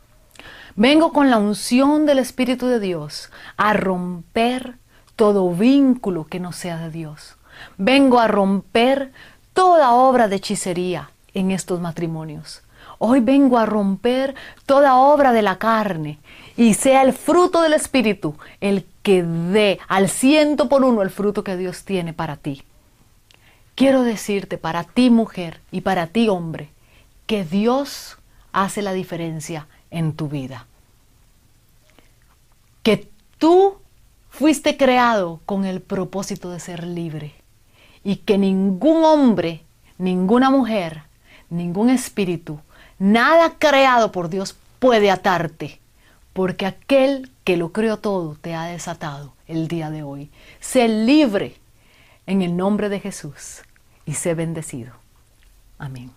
Vengo 0.76 1.12
con 1.12 1.30
la 1.30 1.38
unción 1.38 2.06
del 2.06 2.20
Espíritu 2.20 2.68
de 2.68 2.80
Dios 2.80 3.32
a 3.58 3.74
romper 3.74 4.76
todo 5.16 5.50
vínculo 5.52 6.26
que 6.26 6.40
no 6.40 6.54
sea 6.54 6.78
de 6.78 6.90
Dios. 6.90 7.36
Vengo 7.78 8.20
a 8.20 8.28
romper 8.28 9.12
toda 9.54 9.92
obra 9.92 10.30
de 10.30 10.38
hechicería 10.38 11.12
en 11.34 11.52
estos 11.52 11.82
matrimonios. 11.82 12.62
Hoy 12.98 13.20
vengo 13.20 13.58
a 13.58 13.66
romper 13.66 14.36
toda 14.66 14.96
obra 14.96 15.32
de 15.32 15.42
la 15.42 15.58
carne 15.58 16.20
y 16.56 16.74
sea 16.74 17.02
el 17.02 17.14
fruto 17.14 17.62
del 17.62 17.74
Espíritu 17.74 18.36
el 18.62 18.86
que 19.04 19.24
dé 19.24 19.80
al 19.88 20.10
ciento 20.10 20.70
por 20.70 20.84
uno 20.84 21.02
el 21.02 21.10
fruto 21.10 21.44
que 21.44 21.58
Dios 21.58 21.84
tiene 21.84 22.14
para 22.14 22.38
ti. 22.38 22.64
Quiero 23.76 24.04
decirte 24.04 24.58
para 24.58 24.84
ti 24.84 25.10
mujer 25.10 25.62
y 25.72 25.82
para 25.82 26.08
ti 26.08 26.28
hombre 26.30 26.70
que 27.26 27.46
Dios 27.46 28.18
hace 28.52 28.82
la 28.82 28.94
diferencia 28.94 29.68
en 29.92 30.14
tu 30.14 30.28
vida. 30.28 30.66
Que 32.84 33.10
tú 33.38 33.78
fuiste 34.30 34.78
creado 34.78 35.40
con 35.46 35.66
el 35.66 35.82
propósito 35.82 36.52
de 36.52 36.60
ser 36.60 36.86
libre 36.86 37.34
y 38.04 38.18
que 38.18 38.38
ningún 38.38 39.04
hombre, 39.04 39.64
ninguna 39.98 40.50
mujer, 40.50 41.04
ningún 41.50 41.90
espíritu, 41.90 42.60
nada 42.98 43.54
creado 43.60 44.12
por 44.12 44.30
Dios 44.30 44.56
puede 44.80 45.10
atarte 45.12 45.80
porque 46.34 46.66
aquel 46.66 47.30
que 47.50 47.58
lo 47.58 47.72
creó 47.72 47.98
todo 47.98 48.38
te 48.40 48.54
ha 48.54 48.66
desatado 48.66 49.34
el 49.48 49.68
día 49.68 49.90
de 49.90 50.04
hoy. 50.04 50.30
Sé 50.60 50.88
libre 50.88 51.60
en 52.28 52.44
el 52.44 52.56
nombre 52.56 52.90
de 52.90 53.00
Jesús 53.00 53.64
y 54.06 54.14
sé 54.14 54.36
bendecido. 54.36 54.92
Amén. 55.80 56.12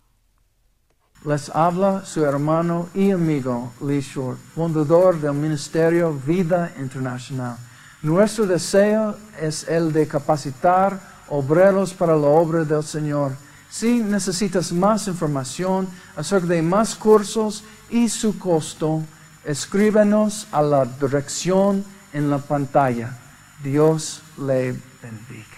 Les 1.25 1.49
habla 1.49 2.05
su 2.05 2.23
hermano 2.23 2.91
y 2.93 3.13
amigo 3.13 3.73
Lee 3.81 4.03
Short, 4.03 4.39
fundador 4.55 5.19
del 5.23 5.33
Ministerio 5.33 6.13
Vida 6.13 6.71
Internacional. 6.79 7.57
Nuestro 8.03 8.47
deseo 8.47 9.17
es 9.41 9.67
el 9.67 9.91
de 9.91 10.07
capacitar 10.07 11.01
obreros 11.31 11.95
para 11.95 12.15
la 12.15 12.29
obra 12.29 12.63
del 12.63 12.83
Señor. 12.83 13.33
Si 13.71 14.01
necesitas 14.01 14.71
más 14.71 15.09
información 15.09 15.89
acerca 16.15 16.49
de 16.49 16.61
más 16.61 16.95
cursos 16.95 17.65
y 17.89 18.11
su 18.11 18.39
costo, 18.39 19.03
escríbenos 19.45 20.47
a 20.53 20.63
la 20.63 20.85
dirección 20.85 21.85
en 22.13 22.31
la 22.31 22.39
pantalla. 22.39 23.19
Dios 23.63 24.23
le 24.39 24.77
bendiga. 25.03 25.52